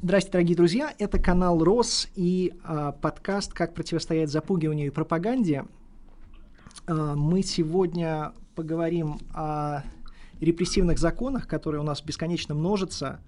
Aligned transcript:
Здравствуйте, 0.00 0.32
дорогие 0.32 0.56
друзья. 0.56 0.94
Это 1.00 1.18
канал 1.18 1.58
РОС 1.58 2.06
и 2.14 2.54
э, 2.62 2.92
подкаст 3.02 3.52
«Как 3.52 3.74
противостоять 3.74 4.30
запугиванию 4.30 4.86
и 4.86 4.90
пропаганде». 4.90 5.64
Э, 6.86 7.14
мы 7.16 7.42
сегодня 7.42 8.32
поговорим 8.54 9.18
о 9.34 9.82
репрессивных 10.40 11.00
законах, 11.00 11.48
которые 11.48 11.80
у 11.80 11.84
нас 11.84 12.00
бесконечно 12.00 12.54
множатся. 12.54 13.18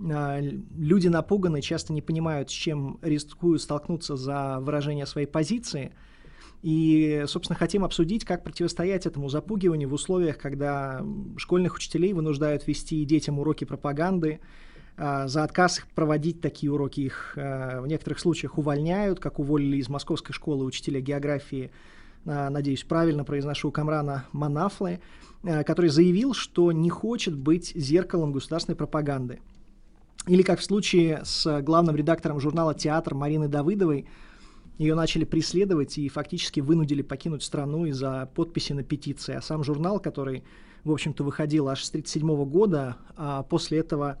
Э, 0.00 0.40
люди 0.40 1.06
напуганы, 1.06 1.62
часто 1.62 1.92
не 1.92 2.02
понимают, 2.02 2.50
с 2.50 2.52
чем 2.52 2.98
рискуют 3.00 3.62
столкнуться 3.62 4.16
за 4.16 4.58
выражение 4.58 5.06
своей 5.06 5.28
позиции. 5.28 5.92
И, 6.62 7.26
собственно, 7.28 7.56
хотим 7.56 7.84
обсудить, 7.84 8.24
как 8.24 8.42
противостоять 8.42 9.06
этому 9.06 9.28
запугиванию 9.28 9.88
в 9.88 9.92
условиях, 9.92 10.36
когда 10.36 11.00
школьных 11.36 11.76
учителей 11.76 12.12
вынуждают 12.12 12.66
вести 12.66 13.04
детям 13.04 13.38
уроки 13.38 13.62
пропаганды, 13.62 14.40
за 14.98 15.44
отказ 15.44 15.82
проводить 15.94 16.40
такие 16.40 16.72
уроки 16.72 17.00
их 17.00 17.34
а, 17.36 17.80
в 17.80 17.86
некоторых 17.86 18.18
случаях 18.18 18.58
увольняют, 18.58 19.20
как 19.20 19.38
уволили 19.38 19.76
из 19.76 19.88
Московской 19.88 20.34
школы 20.34 20.64
учителя 20.64 21.00
географии, 21.00 21.70
а, 22.26 22.50
надеюсь, 22.50 22.82
правильно 22.82 23.22
произношу, 23.22 23.70
Камрана 23.70 24.26
Манафлы, 24.32 25.00
который 25.42 25.88
заявил, 25.88 26.34
что 26.34 26.72
не 26.72 26.90
хочет 26.90 27.36
быть 27.36 27.72
зеркалом 27.76 28.32
государственной 28.32 28.74
пропаганды. 28.74 29.38
Или 30.26 30.42
как 30.42 30.58
в 30.58 30.64
случае 30.64 31.20
с 31.22 31.62
главным 31.62 31.94
редактором 31.94 32.40
журнала 32.40 32.74
«Театр» 32.74 33.14
Мариной 33.14 33.46
Давыдовой, 33.46 34.08
ее 34.78 34.94
начали 34.94 35.24
преследовать 35.24 35.96
и 35.96 36.08
фактически 36.08 36.58
вынудили 36.58 37.02
покинуть 37.02 37.44
страну 37.44 37.86
из-за 37.86 38.28
подписи 38.34 38.72
на 38.72 38.82
петиции. 38.82 39.34
А 39.34 39.42
сам 39.42 39.62
журнал, 39.62 40.00
который, 40.00 40.42
в 40.82 40.90
общем-то, 40.90 41.22
выходил 41.22 41.68
аж 41.68 41.84
с 41.84 41.90
1937 41.90 42.50
года, 42.50 42.96
а 43.16 43.44
после 43.44 43.78
этого 43.78 44.18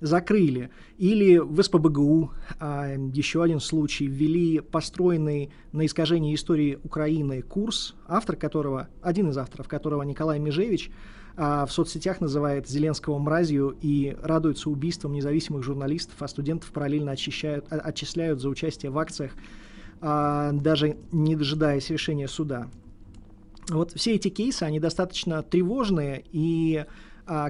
закрыли. 0.00 0.70
Или 0.96 1.38
в 1.38 1.62
СПБГУ, 1.62 2.32
а, 2.60 2.94
еще 3.12 3.42
один 3.42 3.60
случай, 3.60 4.06
ввели 4.06 4.60
построенный 4.60 5.50
на 5.72 5.86
искажении 5.86 6.34
истории 6.34 6.78
Украины 6.84 7.42
курс, 7.42 7.94
автор 8.06 8.36
которого, 8.36 8.88
один 9.02 9.30
из 9.30 9.38
авторов 9.38 9.68
которого 9.68 10.02
Николай 10.02 10.38
Межевич, 10.38 10.90
а, 11.36 11.66
в 11.66 11.72
соцсетях 11.72 12.20
называет 12.20 12.68
Зеленского 12.68 13.18
мразью 13.18 13.76
и 13.80 14.16
радуется 14.22 14.70
убийствам 14.70 15.12
независимых 15.12 15.62
журналистов, 15.62 16.20
а 16.20 16.28
студентов 16.28 16.70
параллельно 16.72 17.12
очищают, 17.12 17.66
а, 17.70 17.76
отчисляют 17.76 18.40
за 18.40 18.48
участие 18.48 18.90
в 18.90 18.98
акциях, 18.98 19.32
а, 20.00 20.52
даже 20.52 20.96
не 21.12 21.36
дожидаясь 21.36 21.90
решения 21.90 22.26
суда. 22.26 22.68
Вот 23.68 23.92
все 23.92 24.14
эти 24.14 24.28
кейсы, 24.28 24.62
они 24.62 24.80
достаточно 24.80 25.42
тревожные, 25.42 26.24
и 26.32 26.86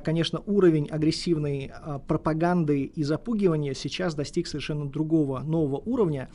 конечно, 0.01 0.43
уровень 0.45 0.89
агрессивной 0.89 1.71
а, 1.73 2.01
пропаганды 2.01 2.83
и 2.83 3.03
запугивания 3.05 3.75
сейчас 3.75 4.17
достиг 4.17 4.49
совершенно 4.49 4.87
другого, 4.87 5.39
нового 5.41 5.77
уровня. 5.77 6.29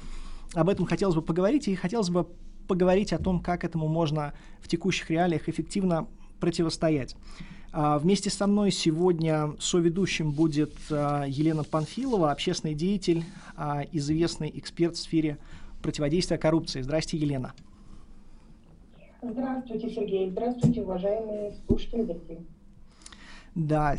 Об 0.54 0.70
этом 0.70 0.86
хотелось 0.86 1.16
бы 1.16 1.22
поговорить, 1.22 1.68
и 1.68 1.76
хотелось 1.76 2.10
бы 2.10 2.26
поговорить 2.70 3.12
о 3.12 3.18
том, 3.18 3.42
как 3.42 3.66
этому 3.66 3.90
можно 3.90 4.34
в 4.62 4.70
текущих 4.70 5.10
реалиях 5.10 5.50
эффективно 5.50 6.08
противостоять. 6.40 7.18
А, 7.74 8.00
вместе 8.00 8.30
со 8.30 8.48
мной 8.48 8.72
сегодня 8.72 9.54
соведущим 9.60 10.32
будет 10.32 10.74
Елена 10.90 11.66
Панфилова, 11.66 12.32
общественный 12.32 12.76
деятель, 12.76 13.26
известный 13.92 14.52
эксперт 14.56 14.96
в 14.96 15.00
сфере 15.00 15.38
противодействия 15.82 16.38
коррупции. 16.38 16.82
Здрасте, 16.82 17.18
Елена. 17.18 17.54
Здравствуйте, 19.22 19.90
Сергей. 19.90 20.30
Здравствуйте, 20.30 20.82
уважаемые 20.82 21.54
слушатели. 21.66 22.18
Да, 23.56 23.98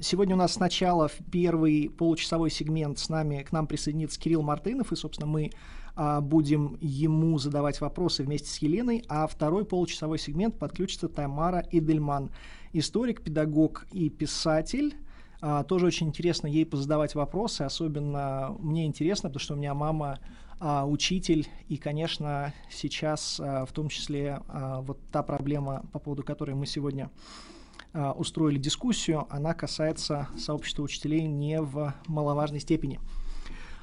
сегодня 0.00 0.34
у 0.34 0.38
нас 0.38 0.54
сначала 0.54 1.06
в 1.08 1.18
первый 1.30 1.90
получасовой 1.90 2.50
сегмент 2.50 2.98
с 2.98 3.10
нами, 3.10 3.42
к 3.42 3.52
нам 3.52 3.66
присоединится 3.66 4.18
Кирилл 4.18 4.40
Мартынов, 4.40 4.92
и, 4.92 4.96
собственно, 4.96 5.28
мы 5.28 5.50
а, 5.94 6.22
будем 6.22 6.78
ему 6.80 7.36
задавать 7.36 7.82
вопросы 7.82 8.22
вместе 8.22 8.48
с 8.48 8.56
Еленой, 8.58 9.04
а 9.08 9.26
второй 9.26 9.66
получасовой 9.66 10.18
сегмент 10.18 10.58
подключится 10.58 11.10
Тамара 11.10 11.66
Идельман, 11.70 12.30
историк, 12.72 13.22
педагог 13.22 13.86
и 13.92 14.08
писатель. 14.08 14.94
А, 15.42 15.64
тоже 15.64 15.84
очень 15.84 16.08
интересно 16.08 16.46
ей 16.46 16.64
позадавать 16.64 17.14
вопросы, 17.14 17.62
особенно 17.62 18.56
мне 18.58 18.86
интересно, 18.86 19.28
потому 19.28 19.40
что 19.40 19.52
у 19.52 19.58
меня 19.58 19.74
мама 19.74 20.18
а, 20.60 20.86
учитель, 20.86 21.46
и, 21.68 21.76
конечно, 21.76 22.54
сейчас 22.70 23.38
в 23.38 23.68
том 23.74 23.90
числе 23.90 24.40
вот 24.48 24.98
та 25.10 25.22
проблема, 25.22 25.84
по 25.92 25.98
поводу 25.98 26.22
которой 26.22 26.54
мы 26.54 26.64
сегодня 26.64 27.10
а, 27.10 27.61
устроили 27.94 28.58
дискуссию, 28.58 29.26
она 29.30 29.52
касается 29.54 30.28
сообщества 30.38 30.82
учителей 30.82 31.26
не 31.26 31.60
в 31.60 31.94
маловажной 32.06 32.60
степени. 32.60 32.98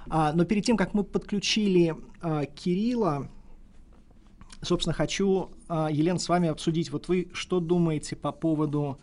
А, 0.09 0.33
но 0.33 0.45
перед 0.45 0.65
тем, 0.65 0.77
как 0.77 0.93
мы 0.93 1.03
подключили 1.03 1.95
а, 2.21 2.45
Кирилла, 2.45 3.29
собственно, 4.61 4.93
хочу, 4.93 5.51
Елена, 5.69 6.19
с 6.19 6.27
вами 6.27 6.49
обсудить. 6.49 6.91
Вот 6.91 7.07
вы 7.07 7.29
что 7.33 7.59
думаете 7.59 8.15
по 8.15 8.31
поводу 8.31 8.99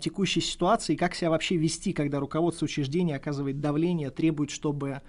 текущей 0.00 0.40
ситуации, 0.40 0.94
как 0.94 1.14
себя 1.14 1.30
вообще 1.30 1.56
вести, 1.56 1.92
когда 1.92 2.20
руководство 2.20 2.64
учреждения 2.64 3.16
оказывает 3.16 3.60
давление, 3.60 4.10
требует, 4.10 4.50
чтобы 4.50 5.02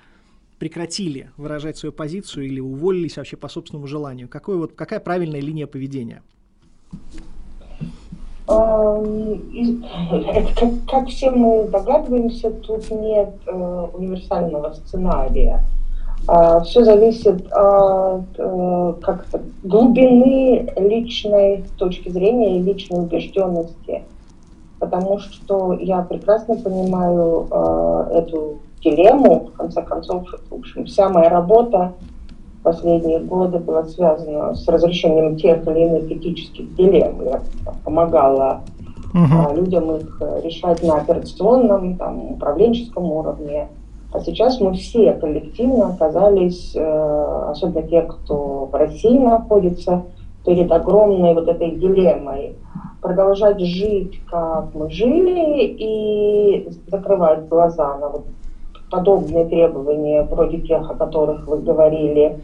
прекратили 0.60 1.32
выражать 1.38 1.78
свою 1.78 1.94
позицию 1.94 2.48
или 2.48 2.60
уволились 2.60 3.18
вообще 3.18 3.38
по 3.38 3.48
собственному 3.48 3.88
желанию? 3.88 4.28
Какой 4.28 4.58
вот, 4.58 4.74
какая 4.74 5.00
правильная 5.00 5.40
линия 5.40 5.68
поведения? 5.68 6.24
Как, 10.56 10.70
как 10.88 11.08
все 11.08 11.32
мы 11.32 11.68
догадываемся, 11.68 12.52
тут 12.52 12.92
нет 12.92 13.34
э, 13.48 13.88
универсального 13.94 14.74
сценария. 14.74 15.64
Э, 16.28 16.62
все 16.64 16.84
зависит 16.84 17.52
от 17.52 18.24
э, 18.38 18.94
как-то 19.02 19.42
глубины 19.64 20.72
личной 20.78 21.64
точки 21.78 22.10
зрения 22.10 22.58
и 22.58 22.62
личной 22.62 23.00
убежденности. 23.00 24.04
Потому 24.80 25.20
что 25.20 25.74
я 25.74 26.02
прекрасно 26.02 26.56
понимаю 26.56 27.48
э, 27.50 28.20
эту 28.20 28.58
дилемму, 28.84 29.52
в 29.54 29.58
конце 29.58 29.82
концов, 29.82 30.28
в 30.50 30.54
общем, 30.54 30.86
вся 30.86 31.10
моя 31.10 31.30
работа 31.30 31.94
последние 32.66 33.20
годы 33.20 33.60
была 33.60 33.86
связана 33.86 34.54
с 34.56 34.68
разрешением 34.68 35.38
тех 35.38 35.66
или 35.68 35.86
иных 35.86 36.12
этических 36.12 36.76
дилемм. 36.76 37.24
Я 37.24 37.42
помогала 37.86 38.62
а, 39.14 39.54
людям 39.54 39.96
их 39.96 40.18
э, 40.20 40.42
решать 40.44 40.84
на 40.84 40.96
операционном, 40.96 41.96
там, 41.96 42.34
управленческом 42.34 43.06
уровне. 43.06 43.70
А 44.12 44.20
сейчас 44.20 44.60
мы 44.60 44.74
все 44.74 45.14
коллективно 45.14 45.90
оказались, 45.90 46.76
э, 46.76 47.46
особенно 47.50 47.84
те, 47.84 48.02
кто 48.02 48.68
в 48.72 48.76
России 48.76 49.18
находится, 49.18 50.04
перед 50.46 50.72
огромной 50.72 51.34
вот 51.34 51.48
этой 51.48 51.72
дилеммой 51.72 52.56
продолжать 53.02 53.60
жить, 53.60 54.20
как 54.30 54.74
мы 54.74 54.90
жили, 54.90 55.76
и 55.78 56.68
закрывать 56.88 57.48
глаза 57.48 57.98
на 57.98 58.10
вот 58.10 58.26
подобные 58.90 59.46
требования, 59.46 60.24
вроде 60.24 60.60
тех, 60.60 60.90
о 60.90 60.96
которых 60.96 61.48
вы 61.48 61.60
говорили, 61.60 62.42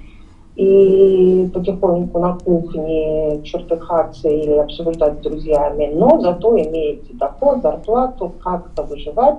и 0.56 1.50
потихоньку 1.54 2.20
на 2.20 2.34
кухне 2.34 3.42
чертыхаться 3.44 4.30
или 4.30 4.54
обсуждать 4.54 5.20
с 5.20 5.22
друзьями, 5.22 5.92
но 5.94 6.20
зато 6.20 6.58
имеете 6.58 7.14
доход, 7.14 7.62
зарплату, 7.62 8.32
как-то 8.44 8.84
выживать. 8.84 9.38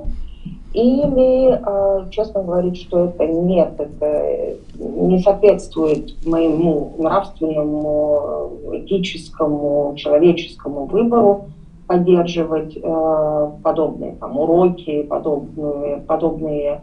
Или 0.72 1.53
э, 1.53 2.11
честно 2.11 2.43
говорить, 2.43 2.78
что 2.78 3.05
это 3.05 3.27
нет, 3.27 3.75
это 3.78 4.56
не 4.78 5.19
соответствует 5.19 6.15
моему 6.25 6.95
нравственному, 6.97 8.53
этическому, 8.72 9.93
человеческому 9.97 10.87
выбору 10.87 11.45
поддерживать 11.87 12.75
э, 12.75 13.51
подобные 13.63 14.16
там, 14.19 14.39
уроки, 14.39 15.03
подобные, 15.03 15.98
подобные 16.07 16.81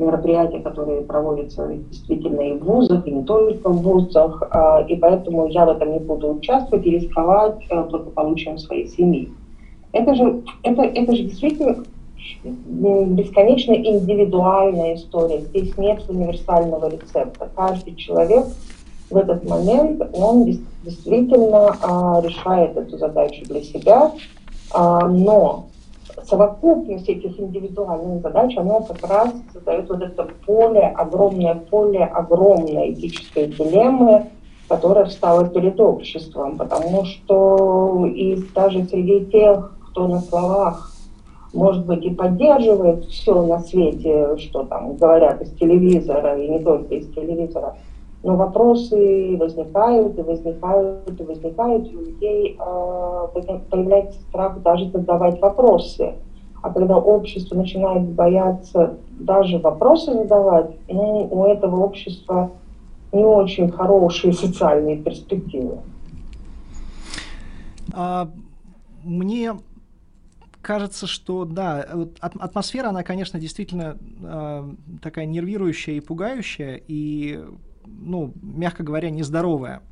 мероприятия, 0.00 0.60
которые 0.60 1.02
проводятся 1.02 1.68
действительно 1.90 2.40
и 2.40 2.52
в 2.54 2.64
вузах, 2.64 3.06
и 3.06 3.10
не 3.10 3.24
только 3.24 3.68
в 3.68 3.82
вузах, 3.82 4.42
а, 4.50 4.84
и 4.88 4.96
поэтому 4.96 5.46
я 5.48 5.66
в 5.66 5.70
этом 5.70 5.92
не 5.92 5.98
буду 5.98 6.32
участвовать 6.32 6.86
и 6.86 6.90
рисковать 6.90 7.56
э, 7.68 7.82
благополучием 7.84 8.58
своей 8.58 8.88
семьи. 8.88 9.30
Это 9.92 10.14
же, 10.14 10.42
это, 10.62 10.82
это 10.82 11.14
же 11.14 11.24
действительно 11.24 11.76
бесконечно 12.44 13.72
индивидуальная 13.72 14.94
история. 14.94 15.40
Здесь 15.40 15.76
нет 15.76 16.02
универсального 16.08 16.88
рецепта. 16.88 17.48
Каждый 17.54 17.94
человек 17.96 18.46
в 19.10 19.16
этот 19.16 19.48
момент, 19.48 20.02
он 20.12 20.44
действительно 20.84 21.76
а, 21.82 22.20
решает 22.22 22.76
эту 22.76 22.96
задачу 22.98 23.44
для 23.44 23.62
себя, 23.62 24.12
а, 24.72 25.08
но 25.08 25.66
совокупность 26.24 27.08
этих 27.08 27.38
индивидуальных 27.38 28.22
задач, 28.22 28.56
она 28.56 28.80
как 28.80 29.08
раз 29.08 29.34
создает 29.52 29.88
вот 29.88 30.02
это 30.02 30.28
поле, 30.46 30.92
огромное 30.96 31.54
поле, 31.54 32.04
огромной 32.04 32.92
этической 32.92 33.48
дилеммы, 33.48 34.26
которая 34.68 35.06
встала 35.06 35.46
перед 35.48 35.80
обществом, 35.80 36.56
потому 36.56 37.04
что 37.04 38.06
и 38.06 38.42
даже 38.54 38.84
среди 38.84 39.26
тех, 39.26 39.76
кто 39.90 40.06
на 40.06 40.20
словах 40.20 40.90
может 41.52 41.84
быть, 41.84 42.04
и 42.04 42.10
поддерживает 42.10 43.04
все 43.06 43.42
на 43.42 43.58
свете, 43.58 44.36
что 44.38 44.64
там 44.64 44.96
говорят 44.96 45.42
из 45.42 45.50
телевизора, 45.52 46.40
и 46.40 46.48
не 46.48 46.60
только 46.60 46.94
из 46.94 47.12
телевизора. 47.12 47.76
Но 48.22 48.36
вопросы 48.36 49.36
возникают, 49.38 50.18
и 50.18 50.22
возникают, 50.22 51.20
и 51.20 51.22
возникают, 51.22 51.90
и 51.90 51.96
у 51.96 52.00
людей 52.00 52.58
э, 52.58 53.58
появляется 53.70 54.20
страх 54.28 54.60
даже 54.62 54.90
задавать 54.90 55.40
вопросы. 55.40 56.14
А 56.62 56.70
когда 56.70 56.98
общество 56.98 57.56
начинает 57.56 58.06
бояться 58.10 58.98
даже 59.18 59.58
вопросы 59.58 60.12
задавать, 60.12 60.76
ну, 60.88 61.28
у 61.30 61.44
этого 61.46 61.82
общества 61.82 62.50
не 63.12 63.24
очень 63.24 63.70
хорошие 63.70 64.32
социальные 64.34 64.98
перспективы. 64.98 65.78
А, 67.92 68.28
мне 69.02 69.54
кажется, 70.62 71.06
что 71.06 71.44
да, 71.44 71.86
атмосфера, 72.20 72.88
она, 72.88 73.02
конечно, 73.02 73.40
действительно 73.40 73.96
э, 74.22 74.70
такая 75.02 75.26
нервирующая 75.26 75.94
и 75.94 76.00
пугающая, 76.00 76.80
и, 76.86 77.40
ну, 77.84 78.32
мягко 78.42 78.82
говоря, 78.82 79.10
нездоровая. 79.10 79.82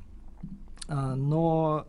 Э, 0.88 1.14
но 1.14 1.86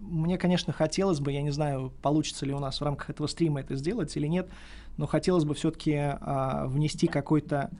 мне, 0.00 0.38
конечно, 0.38 0.72
хотелось 0.72 1.20
бы, 1.20 1.32
я 1.32 1.42
не 1.42 1.50
знаю, 1.50 1.92
получится 2.02 2.46
ли 2.46 2.54
у 2.54 2.58
нас 2.58 2.80
в 2.80 2.84
рамках 2.84 3.10
этого 3.10 3.26
стрима 3.26 3.60
это 3.60 3.76
сделать 3.76 4.16
или 4.16 4.26
нет, 4.26 4.48
но 4.96 5.06
хотелось 5.06 5.44
бы 5.44 5.54
все-таки 5.54 5.92
э, 5.92 6.66
внести 6.66 7.06
какой-то 7.06 7.70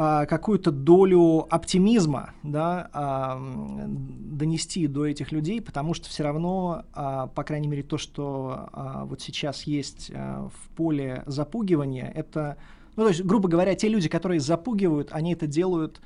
а, 0.00 0.26
какую-то 0.26 0.70
долю 0.70 1.46
оптимизма 1.50 2.30
да, 2.44 2.88
а, 2.92 3.36
донести 3.36 4.86
до 4.86 5.06
этих 5.06 5.32
людей, 5.32 5.60
потому 5.60 5.92
что 5.92 6.08
все 6.08 6.22
равно, 6.22 6.84
а, 6.92 7.26
по 7.26 7.42
крайней 7.42 7.66
мере, 7.66 7.82
то, 7.82 7.98
что 7.98 8.68
вот 9.06 9.20
сейчас 9.20 9.64
есть 9.64 10.10
в 10.10 10.76
поле 10.76 11.24
запугивания, 11.26 12.12
это, 12.14 12.58
ну, 12.94 13.02
то 13.02 13.08
есть, 13.08 13.24
грубо 13.24 13.48
говоря, 13.48 13.74
те 13.74 13.88
люди, 13.88 14.08
которые 14.08 14.38
запугивают, 14.38 15.08
они 15.10 15.32
это 15.32 15.48
делают 15.48 16.00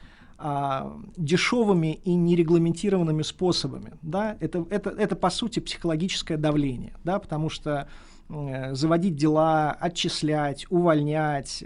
дешевыми 1.17 1.95
и 2.05 2.15
нерегламентированными 2.15 3.23
способами. 3.23 3.93
Да? 4.03 4.37
Это, 4.41 4.67
это, 4.71 4.91
это, 4.91 5.15
по 5.17 5.31
сути, 5.31 5.61
психологическое 5.61 6.37
давление, 6.37 6.95
да? 7.05 7.19
потому 7.19 7.49
что 7.49 7.89
э, 8.29 8.75
заводить 8.75 9.17
дела, 9.17 9.71
отчислять, 9.71 10.67
увольнять, 10.71 11.63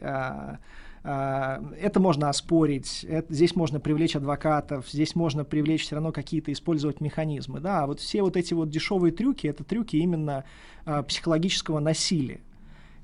а, 1.08 1.62
это 1.80 2.00
можно 2.00 2.28
оспорить, 2.28 3.06
это, 3.08 3.32
здесь 3.32 3.54
можно 3.54 3.78
привлечь 3.78 4.16
адвокатов, 4.16 4.88
здесь 4.90 5.14
можно 5.14 5.44
привлечь 5.44 5.82
все 5.82 5.94
равно 5.94 6.10
какие-то 6.10 6.52
использовать 6.52 7.00
механизмы. 7.00 7.60
Да, 7.60 7.84
а 7.84 7.86
вот 7.86 8.00
все 8.00 8.22
вот 8.22 8.36
эти 8.36 8.54
вот 8.54 8.70
дешевые 8.70 9.12
трюки, 9.12 9.46
это 9.46 9.62
трюки 9.62 9.94
именно 9.94 10.44
а, 10.84 11.04
психологического 11.04 11.78
насилия. 11.78 12.40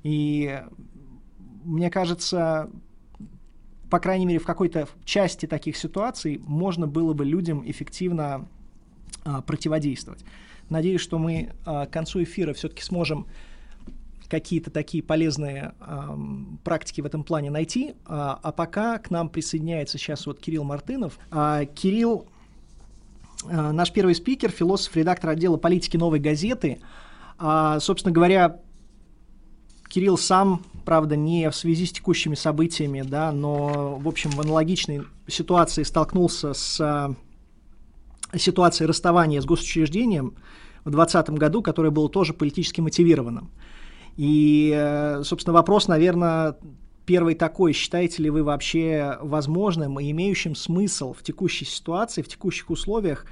И 0.03 0.61
мне 1.63 1.89
кажется, 1.89 2.69
по 3.93 3.99
крайней 3.99 4.25
мере, 4.25 4.39
в 4.39 4.45
какой-то 4.47 4.87
части 5.05 5.45
таких 5.45 5.77
ситуаций 5.77 6.41
можно 6.47 6.87
было 6.87 7.13
бы 7.13 7.25
людям 7.25 7.61
эффективно 7.63 8.47
а, 9.23 9.43
противодействовать. 9.43 10.25
Надеюсь, 10.67 10.99
что 10.99 11.19
мы 11.19 11.51
а, 11.63 11.85
к 11.85 11.91
концу 11.91 12.23
эфира 12.23 12.55
все-таки 12.55 12.81
сможем 12.81 13.27
какие-то 14.29 14.71
такие 14.71 15.03
полезные 15.03 15.75
э, 15.79 16.17
практики 16.63 17.01
в 17.01 17.05
этом 17.05 17.23
плане 17.23 17.51
найти. 17.51 17.93
А, 18.07 18.39
а 18.41 18.51
пока 18.51 18.97
к 18.97 19.11
нам 19.11 19.29
присоединяется 19.29 19.99
сейчас 19.99 20.25
вот 20.25 20.39
Кирилл 20.39 20.63
Мартынов. 20.63 21.19
А, 21.29 21.65
Кирилл 21.65 22.25
а, 23.45 23.71
наш 23.73 23.91
первый 23.91 24.15
спикер, 24.15 24.49
философ, 24.49 24.95
редактор 24.95 25.29
отдела 25.29 25.57
политики 25.57 25.97
«Новой 25.97 26.17
газеты». 26.17 26.79
А, 27.37 27.79
собственно 27.79 28.11
говоря, 28.11 28.59
Кирилл 29.87 30.17
сам, 30.17 30.63
правда, 30.85 31.15
не 31.15 31.49
в 31.49 31.55
связи 31.55 31.85
с 31.85 31.91
текущими 31.91 32.35
событиями, 32.35 33.01
да, 33.01 33.31
но, 33.31 33.97
в 33.97 34.07
общем, 34.07 34.31
в 34.31 34.39
аналогичной 34.39 35.03
ситуации 35.27 35.83
столкнулся 35.83 36.53
с 36.53 36.79
а, 36.81 37.15
ситуацией 38.35 38.87
расставания 38.87 39.41
с 39.41 39.45
госучреждением 39.45 40.35
в 40.85 40.91
2020 40.91 41.29
году, 41.31 41.61
которое 41.61 41.91
было 41.91 42.09
тоже 42.09 42.33
политически 42.33 42.81
мотивированным. 42.81 43.51
И, 44.17 44.71
э, 44.75 45.23
собственно, 45.23 45.53
вопрос, 45.53 45.87
наверное, 45.87 46.55
первый 47.05 47.35
такой. 47.35 47.73
Считаете 47.73 48.23
ли 48.23 48.29
вы 48.29 48.43
вообще 48.43 49.17
возможным 49.21 49.99
и 49.99 50.11
имеющим 50.11 50.55
смысл 50.55 51.13
в 51.13 51.23
текущей 51.23 51.65
ситуации, 51.65 52.21
в 52.21 52.27
текущих 52.27 52.69
условиях 52.69 53.25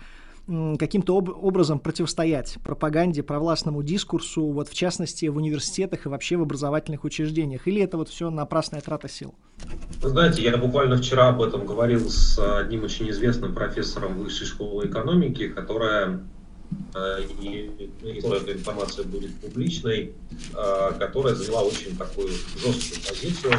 каким-то 0.78 1.18
об 1.18 1.30
образом 1.30 1.80
противостоять 1.80 2.58
пропаганде, 2.64 3.24
провластному 3.24 3.84
дискурсу, 3.84 4.48
вот 4.48 4.70
в 4.70 4.74
частности 4.74 5.26
в 5.28 5.38
университетах 5.38 6.06
и 6.06 6.10
вообще 6.10 6.38
в 6.38 6.42
образовательных 6.42 7.04
учреждениях? 7.04 7.68
Или 7.68 7.82
это 7.82 7.98
вот 7.98 8.10
все 8.10 8.30
напрасная 8.30 8.82
трата 8.82 9.10
сил? 9.10 9.34
Вы 10.02 10.10
знаете, 10.10 10.42
я 10.42 10.58
буквально 10.58 10.98
вчера 10.98 11.30
об 11.30 11.42
этом 11.42 11.66
говорил 11.66 12.10
с 12.10 12.40
одним 12.40 12.84
очень 12.84 13.10
известным 13.10 13.54
профессором 13.54 14.18
высшей 14.18 14.48
школы 14.48 14.88
экономики, 14.88 15.48
которая 15.48 16.22
Э, 16.94 17.22
и 17.40 17.92
если 18.02 18.38
эта 18.38 18.54
информация 18.54 19.06
будет 19.06 19.36
публичной, 19.40 20.14
э, 20.54 20.92
которая 21.00 21.36
заняла 21.36 21.64
очень 21.64 21.96
такую 21.98 22.30
жесткую 22.30 23.02
позицию. 23.08 23.54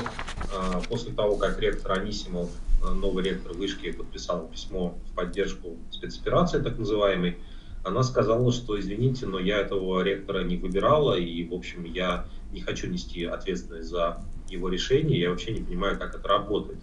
Э, 0.53 0.81
после 0.89 1.13
того, 1.13 1.37
как 1.37 1.61
ректор 1.61 1.93
Анисимов, 1.93 2.51
новый 2.83 3.25
ректор 3.25 3.53
вышки, 3.53 3.93
подписал 3.93 4.49
письмо 4.49 4.99
в 5.11 5.15
поддержку 5.15 5.77
спецоперации, 5.91 6.61
так 6.61 6.79
называемой, 6.79 7.39
она 7.85 8.03
сказала, 8.03 8.53
что, 8.53 8.79
извините, 8.79 9.27
но 9.27 9.41
я 9.41 9.59
этого 9.59 10.03
ректора 10.03 10.45
не 10.45 10.57
выбирала, 10.57 11.15
и, 11.15 11.45
в 11.49 11.53
общем, 11.53 11.85
я 11.85 12.27
не 12.53 12.61
хочу 12.61 12.89
нести 12.89 13.25
ответственность 13.25 13.89
за 13.89 14.23
его 14.49 14.69
решение, 14.69 15.21
я 15.21 15.31
вообще 15.31 15.53
не 15.53 15.63
понимаю, 15.63 15.99
как 15.99 16.15
это 16.15 16.29
работает. 16.29 16.79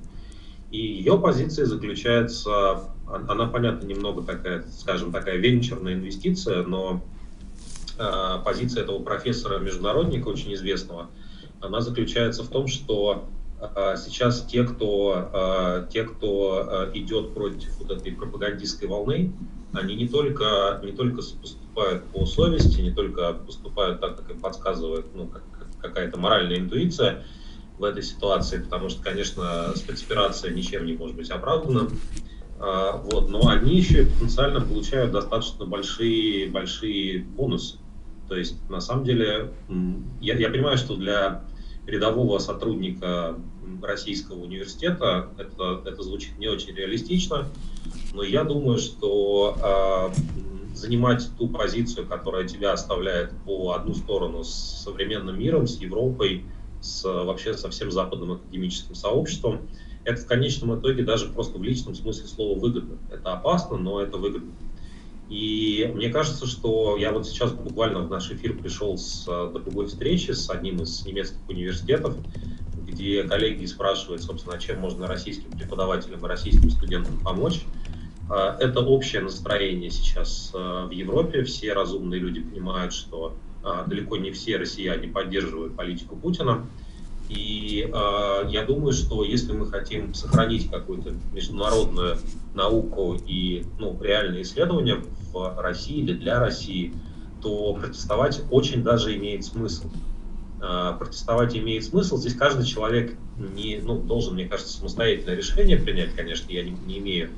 И 0.72 0.78
ее 0.78 1.18
позиция 1.18 1.66
заключается, 1.66 2.84
она, 3.07 3.48
понятно, 3.48 3.88
немного 3.88 4.24
такая, 4.24 4.63
скажем, 4.69 5.12
такая 5.12 5.38
венчурная 5.38 5.94
инвестиция, 5.94 6.63
но 6.63 7.04
э, 7.98 8.40
позиция 8.44 8.84
этого 8.84 9.00
профессора-международника, 9.00 10.28
очень 10.28 10.54
известного, 10.54 11.10
она 11.62 11.81
заключается 11.81 12.44
в 12.44 12.50
том, 12.50 12.68
что 12.68 13.30
сейчас 13.98 14.46
те, 14.46 14.64
кто, 14.64 15.30
э, 15.34 15.88
те, 15.92 16.04
кто 16.04 16.90
э, 16.94 16.98
идет 16.98 17.34
против 17.34 17.78
вот 17.80 17.92
этой 17.92 18.12
пропагандистской 18.14 18.88
волны, 18.88 19.34
они 19.74 19.96
не 19.96 20.08
только, 20.08 20.80
не 20.84 20.94
только 20.94 21.18
поступают 21.18 22.06
по 22.06 22.26
совести, 22.26 22.82
не 22.82 22.92
только 22.92 23.34
поступают 23.34 24.00
так, 24.00 24.18
как 24.18 24.32
им 24.32 24.40
подсказывает 24.40 25.07
ну, 25.14 25.28
как, 25.28 25.44
какая-то 25.81 26.18
моральная 26.18 26.57
интуиция, 26.57 27.24
в 27.80 27.83
этой 27.86 28.04
ситуации, 28.04 28.60
потому 28.60 28.90
что, 28.90 29.02
конечно, 29.02 29.72
спецоперация 29.76 30.52
ничем 30.52 30.86
не 30.86 30.94
может 30.94 31.16
быть 31.16 31.30
оправдана. 31.31 31.90
А, 32.60 32.98
вот, 32.98 33.30
но 33.30 33.48
они 33.48 33.78
еще 33.78 34.06
потенциально 34.06 34.60
получают 34.60 35.12
достаточно 35.12 35.66
большие, 35.66 36.50
большие 36.50 37.24
бонусы. 37.24 37.78
То 38.28 38.36
есть, 38.36 38.69
на 38.69 38.81
самом 38.81 39.06
деле, 39.06 39.54
я, 40.19 40.36
я 40.36 40.50
понимаю, 40.50 40.78
что 40.78 40.95
для 40.95 41.45
рядового 41.90 42.40
сотрудника 42.40 43.36
российского 43.81 44.44
университета 44.44 45.30
это, 45.38 45.81
это 45.86 46.04
звучит 46.04 46.38
не 46.38 46.48
очень 46.48 46.74
реалистично, 46.74 47.48
но 48.14 48.24
я 48.24 48.44
думаю, 48.44 48.78
что 48.78 49.58
э, 49.62 50.76
занимать 50.76 51.30
ту 51.38 51.48
позицию, 51.48 52.08
которая 52.08 52.48
тебя 52.48 52.74
оставляет 52.74 53.31
по 53.46 53.74
одну 53.74 53.94
сторону 53.94 54.44
с 54.44 54.84
современным 54.84 55.40
миром, 55.40 55.68
с 55.68 55.78
Европой, 55.78 56.46
с, 56.81 57.04
вообще 57.04 57.54
со 57.54 57.69
всем 57.69 57.92
западным 57.92 58.34
академическим 58.34 58.96
сообществом, 58.96 59.68
это 60.06 60.22
в 60.22 60.26
конечном 60.26 60.80
итоге 60.80 61.04
даже 61.04 61.28
просто 61.28 61.58
в 61.58 61.64
личном 61.64 61.94
смысле 61.94 62.28
слова 62.28 62.58
выгодно. 62.58 62.98
Это 63.12 63.34
опасно, 63.34 63.78
но 63.78 64.02
это 64.02 64.18
выгодно. 64.18 64.52
И 65.30 65.92
мне 65.94 66.09
кажется, 66.09 66.48
что 66.48 66.98
я 66.98 67.12
вот 67.12 67.28
сейчас 67.28 67.54
буквально 67.54 68.00
в 68.00 68.09
наш 68.09 68.31
эфир 68.31 68.57
пришел 68.57 68.98
с 68.98 69.26
другой 69.26 69.88
встречи 69.88 70.31
с 70.31 70.50
одним 70.50 70.81
из 70.81 71.06
немецких 71.06 71.48
университетов, 71.48 72.16
где 72.78 73.24
коллеги 73.24 73.66
спрашивают, 73.66 74.24
собственно, 74.24 74.57
чем 74.59 74.80
можно 74.80 75.07
российским 75.07 75.52
преподавателям 75.52 76.26
и 76.26 76.28
российским 76.28 76.69
студентам 76.71 77.19
помочь. 77.19 77.62
А, 78.30 78.56
это 78.59 78.81
общее 78.81 79.21
настроение 79.21 79.90
сейчас 79.90 80.52
а, 80.54 80.86
в 80.86 80.92
Европе. 80.92 81.44
Все 81.44 81.74
разумные 81.74 82.19
люди 82.19 82.42
понимают, 82.42 82.94
что 82.94 83.38
а, 83.64 83.86
далеко 83.86 84.18
не 84.18 84.31
все 84.31 84.57
россияне 84.57 85.07
поддерживают 85.07 85.76
политику 85.76 86.16
Путина. 86.16 86.69
И 87.30 87.88
э, 87.88 88.50
я 88.50 88.66
думаю, 88.66 88.92
что 88.92 89.24
если 89.24 89.54
мы 89.54 89.68
хотим 89.68 90.16
сохранить 90.16 90.69
какую-то 90.69 91.14
международную 91.31 92.18
науку 92.56 93.16
и 93.28 93.66
ну, 93.78 93.95
реальные 94.02 94.42
исследования 94.42 94.98
в 95.31 95.62
России 95.62 96.00
или 96.00 96.14
для 96.14 96.40
России, 96.40 96.92
то 97.42 97.76
протестовать 97.76 98.42
очень 98.50 98.83
даже 98.83 99.16
имеет 99.16 99.45
смысл. 99.45 99.90
Э, 100.59 100.94
протестовать 100.98 101.56
имеет 101.56 101.86
смысл. 101.86 102.18
Здесь 102.18 102.33
каждый 102.33 102.66
человек 102.66 103.16
не, 103.38 103.80
ну, 103.81 104.00
должен, 104.00 104.33
мне 104.33 104.48
кажется, 104.48 104.76
самостоятельное 104.76 105.36
решение 105.36 105.78
принять. 105.78 106.16
Конечно, 106.16 106.52
я 106.52 106.64
не, 106.64 106.71
не 106.71 106.98
имею 106.98 107.30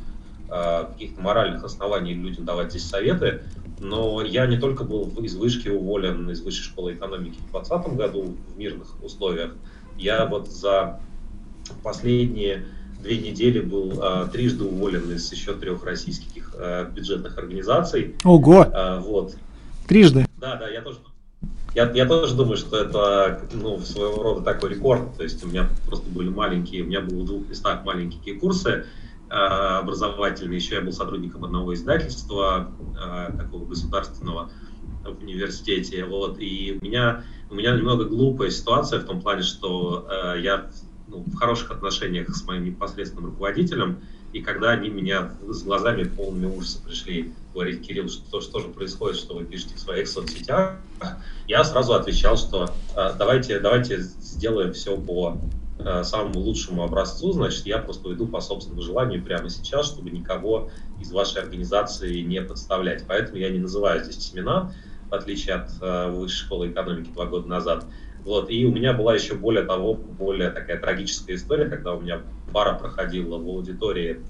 э, 0.50 0.86
каких-то 0.94 1.20
моральных 1.20 1.66
оснований 1.66 2.14
людям 2.14 2.46
давать 2.46 2.70
здесь 2.70 2.86
советы, 2.86 3.44
Но 3.82 4.22
я 4.22 4.48
не 4.48 4.58
только 4.58 4.86
был 4.86 5.10
из 5.22 5.36
вышки 5.36 5.68
уволен 5.68 6.30
из 6.32 6.42
высшей 6.42 6.64
школы 6.64 6.94
экономики 6.94 7.40
в 7.40 7.52
2020 7.52 7.98
году 7.98 8.38
в 8.48 8.58
мирных 8.58 9.04
условиях, 9.04 9.52
я 9.98 10.26
вот 10.26 10.50
за 10.50 11.00
последние 11.84 12.66
две 13.02 13.18
недели 13.18 13.60
был 13.60 14.00
а, 14.02 14.28
трижды 14.28 14.64
уволен 14.66 15.12
из 15.12 15.32
еще 15.32 15.54
трех 15.54 15.84
российских 15.84 16.54
а, 16.56 16.86
бюджетных 16.86 17.38
организаций. 17.38 18.16
Ого! 18.24 18.68
А, 18.74 19.00
вот. 19.00 19.36
Трижды? 19.88 20.26
Да, 20.38 20.56
да, 20.56 20.70
я 20.70 20.82
тоже 20.82 21.00
я, 21.74 21.90
я 21.92 22.06
тоже 22.06 22.36
думаю, 22.36 22.58
что 22.58 22.78
это 22.78 23.42
ну, 23.54 23.80
своего 23.80 24.22
рода 24.24 24.42
такой 24.42 24.72
рекорд. 24.72 25.16
То 25.16 25.24
есть 25.24 25.44
у 25.44 25.48
меня 25.48 25.70
просто 25.86 26.10
были 26.10 26.30
маленькие, 26.30 26.84
у 26.84 26.88
меня 26.88 27.00
было 27.00 27.22
в 27.22 27.26
двух 27.26 27.48
местах 27.48 27.86
маленькие 27.86 28.36
курсы 28.36 28.86
э, 29.30 29.34
образовательные. 29.34 30.58
Еще 30.58 30.76
я 30.76 30.82
был 30.82 30.92
сотрудником 30.92 31.46
одного 31.46 31.74
издательства, 31.74 32.72
э, 33.02 33.38
такого 33.38 33.66
государственного 33.66 34.52
в 35.04 35.22
университете. 35.24 36.06
Вот, 36.06 36.40
и 36.40 36.78
у 36.80 36.86
меня, 36.86 37.24
у 37.50 37.56
меня 37.56 37.76
немного 37.76 38.06
глупая 38.06 38.50
ситуация 38.50 39.00
в 39.00 39.06
том 39.06 39.22
плане, 39.22 39.44
что 39.44 40.08
э, 40.10 40.42
я 40.42 40.70
ну, 41.08 41.24
в 41.26 41.36
хороших 41.36 41.72
отношениях 41.72 42.30
с 42.36 42.46
моим 42.46 42.66
непосредственным 42.66 43.26
руководителем, 43.26 44.00
и 44.34 44.42
когда 44.42 44.70
они 44.72 44.90
меня 44.90 45.32
с 45.48 45.64
глазами 45.64 46.04
полными 46.04 46.46
ужаса 46.46 46.82
пришли 46.82 47.34
говорить, 47.54 47.86
Кирилл, 47.86 48.08
что, 48.08 48.40
что 48.40 48.60
же 48.60 48.70
происходит, 48.70 49.18
что 49.18 49.36
вы 49.36 49.44
пишете 49.44 49.76
в 49.76 49.80
своих 49.80 50.08
соцсетях, 50.08 50.78
я 51.48 51.64
сразу 51.66 51.94
отвечал, 51.94 52.38
что 52.38 52.74
э, 52.96 53.14
давайте, 53.18 53.60
давайте 53.60 54.00
сделаем 54.00 54.72
все 54.72 54.96
по 54.96 55.38
э, 55.80 56.04
самому 56.04 56.40
лучшему 56.40 56.84
образцу, 56.84 57.34
значит, 57.34 57.66
я 57.66 57.80
просто 57.80 58.08
уйду 58.08 58.26
по 58.26 58.40
собственному 58.40 58.82
желанию 58.82 59.22
прямо 59.22 59.50
сейчас, 59.50 59.88
чтобы 59.88 60.12
никого 60.12 60.70
из 61.02 61.12
вашей 61.12 61.42
организации 61.42 62.22
не 62.22 62.42
подставлять. 62.42 63.04
Поэтому 63.08 63.38
я 63.38 63.50
не 63.50 63.60
называю 63.60 64.04
здесь 64.06 64.32
имена, 64.34 64.72
в 65.12 65.14
отличие 65.14 65.56
от 65.56 65.70
э, 65.82 66.10
высшей 66.10 66.46
школы 66.46 66.72
экономики 66.72 67.10
два 67.12 67.26
года 67.26 67.48
назад. 67.48 67.86
Вот. 68.24 68.50
И 68.50 68.66
у 68.66 68.72
меня 68.72 68.94
была 68.94 69.14
еще 69.14 69.36
более 69.36 69.64
того, 69.66 69.94
более 69.94 70.50
такая 70.52 70.80
трагическая 70.80 71.36
история, 71.36 71.66
когда 71.66 71.94
у 71.94 72.00
меня 72.00 72.22
пара 72.54 72.74
проходила 72.78 73.38
в 73.38 73.48
аудитории, 73.48 74.22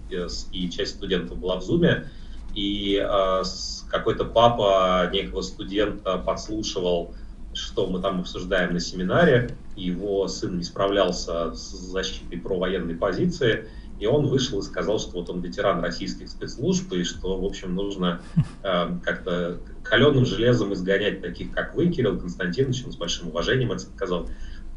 и 0.52 0.70
часть 0.70 0.96
студентов 0.96 1.38
была 1.38 1.58
в 1.58 1.64
Зуме, 1.64 2.10
и 2.56 3.00
э, 3.02 3.44
какой-то 3.90 4.26
папа 4.26 5.10
некого 5.14 5.42
студента 5.42 6.18
подслушивал, 6.18 7.14
что 7.54 7.88
мы 7.88 8.02
там 8.02 8.22
обсуждаем 8.22 8.74
на 8.74 8.80
семинаре, 8.80 9.56
его 9.76 10.28
сын 10.28 10.58
не 10.58 10.64
справлялся 10.64 11.54
с 11.54 11.72
защитой 11.72 12.38
провоенной 12.38 12.96
позиции, 12.96 13.68
и 14.01 14.08
он 14.08 14.25
вышел 14.25 14.60
и 14.60 14.63
сказал, 14.63 15.00
что 15.00 15.12
вот 15.12 15.29
он 15.29 15.41
ветеран 15.41 15.79
российских 15.79 16.27
спецслужб, 16.27 16.91
и 16.91 17.03
что, 17.03 17.39
в 17.39 17.46
общем, 17.46 17.75
нужно 17.75 18.22
э, 18.63 18.98
как-то 19.03 19.60
каленым 19.84 20.25
железом 20.25 20.74
изгонять 20.74 21.22
таких, 21.22 21.51
как 21.51 21.75
вы, 21.75 21.89
Кирилл 21.89 22.17
Константинович, 22.17 22.84
он 22.86 22.93
с 22.93 22.96
большим 22.96 23.27
уважением 23.27 23.72
это 23.72 23.81
сказал, 23.81 24.27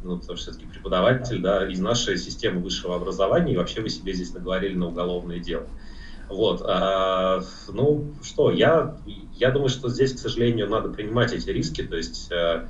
ну, 0.02 0.18
потому 0.18 0.36
что 0.36 0.52
все-таки 0.52 0.66
преподаватель, 0.66 1.40
да, 1.40 1.66
из 1.66 1.80
нашей 1.80 2.18
системы 2.18 2.60
высшего 2.60 2.96
образования, 2.96 3.54
и 3.54 3.56
вообще 3.56 3.80
вы 3.80 3.88
себе 3.88 4.12
здесь 4.12 4.34
наговорили 4.34 4.76
на 4.76 4.88
уголовное 4.88 5.38
дело. 5.38 5.66
Вот, 6.28 6.60
а, 6.62 7.42
ну 7.72 8.12
что, 8.22 8.50
я, 8.50 8.98
я 9.36 9.50
думаю, 9.50 9.70
что 9.70 9.88
здесь, 9.88 10.12
к 10.12 10.18
сожалению, 10.18 10.68
надо 10.68 10.90
принимать 10.90 11.32
эти 11.32 11.48
риски, 11.48 11.82
то 11.82 11.96
есть 11.96 12.30
э, 12.30 12.68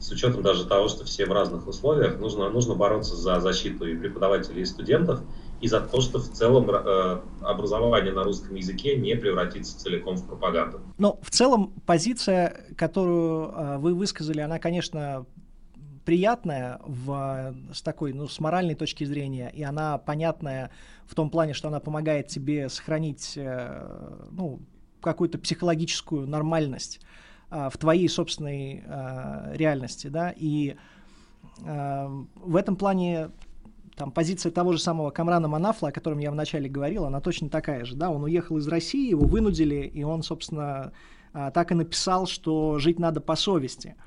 с 0.00 0.10
учетом 0.10 0.42
даже 0.42 0.66
того, 0.66 0.88
что 0.88 1.04
все 1.04 1.26
в 1.26 1.32
разных 1.32 1.68
условиях, 1.68 2.18
нужно, 2.18 2.48
нужно 2.50 2.74
бороться 2.74 3.14
за 3.14 3.38
защиту 3.38 3.86
и 3.86 3.96
преподавателей, 3.96 4.62
и 4.62 4.64
студентов, 4.64 5.20
и 5.62 5.68
за 5.68 5.80
то, 5.80 6.00
что 6.00 6.18
в 6.18 6.28
целом 6.28 6.68
э, 6.68 7.20
образование 7.40 8.12
на 8.12 8.24
русском 8.24 8.56
языке 8.56 8.96
не 8.96 9.14
превратится 9.14 9.78
целиком 9.78 10.16
в 10.16 10.26
пропаганду. 10.26 10.80
Но 10.98 11.20
в 11.22 11.30
целом 11.30 11.72
позиция, 11.86 12.66
которую 12.76 13.52
э, 13.52 13.78
вы 13.78 13.94
высказали, 13.94 14.40
она, 14.40 14.58
конечно, 14.58 15.24
приятная 16.04 16.80
в, 16.84 17.54
с 17.72 17.80
такой, 17.80 18.12
ну, 18.12 18.26
с 18.26 18.40
моральной 18.40 18.74
точки 18.74 19.04
зрения, 19.04 19.50
и 19.54 19.62
она 19.62 19.98
понятная 19.98 20.72
в 21.06 21.14
том 21.14 21.30
плане, 21.30 21.54
что 21.54 21.68
она 21.68 21.78
помогает 21.78 22.26
тебе 22.26 22.68
сохранить, 22.68 23.34
э, 23.36 24.18
ну, 24.32 24.60
какую-то 25.00 25.38
психологическую 25.38 26.26
нормальность 26.26 27.00
э, 27.52 27.68
в 27.72 27.78
твоей 27.78 28.08
собственной 28.08 28.82
э, 28.84 29.52
реальности, 29.54 30.08
да, 30.08 30.34
и 30.36 30.74
э, 31.64 32.08
в 32.34 32.56
этом 32.56 32.74
плане 32.74 33.30
там 33.96 34.10
позиция 34.10 34.50
того 34.52 34.72
же 34.72 34.78
самого 34.78 35.10
Камрана 35.10 35.48
Манафла, 35.48 35.88
о 35.88 35.92
котором 35.92 36.18
я 36.18 36.30
вначале 36.30 36.68
говорил, 36.68 37.04
она 37.04 37.20
точно 37.20 37.48
такая 37.48 37.84
же, 37.84 37.94
да, 37.94 38.10
он 38.10 38.24
уехал 38.24 38.58
из 38.58 38.68
России, 38.68 39.10
его 39.10 39.26
вынудили, 39.26 39.90
и 39.92 40.02
он, 40.02 40.22
собственно, 40.22 40.92
э, 41.34 41.50
так 41.52 41.72
и 41.72 41.74
написал, 41.74 42.26
что 42.26 42.78
жить 42.78 42.98
надо 42.98 43.20
по 43.20 43.36
совести– 43.36 43.96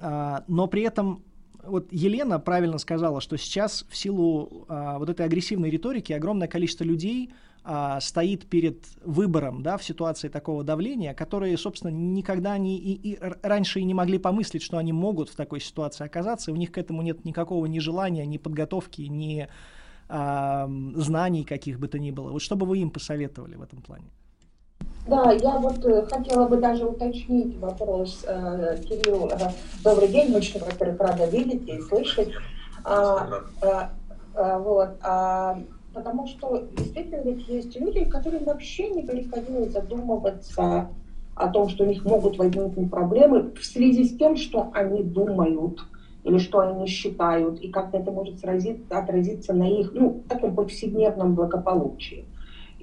а, 0.00 0.44
но 0.48 0.66
при 0.66 0.82
этом 0.82 1.22
вот 1.66 1.92
Елена 1.92 2.38
правильно 2.38 2.78
сказала, 2.78 3.20
что 3.20 3.36
сейчас 3.36 3.84
в 3.88 3.96
силу 3.96 4.66
а, 4.68 4.98
вот 4.98 5.08
этой 5.10 5.26
агрессивной 5.26 5.70
риторики 5.70 6.12
огромное 6.12 6.48
количество 6.48 6.84
людей 6.84 7.32
а, 7.64 8.00
стоит 8.00 8.46
перед 8.46 8.84
выбором, 9.02 9.62
да, 9.62 9.78
в 9.78 9.84
ситуации 9.84 10.28
такого 10.28 10.64
давления, 10.64 11.14
которые, 11.14 11.56
собственно, 11.56 11.90
никогда 11.90 12.58
не 12.58 12.76
и, 12.76 13.12
и 13.12 13.18
раньше 13.42 13.80
и 13.80 13.84
не 13.84 13.94
могли 13.94 14.18
помыслить, 14.18 14.62
что 14.62 14.76
они 14.76 14.92
могут 14.92 15.30
в 15.30 15.36
такой 15.36 15.60
ситуации 15.60 16.04
оказаться, 16.04 16.52
у 16.52 16.56
них 16.56 16.72
к 16.72 16.78
этому 16.78 17.02
нет 17.02 17.24
никакого 17.24 17.66
ни 17.66 17.78
желания, 17.78 18.26
ни 18.26 18.36
подготовки, 18.36 19.02
ни 19.02 19.48
а, 20.08 20.68
знаний 20.94 21.44
каких 21.44 21.80
бы 21.80 21.88
то 21.88 21.98
ни 21.98 22.10
было. 22.10 22.30
Вот 22.30 22.42
что 22.42 22.56
бы 22.56 22.66
вы 22.66 22.78
им 22.78 22.90
посоветовали 22.90 23.56
в 23.56 23.62
этом 23.62 23.80
плане? 23.80 24.10
Да, 25.06 25.32
я 25.32 25.58
вот 25.58 25.84
э, 25.84 26.06
хотела 26.06 26.48
бы 26.48 26.56
даже 26.56 26.86
уточнить 26.86 27.58
вопрос, 27.58 28.24
э, 28.26 28.78
Кирилл. 28.88 29.30
Добрый 29.82 30.08
день, 30.08 30.34
очень, 30.34 30.60
во-первых, 30.60 30.98
рада 30.98 31.26
видеть 31.26 31.68
и 31.68 31.78
слышать. 31.82 32.30
А, 32.84 33.42
а, 33.60 33.90
а, 34.34 34.58
вот, 34.58 34.90
а, 35.02 35.58
потому 35.92 36.26
что 36.26 36.66
действительно 36.76 37.20
ведь 37.22 37.46
есть 37.48 37.78
люди, 37.78 38.04
которым 38.04 38.44
вообще 38.44 38.88
не 38.90 39.02
приходилось 39.02 39.72
задумываться 39.72 40.88
о 41.34 41.48
том, 41.48 41.68
что 41.68 41.84
у 41.84 41.86
них 41.86 42.04
могут 42.04 42.38
возникнуть 42.38 42.90
проблемы 42.90 43.52
в 43.52 43.64
связи 43.64 44.04
с 44.04 44.16
тем, 44.16 44.36
что 44.36 44.70
они 44.72 45.02
думают 45.02 45.80
или 46.24 46.38
что 46.38 46.60
они 46.60 46.86
считают, 46.86 47.60
и 47.60 47.68
как 47.68 47.92
это 47.92 48.10
может 48.10 48.40
сразиться, 48.40 48.98
отразиться 48.98 49.52
на 49.52 49.68
их 49.68 49.92
ну, 49.92 50.22
таком 50.28 50.54
повседневном 50.54 51.34
благополучии 51.34 52.24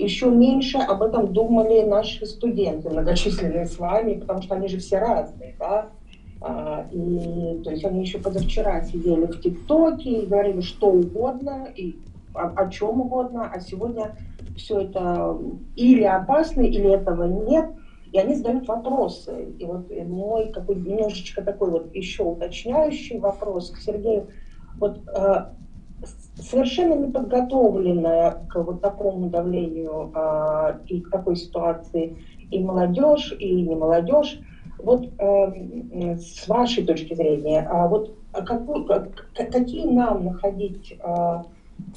еще 0.04 0.30
меньше 0.30 0.78
об 0.78 1.02
этом 1.04 1.34
думали 1.34 1.84
наши 1.84 2.26
студенты, 2.26 2.90
многочисленные 2.90 3.66
с 3.66 3.78
вами, 3.78 4.20
потому 4.20 4.42
что 4.42 4.56
они 4.56 4.68
же 4.68 4.78
все 4.78 5.00
разные, 5.00 5.56
да. 5.60 5.90
А, 6.42 6.88
и, 6.92 7.62
то 7.64 7.70
есть 7.70 7.86
они 7.86 8.02
еще 8.02 8.18
позавчера 8.18 8.82
сидели 8.82 9.26
в 9.26 9.42
ТикТоке 9.42 10.24
и 10.24 10.26
говорили 10.26 10.62
что 10.62 10.88
угодно, 10.88 11.68
и 11.76 12.00
о, 12.34 12.48
о 12.48 12.70
чем 12.70 13.02
угодно, 13.02 13.52
а 13.54 13.60
сегодня 13.60 14.16
все 14.58 14.82
это 14.82 15.38
или 15.76 16.04
опасно, 16.04 16.62
или 16.62 16.90
этого 16.90 17.26
нет, 17.26 17.70
и 18.12 18.18
они 18.18 18.36
задают 18.36 18.68
вопросы. 18.68 19.54
И 19.60 19.66
вот 19.66 19.90
мой 20.08 20.52
какой 20.52 20.76
немножечко 20.76 21.44
такой 21.44 21.70
вот 21.70 21.94
еще 21.94 22.24
уточняющий 22.24 23.20
вопрос 23.20 23.70
к 23.70 23.78
Сергею. 23.78 24.28
Вот 24.80 25.00
э, 25.08 25.46
совершенно 26.42 26.94
не 26.96 27.12
подготовленная 27.12 28.38
к 28.50 28.62
вот 28.62 28.82
такому 28.82 29.30
давлению 29.30 30.12
а, 30.14 30.80
и 30.88 31.00
к 31.00 31.10
такой 31.10 31.36
ситуации 31.36 32.18
и 32.50 32.60
молодежь, 32.60 33.34
и 33.40 33.62
не 33.62 33.76
молодежь. 33.76 34.40
Вот 34.78 35.08
э, 35.20 36.18
с 36.18 36.48
вашей 36.48 36.84
точки 36.84 37.14
зрения, 37.14 37.68
а 37.70 37.88
вот 37.88 38.16
какую, 38.34 38.86
как, 38.86 39.32
какие 39.36 39.88
нам 39.88 40.26
находить 40.26 40.94
э, 40.94 41.44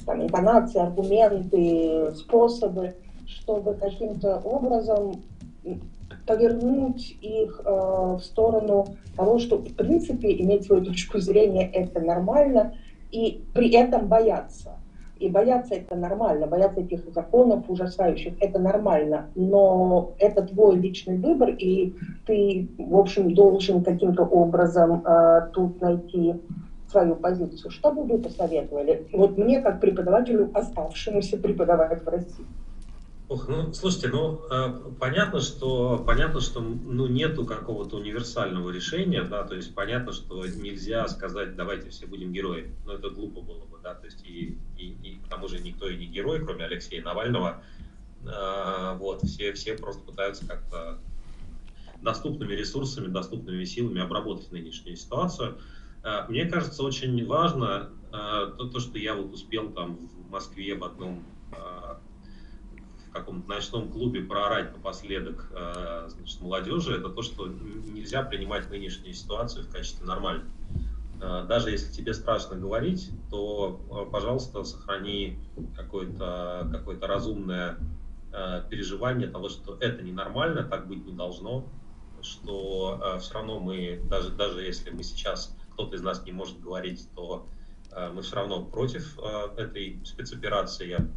там, 0.05 0.21
интонации, 0.21 0.79
аргументы, 0.79 2.13
способы, 2.15 2.93
чтобы 3.25 3.73
каким-то 3.73 4.37
образом 4.43 5.23
повернуть 6.27 7.17
их 7.21 7.61
э, 7.63 7.69
в 7.69 8.21
сторону 8.21 8.85
того, 9.15 9.39
что 9.39 9.57
в 9.57 9.73
принципе 9.73 10.33
иметь 10.41 10.65
свою 10.65 10.83
точку 10.83 11.19
зрения 11.19 11.67
это 11.67 11.99
нормально, 11.99 12.75
и 13.15 13.41
при 13.53 13.69
этом 13.71 14.07
бояться. 14.07 14.71
И 15.17 15.29
бояться 15.29 15.75
это 15.75 15.95
нормально, 15.95 16.45
бояться 16.45 16.81
этих 16.81 17.13
законов 17.13 17.69
ужасающих, 17.69 18.33
это 18.41 18.59
нормально, 18.59 19.29
но 19.35 20.11
это 20.19 20.41
твой 20.41 20.75
личный 20.75 21.17
выбор, 21.17 21.51
и 21.51 21.93
ты, 22.25 22.67
в 22.77 22.97
общем, 22.97 23.33
должен 23.33 23.81
каким-то 23.81 24.23
образом 24.23 25.01
э, 25.05 25.49
тут 25.53 25.79
найти 25.79 26.35
свою 26.91 27.15
позицию. 27.15 27.71
Что 27.71 27.93
бы 27.93 28.03
вы 28.03 28.17
посоветовали? 28.17 29.07
Вот 29.13 29.37
мне, 29.37 29.61
как 29.61 29.79
преподавателю, 29.79 30.49
оставшемуся 30.53 31.37
преподавать 31.37 32.03
в 32.03 32.09
России. 32.09 32.45
Ох, 33.27 33.47
ну, 33.47 33.73
слушайте, 33.73 34.09
ну, 34.09 34.39
э, 34.51 34.91
понятно, 34.99 35.41
что, 35.41 35.97
понятно, 36.05 36.41
что, 36.41 36.61
ну, 36.61 37.07
нету 37.07 37.43
какого-то 37.43 37.97
универсального 37.97 38.69
решения, 38.69 39.23
да, 39.23 39.43
то 39.43 39.55
есть 39.55 39.73
понятно, 39.73 40.13
что 40.13 40.45
нельзя 40.45 41.07
сказать, 41.07 41.55
давайте 41.55 41.89
все 41.89 42.05
будем 42.05 42.31
героями, 42.31 42.75
но 42.85 42.93
это 42.93 43.09
глупо 43.09 43.41
было 43.41 43.65
бы, 43.65 43.79
да, 43.81 43.95
то 43.95 44.05
есть 44.05 44.23
и, 44.23 44.59
и, 44.77 44.95
и 45.01 45.15
к 45.15 45.27
тому 45.27 45.47
же 45.47 45.59
никто 45.59 45.89
и 45.89 45.97
не 45.97 46.05
герой, 46.05 46.45
кроме 46.45 46.65
Алексея 46.65 47.01
Навального, 47.01 47.63
э, 48.25 48.95
вот, 48.99 49.23
все, 49.23 49.53
все 49.53 49.75
просто 49.75 50.03
пытаются 50.03 50.45
как-то 50.45 50.99
доступными 52.03 52.53
ресурсами, 52.53 53.07
доступными 53.07 53.65
силами 53.65 54.01
обработать 54.01 54.51
нынешнюю 54.51 54.97
ситуацию. 54.97 55.57
Э, 56.03 56.27
мне 56.29 56.45
кажется, 56.45 56.83
очень 56.83 57.25
важно 57.25 57.89
э, 58.13 58.53
то, 58.55 58.69
то, 58.69 58.79
что 58.79 58.99
я 58.99 59.15
вот 59.15 59.33
успел 59.33 59.71
там 59.71 59.95
в 59.95 60.29
Москве 60.29 60.75
в 60.75 60.83
одном 60.83 61.25
каком-то 63.19 63.49
ночном 63.49 63.89
клубе 63.89 64.21
проорать 64.21 64.71
напоследок 64.73 65.49
значит, 66.07 66.41
молодежи, 66.41 66.97
это 66.97 67.09
то, 67.09 67.21
что 67.21 67.47
нельзя 67.47 68.23
принимать 68.23 68.69
нынешнюю 68.69 69.13
ситуацию 69.13 69.65
в 69.65 69.69
качестве 69.69 70.05
нормальной. 70.05 70.49
Даже 71.19 71.71
если 71.71 71.91
тебе 71.91 72.13
страшно 72.13 72.55
говорить, 72.57 73.09
то, 73.31 74.07
пожалуйста, 74.11 74.63
сохрани 74.63 75.39
какое-то 75.75 76.67
какое 76.71 76.99
разумное 76.99 77.77
переживание 78.69 79.27
того, 79.27 79.49
что 79.49 79.77
это 79.79 80.03
ненормально, 80.03 80.63
так 80.63 80.87
быть 80.87 81.05
не 81.05 81.13
должно, 81.13 81.65
что 82.21 83.17
все 83.21 83.33
равно 83.33 83.59
мы, 83.59 84.01
даже, 84.09 84.29
даже 84.31 84.61
если 84.61 84.89
мы 84.89 85.03
сейчас 85.03 85.55
кто-то 85.75 85.95
из 85.95 86.01
нас 86.01 86.25
не 86.25 86.31
может 86.31 86.59
говорить, 86.61 87.07
то 87.15 87.45
э, 87.91 88.09
мы 88.11 88.21
все 88.21 88.37
равно 88.37 88.63
против 88.63 89.19
э, 89.19 89.49
этой 89.57 90.01
спецоперации. 90.05 90.89
Я 90.89 91.07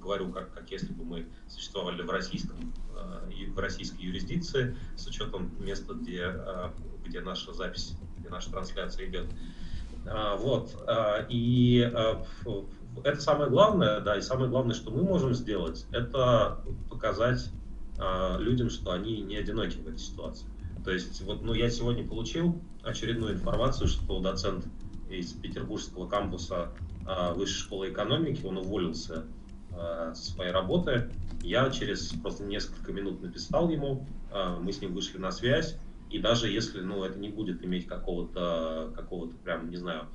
говорю, 0.00 0.32
как, 0.32 0.52
как 0.52 0.70
если 0.70 0.92
бы 0.92 1.04
мы 1.04 1.26
существовали 1.48 2.02
в, 2.02 2.10
российском, 2.10 2.72
э, 2.96 3.50
в 3.50 3.58
российской 3.58 4.02
юрисдикции 4.02 4.76
с 4.96 5.06
учетом 5.06 5.50
места, 5.58 5.94
где, 5.94 6.34
где 7.04 7.20
наша 7.20 7.52
запись, 7.52 7.94
где 8.18 8.28
наша 8.28 8.50
трансляция 8.50 9.08
идет. 9.08 9.26
Вот. 10.38 10.84
И 11.28 11.78
это 13.04 13.20
самое 13.20 13.48
главное, 13.48 14.00
да, 14.00 14.16
и 14.16 14.20
самое 14.20 14.50
главное, 14.50 14.74
что 14.74 14.90
мы 14.90 15.04
можем 15.04 15.32
сделать, 15.32 15.86
это 15.92 16.64
показать 16.90 17.52
людям, 18.40 18.68
что 18.68 18.90
они 18.90 19.22
не 19.22 19.36
одиноки 19.36 19.76
в 19.76 19.86
этой 19.86 20.00
ситуации. 20.00 20.48
То 20.84 20.90
есть, 20.90 21.22
вот, 21.22 21.42
ну, 21.42 21.54
я 21.54 21.70
сегодня 21.70 22.06
получил 22.06 22.60
очередную 22.82 23.34
информацию, 23.34 23.86
что 23.86 24.20
доцент 24.20 24.66
из 25.08 25.32
петербургского 25.32 26.08
кампуса 26.08 26.72
э, 27.06 27.34
Высшей 27.34 27.60
школы 27.60 27.90
экономики, 27.90 28.44
он 28.44 28.58
уволился 28.58 29.26
э, 29.76 30.12
своей 30.14 30.50
работы. 30.50 31.10
Я 31.42 31.70
через 31.70 32.08
просто 32.08 32.44
несколько 32.44 32.92
минут 32.92 33.22
написал 33.22 33.68
ему, 33.70 34.06
э, 34.30 34.58
мы 34.60 34.72
с 34.72 34.80
ним 34.80 34.94
вышли 34.94 35.18
на 35.18 35.30
связь, 35.30 35.76
и 36.10 36.18
даже 36.18 36.48
если, 36.48 36.80
ну, 36.80 37.04
это 37.04 37.18
не 37.18 37.30
будет 37.30 37.64
иметь 37.64 37.86
какого-то, 37.86 38.92
какого-то 38.94 39.34
прям, 39.44 39.70
не 39.70 39.76
знаю, 39.76 40.08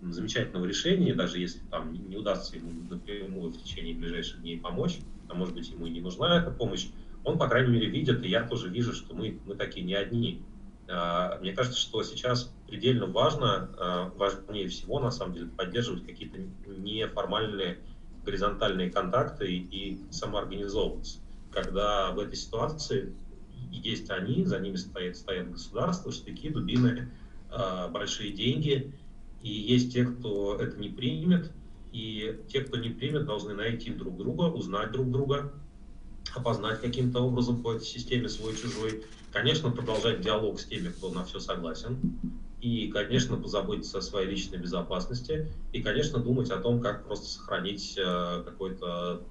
замечательного 0.00 0.64
решения, 0.64 1.14
даже 1.14 1.38
если 1.38 1.60
там 1.70 1.92
не 1.92 2.16
удастся 2.16 2.56
ему 2.56 2.70
напрямую 2.88 3.50
в 3.50 3.62
течение 3.62 3.94
ближайших 3.94 4.40
дней 4.40 4.58
помочь, 4.58 4.98
а 5.28 5.34
может 5.34 5.54
быть 5.54 5.68
ему 5.70 5.86
и 5.86 5.90
не 5.90 6.00
нужна 6.00 6.38
эта 6.40 6.50
помощь, 6.50 6.88
он, 7.24 7.38
по 7.38 7.48
крайней 7.48 7.72
мере, 7.72 7.88
видит, 7.88 8.22
и 8.22 8.28
я 8.28 8.46
тоже 8.46 8.68
вижу, 8.68 8.92
что 8.92 9.14
мы, 9.14 9.38
мы 9.44 9.54
такие 9.54 9.84
не 9.84 9.94
одни. 9.94 10.42
А, 10.88 11.38
мне 11.40 11.52
кажется, 11.52 11.78
что 11.78 12.02
сейчас 12.02 12.54
предельно 12.66 13.06
важно, 13.06 13.70
а, 13.76 14.12
важнее 14.16 14.68
всего, 14.68 15.00
на 15.00 15.10
самом 15.10 15.34
деле, 15.34 15.46
поддерживать 15.48 16.06
какие-то 16.06 16.38
неформальные 16.66 17.78
горизонтальные 18.28 18.90
контакты 18.90 19.50
и 19.50 19.98
самоорганизовываться. 20.10 21.18
Когда 21.50 22.12
в 22.12 22.18
этой 22.18 22.36
ситуации 22.36 23.14
есть 23.72 24.10
они, 24.10 24.44
за 24.44 24.58
ними 24.58 24.76
стоят, 24.76 25.16
стоят 25.16 25.50
государства, 25.50 26.12
штыки, 26.12 26.50
дубины, 26.50 27.10
а, 27.50 27.88
большие 27.88 28.32
деньги, 28.32 28.92
и 29.42 29.48
есть 29.48 29.94
те, 29.94 30.04
кто 30.04 30.56
это 30.56 30.76
не 30.78 30.90
примет, 30.90 31.50
и 31.90 32.38
те, 32.48 32.60
кто 32.60 32.76
не 32.76 32.90
примет, 32.90 33.24
должны 33.24 33.54
найти 33.54 33.90
друг 33.90 34.18
друга, 34.18 34.42
узнать 34.42 34.92
друг 34.92 35.10
друга, 35.10 35.50
опознать 36.34 36.82
каким-то 36.82 37.20
образом 37.20 37.62
по 37.62 37.72
этой 37.72 37.86
системе 37.86 38.28
свой-чужой, 38.28 39.04
конечно, 39.32 39.70
продолжать 39.70 40.20
диалог 40.20 40.60
с 40.60 40.66
теми, 40.66 40.88
кто 40.88 41.08
на 41.08 41.24
все 41.24 41.40
согласен, 41.40 41.98
и, 42.60 42.88
конечно, 42.88 43.36
позаботиться 43.36 43.98
о 43.98 44.02
своей 44.02 44.28
личной 44.28 44.58
безопасности, 44.58 45.52
и, 45.72 45.80
конечно, 45.82 46.18
думать 46.18 46.50
о 46.50 46.58
том, 46.58 46.80
как 46.80 47.04
просто 47.04 47.26
сохранить 47.26 47.94
э, 47.96 48.42
какую-то 48.44 49.22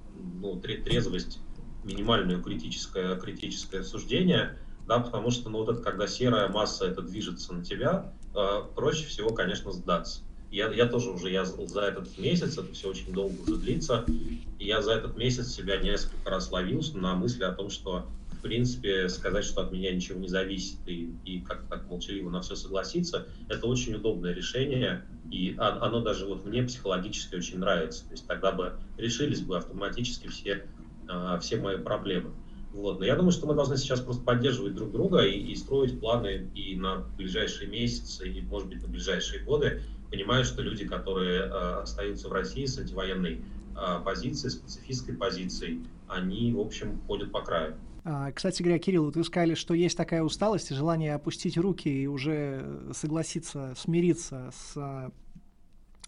ну, 0.41 0.59
трезвость, 0.59 1.39
минимальную 1.83 2.41
критическое, 2.41 3.15
критическое 3.17 3.83
суждение, 3.83 4.57
да, 4.87 4.99
потому 4.99 5.31
что, 5.31 5.49
ну, 5.49 5.59
вот 5.59 5.69
это, 5.69 5.81
когда 5.81 6.07
серая 6.07 6.47
масса 6.47 6.85
это 6.85 7.01
движется 7.01 7.53
на 7.53 7.63
тебя, 7.63 8.13
э, 8.33 8.61
проще 8.75 9.05
всего, 9.05 9.29
конечно, 9.29 9.71
сдаться. 9.71 10.21
Я, 10.49 10.71
я 10.71 10.85
тоже 10.85 11.09
уже, 11.09 11.29
я 11.29 11.43
за 11.43 11.81
этот 11.81 12.17
месяц, 12.17 12.57
это 12.57 12.71
все 12.71 12.89
очень 12.89 13.11
долго 13.11 13.41
уже 13.41 13.57
длится, 13.57 14.05
и 14.07 14.39
я 14.59 14.81
за 14.81 14.93
этот 14.93 15.17
месяц 15.17 15.49
себя 15.49 15.77
несколько 15.77 16.29
раз 16.29 16.51
ловился 16.51 16.97
на 16.97 17.15
мысли 17.15 17.43
о 17.43 17.51
том, 17.51 17.69
что, 17.69 18.07
принципе, 18.47 19.09
сказать, 19.09 19.45
что 19.45 19.61
от 19.61 19.71
меня 19.71 19.93
ничего 19.93 20.19
не 20.19 20.27
зависит, 20.27 20.79
и, 20.87 21.11
и 21.25 21.41
как 21.41 21.67
так 21.67 21.89
молчаливо 21.89 22.29
на 22.29 22.41
все 22.41 22.55
согласиться, 22.55 23.27
это 23.49 23.67
очень 23.67 23.95
удобное 23.95 24.33
решение, 24.33 25.05
и 25.31 25.55
оно 25.57 26.01
даже 26.01 26.25
вот 26.25 26.45
мне 26.45 26.63
психологически 26.63 27.35
очень 27.35 27.59
нравится. 27.59 28.05
То 28.05 28.11
есть 28.11 28.27
тогда 28.27 28.51
бы 28.51 28.73
решились 28.97 29.41
бы 29.41 29.57
автоматически 29.57 30.27
все, 30.27 30.65
а, 31.07 31.39
все 31.39 31.57
мои 31.57 31.77
проблемы. 31.77 32.31
Вот. 32.73 32.99
Но 32.99 33.05
я 33.05 33.15
думаю, 33.15 33.31
что 33.31 33.47
мы 33.47 33.55
должны 33.55 33.77
сейчас 33.77 34.01
просто 34.01 34.23
поддерживать 34.23 34.75
друг 34.75 34.91
друга 34.91 35.21
и, 35.21 35.37
и 35.37 35.55
строить 35.55 35.99
планы 35.99 36.49
и 36.53 36.75
на 36.75 37.05
ближайшие 37.17 37.69
месяцы, 37.69 38.29
и, 38.29 38.41
может 38.41 38.69
быть, 38.69 38.81
на 38.81 38.87
ближайшие 38.87 39.43
годы, 39.43 39.81
понимаю, 40.11 40.43
что 40.45 40.61
люди, 40.61 40.85
которые 40.85 41.41
э, 41.41 41.81
остаются 41.81 42.29
в 42.29 42.31
России 42.31 42.65
с 42.65 42.77
антивоенной 42.77 43.41
э, 43.75 44.03
позицией, 44.03 44.51
с 44.51 45.17
позицией, 45.17 45.81
они, 46.07 46.53
в 46.53 46.59
общем, 46.59 47.01
ходят 47.07 47.31
по 47.31 47.41
краю. 47.41 47.75
А, 48.09 48.31
кстати 48.31 48.63
говоря, 48.63 48.79
Кирилл, 48.79 49.03
вот 49.03 49.17
вы 49.17 49.23
сказали, 49.25 49.53
что 49.53 49.73
есть 49.73 49.97
такая 49.97 50.23
усталость 50.23 50.71
и 50.71 50.73
желание 50.73 51.13
опустить 51.13 51.57
руки 51.57 51.89
и 51.89 52.07
уже 52.07 52.89
согласиться, 52.93 53.73
смириться 53.75 54.49
с 54.55 55.11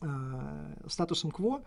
э, 0.01 0.05
статусом 0.87 1.31
КВО. 1.31 1.61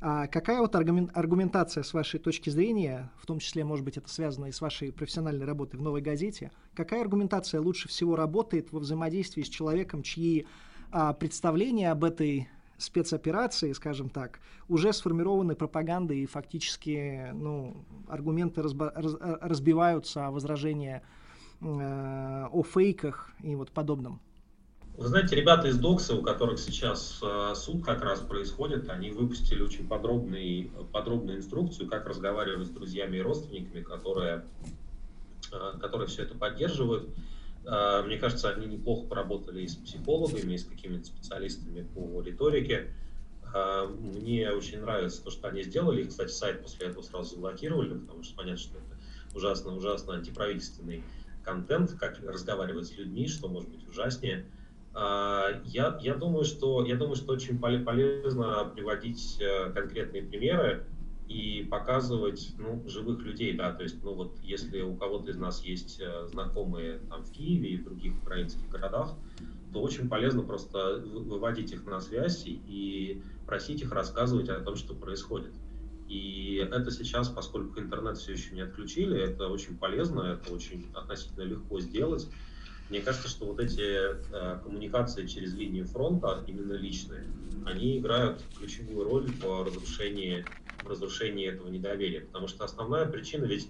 А 0.00 0.26
какая 0.26 0.58
вот 0.60 0.74
аргументация 0.74 1.84
с 1.84 1.94
вашей 1.94 2.18
точки 2.18 2.50
зрения, 2.50 3.12
в 3.16 3.26
том 3.26 3.38
числе, 3.38 3.62
может 3.62 3.84
быть, 3.84 3.96
это 3.96 4.08
связано 4.08 4.46
и 4.46 4.52
с 4.52 4.60
вашей 4.60 4.90
профессиональной 4.90 5.46
работой 5.46 5.76
в 5.76 5.82
«Новой 5.82 6.00
газете», 6.00 6.50
какая 6.74 7.02
аргументация 7.02 7.60
лучше 7.60 7.86
всего 7.86 8.16
работает 8.16 8.72
во 8.72 8.80
взаимодействии 8.80 9.42
с 9.42 9.48
человеком, 9.48 10.02
чьи 10.02 10.48
а, 10.90 11.12
представления 11.12 11.92
об 11.92 12.02
этой 12.02 12.48
спецоперации, 12.80 13.72
скажем 13.72 14.08
так, 14.08 14.40
уже 14.68 14.92
сформированы 14.92 15.54
пропагандой 15.54 16.20
и 16.20 16.26
фактически 16.26 17.30
ну, 17.32 17.84
аргументы 18.08 18.62
разба- 18.62 18.92
раз- 18.94 19.16
разбиваются, 19.20 20.26
а 20.26 20.30
возражения 20.30 21.02
э, 21.60 22.46
о 22.50 22.62
фейках 22.62 23.30
и 23.42 23.54
вот 23.54 23.70
подобном. 23.70 24.20
Вы 24.96 25.08
знаете, 25.08 25.36
ребята 25.36 25.68
из 25.68 25.78
Докса, 25.78 26.14
у 26.14 26.22
которых 26.22 26.58
сейчас 26.58 27.20
э, 27.22 27.54
суд 27.54 27.84
как 27.84 28.02
раз 28.02 28.20
происходит, 28.20 28.90
они 28.90 29.10
выпустили 29.10 29.62
очень 29.62 29.86
подробный, 29.86 30.70
подробную 30.92 31.38
инструкцию, 31.38 31.88
как 31.88 32.06
разговаривать 32.06 32.66
с 32.66 32.70
друзьями 32.70 33.18
и 33.18 33.20
родственниками, 33.20 33.82
которые, 33.82 34.44
э, 35.52 35.78
которые 35.80 36.08
все 36.08 36.22
это 36.22 36.34
поддерживают. 36.34 37.08
А, 37.66 38.02
мне 38.02 38.18
кажется, 38.18 38.50
они 38.50 38.66
неплохо 38.66 39.06
поработали 39.06 39.62
и 39.62 39.68
с 39.68 39.76
психологами, 39.76 40.54
и 40.54 40.58
с 40.58 40.64
какими-то 40.64 41.04
специалистами 41.04 41.82
по 41.94 42.22
риторике. 42.22 42.94
А, 43.52 43.86
мне 43.86 44.50
очень 44.50 44.80
нравится 44.80 45.22
то, 45.22 45.30
что 45.30 45.48
они 45.48 45.62
сделали. 45.62 46.02
И, 46.02 46.06
кстати, 46.06 46.30
сайт 46.30 46.62
после 46.62 46.88
этого 46.88 47.02
сразу 47.02 47.34
заблокировали, 47.34 47.98
потому 47.98 48.22
что 48.22 48.36
понятно, 48.36 48.60
что 48.60 48.78
это 48.78 48.96
ужасно-ужасно 49.34 50.14
антиправительственный 50.14 51.04
контент, 51.44 51.92
как 51.98 52.18
разговаривать 52.20 52.86
с 52.86 52.96
людьми, 52.96 53.28
что 53.28 53.48
может 53.48 53.68
быть 53.70 53.86
ужаснее. 53.88 54.46
А, 54.92 55.60
я, 55.64 55.98
я, 56.00 56.14
думаю, 56.14 56.44
что, 56.44 56.84
я 56.84 56.96
думаю, 56.96 57.16
что 57.16 57.32
очень 57.32 57.58
полезно 57.58 58.70
приводить 58.74 59.36
э, 59.40 59.70
конкретные 59.70 60.22
примеры, 60.22 60.84
и 61.30 61.62
показывать 61.70 62.54
ну, 62.58 62.82
живых 62.88 63.22
людей, 63.22 63.56
да, 63.56 63.72
то 63.72 63.84
есть, 63.84 64.02
ну 64.02 64.14
вот, 64.14 64.36
если 64.42 64.82
у 64.82 64.96
кого-то 64.96 65.30
из 65.30 65.36
нас 65.36 65.62
есть 65.62 66.00
э, 66.00 66.26
знакомые 66.26 66.98
там 67.08 67.22
в 67.22 67.30
Киеве 67.30 67.68
и 67.70 67.76
в 67.76 67.84
других 67.84 68.20
украинских 68.20 68.68
городах, 68.68 69.14
то 69.72 69.80
очень 69.80 70.08
полезно 70.08 70.42
просто 70.42 70.96
выводить 70.98 71.70
их 71.70 71.86
на 71.86 72.00
связь 72.00 72.42
и 72.46 73.22
просить 73.46 73.80
их 73.80 73.92
рассказывать 73.92 74.48
о 74.48 74.58
том, 74.60 74.74
что 74.74 74.92
происходит. 74.92 75.52
И 76.08 76.68
это 76.68 76.90
сейчас, 76.90 77.28
поскольку 77.28 77.78
интернет 77.78 78.18
все 78.18 78.32
еще 78.32 78.52
не 78.52 78.62
отключили, 78.62 79.16
это 79.16 79.46
очень 79.46 79.78
полезно, 79.78 80.22
это 80.22 80.52
очень 80.52 80.88
относительно 80.94 81.44
легко 81.44 81.78
сделать. 81.78 82.26
Мне 82.90 83.00
кажется, 83.00 83.28
что 83.28 83.46
вот 83.46 83.60
эти 83.60 83.80
э, 83.80 84.58
коммуникации 84.62 85.26
через 85.26 85.54
линию 85.54 85.86
фронта, 85.86 86.44
именно 86.46 86.72
личные, 86.72 87.24
они 87.64 87.98
играют 87.98 88.42
ключевую 88.58 89.08
роль 89.08 89.30
в 89.30 89.64
разрушении 89.64 90.44
в 90.82 90.88
разрушении 90.88 91.48
этого 91.48 91.68
недоверия. 91.68 92.22
Потому 92.22 92.48
что 92.48 92.64
основная 92.64 93.06
причина, 93.06 93.44
ведь, 93.44 93.68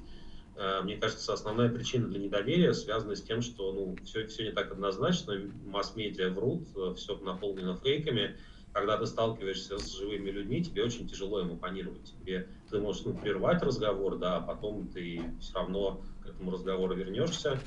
э, 0.57 0.81
мне 0.83 0.97
кажется, 0.97 1.33
основная 1.33 1.69
причина 1.69 2.09
для 2.09 2.19
недоверия 2.19 2.73
связана 2.73 3.15
с 3.15 3.23
тем, 3.23 3.43
что 3.43 3.73
ну, 3.73 3.97
все, 4.05 4.27
все 4.27 4.45
не 4.45 4.53
так 4.53 4.73
однозначно, 4.73 5.39
масс-медиа 5.67 6.31
врут, 6.31 6.69
э, 6.77 6.95
все 6.97 7.19
наполнено 7.19 7.77
фейками. 7.77 8.37
Когда 8.73 8.97
ты 8.97 9.07
сталкиваешься 9.07 9.79
с 9.79 9.99
живыми 9.99 10.31
людьми, 10.31 10.63
тебе 10.63 10.85
очень 10.85 11.09
тяжело 11.09 11.41
им 11.41 11.53
оппонировать. 11.53 12.15
Тебе, 12.21 12.49
ты 12.71 12.79
можешь 12.79 13.05
ну, 13.05 13.15
прервать 13.15 13.63
разговор, 13.63 14.17
да, 14.17 14.37
а 14.37 14.41
потом 14.41 14.87
ты 14.89 15.21
все 15.41 15.55
равно 15.55 16.05
к 16.23 16.27
этому 16.27 16.53
разговору 16.53 16.95
вернешься. 16.95 17.61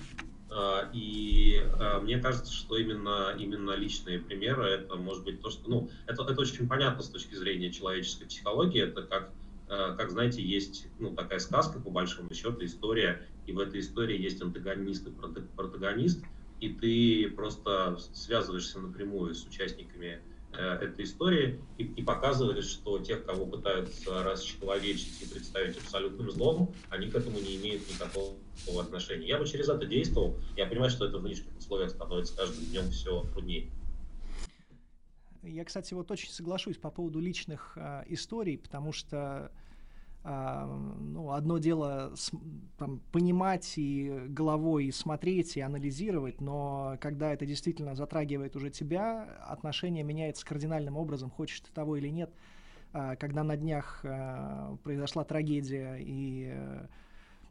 А, 0.56 0.90
и 0.94 1.62
а, 1.80 2.00
мне 2.00 2.20
кажется, 2.20 2.54
что 2.54 2.78
именно, 2.78 3.36
именно 3.38 3.72
личные 3.72 4.20
примеры, 4.20 4.70
это 4.70 4.96
может 4.96 5.24
быть 5.24 5.42
то, 5.42 5.50
что, 5.50 5.70
ну, 5.70 5.90
это, 6.06 6.24
это 6.24 6.40
очень 6.40 6.68
понятно 6.68 7.02
с 7.02 7.10
точки 7.10 7.34
зрения 7.34 7.72
человеческой 7.72 8.26
психологии, 8.26 8.82
это 8.82 9.02
как, 9.02 9.32
а, 9.68 9.96
как 9.96 10.12
знаете, 10.12 10.44
есть, 10.44 10.88
ну, 11.00 11.16
такая 11.16 11.40
сказка, 11.40 11.80
по 11.80 11.90
большому 11.90 12.34
счету, 12.34 12.64
история, 12.64 13.28
и 13.48 13.52
в 13.52 13.60
этой 13.60 13.80
истории 13.80 14.22
есть 14.22 14.42
антагонист 14.42 15.08
и 15.08 15.12
протагонист, 15.56 16.24
и 16.60 16.70
ты 16.70 17.32
просто 17.36 17.98
связываешься 18.14 18.80
напрямую 18.80 19.34
с 19.34 19.46
участниками 19.46 20.22
Э, 20.56 20.76
этой 20.76 21.06
истории 21.06 21.60
и, 21.80 21.84
и 21.84 22.04
показывали, 22.04 22.62
что 22.62 23.00
тех, 23.00 23.26
кого 23.26 23.48
пытаются 23.48 24.22
расчеловечить 24.24 25.24
и 25.24 25.26
представить 25.26 25.78
абсолютным 25.78 26.30
злом, 26.30 26.76
они 26.90 27.10
к 27.10 27.16
этому 27.16 27.40
не 27.40 27.56
имеют 27.56 27.90
никакого 27.90 28.36
отношения. 28.80 29.28
Я 29.28 29.38
бы 29.38 29.46
через 29.46 29.70
это 29.70 29.86
действовал. 29.86 30.36
Я 30.56 30.66
понимаю, 30.66 30.90
что 30.90 31.06
это 31.06 31.18
в 31.18 31.24
нынешних 31.24 31.56
условиях 31.58 31.92
становится 31.92 32.36
каждым 32.36 32.66
днем 32.66 32.92
все 32.92 33.24
труднее. 33.34 33.70
Я, 35.44 35.66
кстати, 35.66 35.94
вот 35.94 36.10
очень 36.10 36.30
соглашусь 36.30 36.78
по 36.78 36.90
поводу 36.90 37.20
личных 37.20 37.74
э, 37.76 38.04
историй, 38.08 38.58
потому 38.58 38.94
что 38.94 39.52
а, 40.26 40.66
ну, 40.68 41.32
одно 41.32 41.58
дело 41.58 42.14
там, 42.78 43.02
понимать 43.12 43.74
и 43.76 44.10
головой 44.30 44.86
и 44.86 44.92
смотреть 44.92 45.58
и 45.58 45.62
анализировать, 45.62 46.40
но 46.40 46.98
когда 47.02 47.34
это 47.34 47.46
действительно 47.46 47.94
затрагивает 47.94 48.56
уже 48.56 48.70
тебя, 48.70 49.24
отношение 49.46 50.04
меняется 50.04 50.46
кардинальным 50.46 50.96
образом, 50.96 51.30
хочешь 51.30 51.60
ты 51.60 51.74
того 51.74 51.98
или 51.98 52.08
нет. 52.08 52.34
А, 52.94 53.18
когда 53.18 53.44
на 53.44 53.58
днях 53.58 54.00
а, 54.06 54.78
произошла 54.84 55.26
трагедия 55.26 55.98
и 56.00 56.54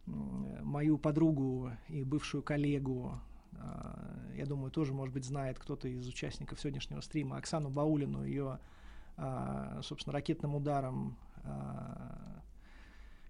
мою 0.06 0.98
подругу 0.98 1.70
и 1.88 2.02
бывшую 2.04 2.42
коллегу, 2.42 3.18
я 4.34 4.46
думаю, 4.46 4.70
тоже, 4.70 4.92
может 4.92 5.14
быть, 5.14 5.24
знает 5.24 5.58
кто-то 5.58 5.88
из 5.88 6.06
участников 6.08 6.60
сегодняшнего 6.60 7.00
стрима, 7.00 7.36
Оксану 7.36 7.70
Баулину, 7.70 8.24
ее, 8.24 8.58
собственно, 9.82 10.12
ракетным 10.12 10.56
ударом 10.56 11.16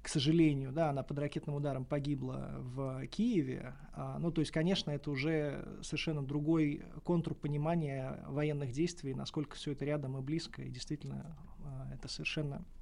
к 0.03 0.09
сожалению, 0.09 0.73
да, 0.73 0.91
она 0.91 1.05
под 1.05 1.21
ракетным 1.21 1.55
ударом 1.55 1.85
погибла 1.85 2.57
в 2.59 3.07
Киеве. 3.07 3.73
А, 3.95 4.19
ну, 4.19 4.33
то 4.33 4.41
есть, 4.41 4.51
конечно, 4.51 4.91
это 4.91 5.11
уже 5.11 5.79
совершенно 5.81 6.23
другой 6.23 6.85
контур 7.05 7.35
понимания 7.35 8.19
военных 8.27 8.73
действий, 8.73 9.15
насколько 9.15 9.55
все 9.55 9.73
это 9.73 9.85
рядом 9.85 10.19
и 10.19 10.21
близко, 10.21 10.63
и 10.63 10.71
действительно 10.71 11.37
а, 11.65 11.89
это 11.95 12.09
совершенно 12.09 12.57
а, 12.57 12.82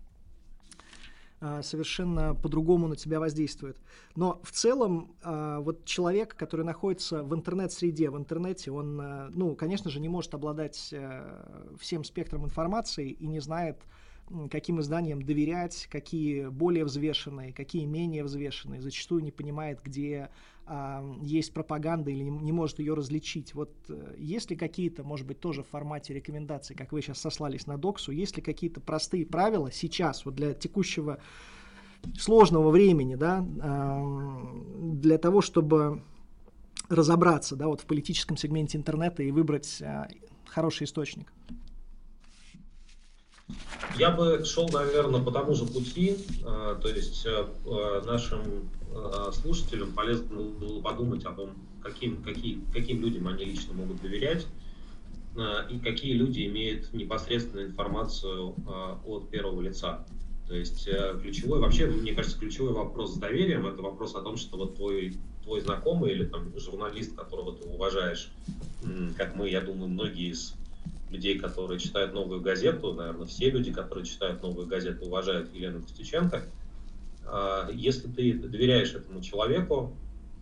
совершенно 1.62 2.35
по-другому 2.35 2.87
на 2.87 2.96
тебя 2.96 3.18
воздействует. 3.18 3.76
Но 4.14 4.40
в 4.42 4.53
целом 4.53 5.16
а, 5.22 5.61
вот 5.61 5.85
человек, 5.85 6.37
который 6.37 6.64
находится 6.64 7.22
в 7.22 7.35
интернет-среде, 7.35 8.11
в 8.11 8.16
интернете, 8.16 8.70
он, 8.70 9.00
а, 9.00 9.31
ну, 9.33 9.55
конечно 9.55 9.90
же, 9.90 10.00
не 10.00 10.09
может 10.09 10.35
обладать 10.35 10.90
э, 10.92 11.76
всем 11.79 12.05
спектром 12.05 12.44
информации 12.44 13.11
и 13.11 13.26
не 13.26 13.40
знает, 13.40 13.79
каким 14.51 14.81
изданиям 14.81 15.23
доверять, 15.23 15.88
какие 15.90 16.49
более 16.49 16.85
взвешенные, 16.85 17.53
какие 17.53 17.85
менее 17.85 18.25
взвешенные, 18.25 18.81
зачастую 18.81 19.23
не 19.23 19.33
понимает, 19.33 19.81
где 19.83 20.31
а, 20.66 21.05
есть 21.21 21.53
пропаганда 21.53 22.11
или 22.11 22.23
не, 22.23 22.31
не 22.31 22.53
может 22.53 22.79
ее 22.79 22.95
различить. 22.95 23.55
Вот 23.55 23.75
э, 23.88 24.14
есть 24.19 24.51
ли 24.51 24.57
какие-то, 24.57 25.03
может 25.03 25.27
быть, 25.27 25.40
тоже 25.40 25.64
в 25.64 25.69
формате 25.69 26.14
рекомендаций, 26.14 26.77
как 26.77 26.93
вы 26.93 27.03
сейчас 27.03 27.19
сослались 27.19 27.66
на 27.66 27.77
доксу, 27.77 28.12
есть 28.12 28.37
ли 28.37 28.43
какие-то 28.43 28.81
простые 28.81 29.27
правила 29.27 29.73
сейчас 29.73 30.25
вот 30.25 30.37
для 30.37 30.55
текущего 30.55 31.19
сложного 32.19 32.71
времени, 32.71 33.16
да, 33.16 33.45
а, 33.61 34.55
для 34.81 35.19
того, 35.19 35.40
чтобы 35.40 36.03
разобраться, 36.88 37.57
да, 37.57 37.66
вот 37.66 37.81
в 37.81 37.87
политическом 37.87 38.37
сегменте 38.37 38.79
интернета 38.79 39.25
и 39.25 39.33
выбрать 39.33 39.83
а, 39.83 40.09
хороший 40.47 40.85
источник? 40.85 41.33
Я 43.98 44.10
бы 44.10 44.44
шел, 44.44 44.68
наверное, 44.68 45.20
по 45.20 45.30
тому 45.30 45.54
же 45.54 45.64
пути, 45.64 46.16
а, 46.44 46.76
то 46.76 46.88
есть 46.88 47.24
э, 47.26 47.46
э, 47.66 48.02
нашим 48.06 48.40
э, 48.92 49.32
слушателям 49.32 49.92
полезно 49.92 50.36
было 50.36 50.80
подумать 50.80 51.24
о 51.24 51.32
том, 51.32 51.50
каким, 51.82 52.22
какие, 52.22 52.60
каким 52.72 53.00
людям 53.00 53.28
они 53.28 53.44
лично 53.44 53.74
могут 53.74 54.00
доверять, 54.02 54.46
и 55.70 55.78
какие 55.78 56.14
люди 56.14 56.44
имеют 56.46 56.92
непосредственную 56.92 57.68
информацию 57.68 58.52
от 59.06 59.30
первого 59.30 59.60
лица. 59.60 60.04
То 60.48 60.56
есть 60.56 60.88
ключевой, 61.22 61.60
вообще, 61.60 61.86
мне 61.86 62.12
кажется, 62.12 62.36
ключевой 62.36 62.72
вопрос 62.72 63.14
с 63.14 63.16
доверием– 63.16 63.64
это 63.68 63.80
вопрос 63.80 64.16
о 64.16 64.22
том, 64.22 64.36
что 64.36 64.56
вот 64.56 64.74
твой, 64.74 65.16
твой 65.44 65.60
знакомый 65.60 66.10
или 66.10 66.24
там 66.24 66.52
журналист, 66.58 67.14
которого 67.14 67.54
ты 67.54 67.64
уважаешь, 67.68 68.32
как 69.16 69.36
мы, 69.36 69.48
я 69.48 69.60
думаю, 69.60 69.88
многие 69.88 70.30
из 70.30 70.56
людей, 71.11 71.38
которые 71.38 71.79
читают 71.79 72.14
новую 72.14 72.40
газету, 72.40 72.92
наверное, 72.92 73.27
все 73.27 73.51
люди, 73.51 73.73
которые 73.73 74.05
читают 74.05 74.42
новую 74.42 74.66
газету, 74.66 75.07
уважают 75.07 75.53
Елену 75.53 75.83
Костюченко. 75.83 76.44
А, 77.27 77.68
если 77.73 78.09
ты 78.09 78.35
доверяешь 78.35 78.94
этому 78.94 79.20
человеку, 79.20 79.96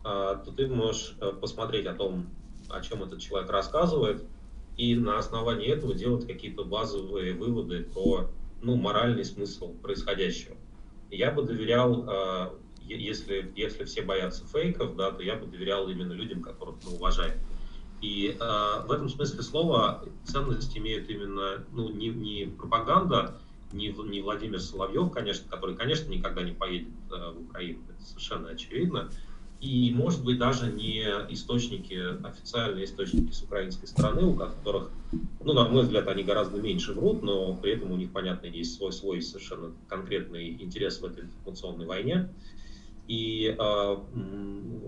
а, 0.05 0.37
то 0.37 0.53
ты 0.53 0.69
можешь 0.69 1.17
э, 1.21 1.33
посмотреть 1.33 1.87
о 1.87 1.95
том, 1.95 2.27
о 2.69 2.81
чем 2.81 3.03
этот 3.03 3.21
человек 3.21 3.51
рассказывает, 3.51 4.23
и 4.77 4.95
на 4.95 5.19
основании 5.19 5.69
этого 5.69 5.95
делать 5.95 6.27
какие-то 6.27 6.65
базовые 6.65 7.35
выводы 7.35 7.83
про 7.83 8.31
ну, 8.63 8.77
моральный 8.77 9.25
смысл 9.25 9.75
происходящего. 9.75 10.57
Я 11.11 11.31
бы 11.33 11.43
доверял, 11.43 12.05
а, 12.07 12.55
если, 12.85 13.53
если 13.57 13.85
все 13.85 14.03
боятся 14.03 14.47
фейков, 14.47 14.97
да, 14.97 15.11
то 15.11 15.23
я 15.23 15.37
бы 15.37 15.47
доверял 15.47 15.89
именно 15.89 16.13
людям, 16.13 16.43
которых 16.43 16.77
мы 16.85 16.93
уважаем. 16.93 17.39
И 18.01 18.37
э, 18.39 18.87
в 18.87 18.93
этом 18.93 19.09
смысле 19.09 19.43
слова 19.43 20.05
ценность 20.25 20.77
имеют 20.77 21.11
именно 21.11 21.65
ну, 21.73 21.91
не, 21.91 22.09
не 22.09 22.47
пропаганда, 22.47 23.35
не, 23.73 23.89
не 23.89 24.21
Владимир 24.21 24.61
Соловьев, 24.61 25.11
конечно, 25.11 25.49
который, 25.49 25.75
конечно, 25.75 26.09
никогда 26.09 26.43
не 26.43 26.53
поедет 26.53 26.95
э, 27.11 27.33
в 27.33 27.43
Украину, 27.49 27.81
это 27.89 28.05
совершенно 28.05 28.51
очевидно. 28.51 29.11
И, 29.61 29.93
может 29.93 30.25
быть, 30.25 30.39
даже 30.39 30.71
не 30.71 31.03
источники, 31.31 32.01
официальные 32.25 32.85
источники 32.85 33.33
с 33.33 33.43
украинской 33.43 33.87
стороны, 33.87 34.25
у 34.25 34.35
которых, 34.35 34.91
ну, 35.41 35.53
на 35.53 35.69
мой 35.69 35.83
взгляд, 35.83 36.07
они 36.07 36.23
гораздо 36.23 36.63
меньше 36.63 36.93
врут, 36.93 37.25
но 37.25 37.55
при 37.57 37.73
этом 37.73 37.91
у 37.91 37.97
них, 37.97 38.13
понятно, 38.13 38.47
есть 38.47 38.77
свой, 38.77 38.93
свой 38.93 39.21
совершенно 39.21 39.73
конкретный 39.89 40.51
интерес 40.63 41.01
в 41.01 41.05
этой 41.05 41.25
информационной 41.25 41.87
войне. 41.87 42.33
И 43.09 43.57
э, 43.59 43.97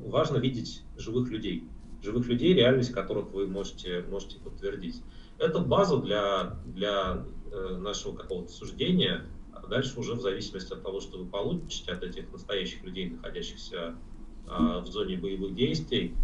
важно 0.07 0.37
видеть 0.37 0.83
живых 0.97 1.31
людей, 1.31 1.65
живых 2.03 2.27
людей, 2.27 2.55
реальность 2.55 2.93
которых 2.93 3.31
вы 3.33 3.47
можете, 3.47 4.05
можете 4.11 4.39
подтвердить. 4.39 5.03
Это 5.39 5.59
база 5.61 5.99
для, 5.99 6.59
для 6.67 7.25
э, 7.51 7.77
нашего 7.77 8.15
какого-то 8.15 8.53
суждения, 8.53 9.27
а 9.53 9.67
дальше 9.67 9.99
уже 9.99 10.15
в 10.15 10.21
зависимости 10.21 10.73
от 10.73 10.83
того, 10.83 11.01
что 11.01 11.19
вы 11.19 11.27
получите 11.27 11.93
от 11.93 12.03
этих 12.03 12.31
настоящих 12.33 12.83
людей, 12.85 13.11
находящихся 13.11 13.95
э, 14.47 14.81
в 14.81 14.87
зоне 14.87 15.17
боевых 15.17 15.55
действий, 15.55 16.15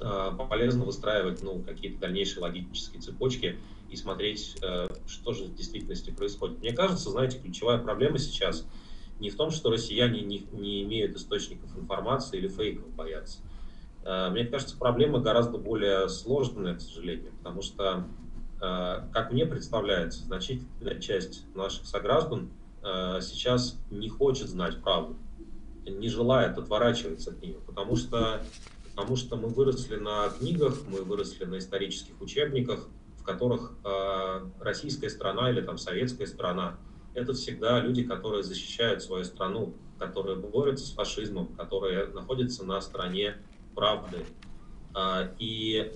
э, 0.00 0.30
полезно 0.48 0.84
выстраивать 0.84 1.42
ну, 1.42 1.62
какие-то 1.62 2.00
дальнейшие 2.00 2.42
логические 2.42 3.00
цепочки 3.00 3.58
и 3.90 3.96
смотреть, 3.96 4.56
э, 4.62 4.88
что 5.06 5.32
же 5.32 5.44
в 5.44 5.54
действительности 5.54 6.10
происходит. 6.10 6.58
Мне 6.58 6.72
кажется, 6.72 7.10
знаете, 7.10 7.38
ключевая 7.38 7.78
проблема 7.78 8.18
сейчас 8.18 8.66
не 9.20 9.30
в 9.30 9.36
том, 9.36 9.50
что 9.50 9.70
россияне 9.70 10.20
не, 10.22 10.46
не 10.52 10.82
имеют 10.82 11.16
источников 11.16 11.76
информации 11.78 12.38
или 12.38 12.48
фейков 12.48 12.90
боятся. 12.94 13.38
Э, 14.06 14.30
мне 14.30 14.44
кажется, 14.44 14.76
проблема 14.78 15.18
гораздо 15.18 15.58
более 15.58 16.08
сложная, 16.08 16.76
к 16.76 16.80
сожалению, 16.80 17.32
потому 17.38 17.60
что, 17.60 18.04
э, 18.60 19.08
как 19.12 19.32
мне 19.32 19.44
представляется, 19.46 20.22
значительная 20.22 21.00
часть 21.00 21.44
наших 21.56 21.86
сограждан 21.86 22.50
э, 22.84 23.18
сейчас 23.20 23.80
не 23.90 24.08
хочет 24.08 24.48
знать 24.48 24.80
правду, 24.80 25.16
не 25.84 26.08
желает 26.08 26.56
отворачиваться 26.56 27.32
от 27.32 27.42
нее, 27.42 27.58
потому 27.66 27.96
что, 27.96 28.42
потому 28.94 29.16
что 29.16 29.36
мы 29.36 29.48
выросли 29.48 29.96
на 29.96 30.28
книгах, 30.28 30.82
мы 30.88 31.02
выросли 31.02 31.44
на 31.44 31.58
исторических 31.58 32.20
учебниках, 32.20 32.88
в 33.18 33.24
которых 33.24 33.72
российская 34.60 35.10
страна 35.10 35.50
или 35.50 35.60
там 35.60 35.78
советская 35.78 36.28
страна 36.28 36.78
это 37.16 37.32
всегда 37.32 37.80
люди, 37.80 38.04
которые 38.04 38.44
защищают 38.44 39.02
свою 39.02 39.24
страну, 39.24 39.74
которые 39.98 40.36
борются 40.36 40.86
с 40.86 40.90
фашизмом, 40.90 41.48
которые 41.56 42.06
находятся 42.08 42.64
на 42.64 42.80
стороне 42.80 43.38
правды. 43.76 44.24
А, 44.94 45.30
и 45.38 45.92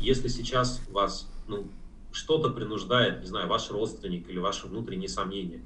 если 0.00 0.28
сейчас 0.28 0.80
вас 0.90 1.28
ну, 1.48 1.66
что-то 2.12 2.50
принуждает, 2.50 3.20
не 3.20 3.26
знаю, 3.26 3.48
ваш 3.48 3.70
родственник 3.70 4.28
или 4.28 4.38
ваши 4.38 4.68
внутренние 4.68 5.08
сомнения, 5.08 5.62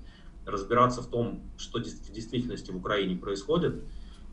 разбираться 0.47 1.03
в 1.03 1.09
том, 1.09 1.43
что 1.59 1.81
в 1.81 2.11
действительности 2.11 2.71
в 2.71 2.77
Украине 2.77 3.17
происходит, 3.17 3.85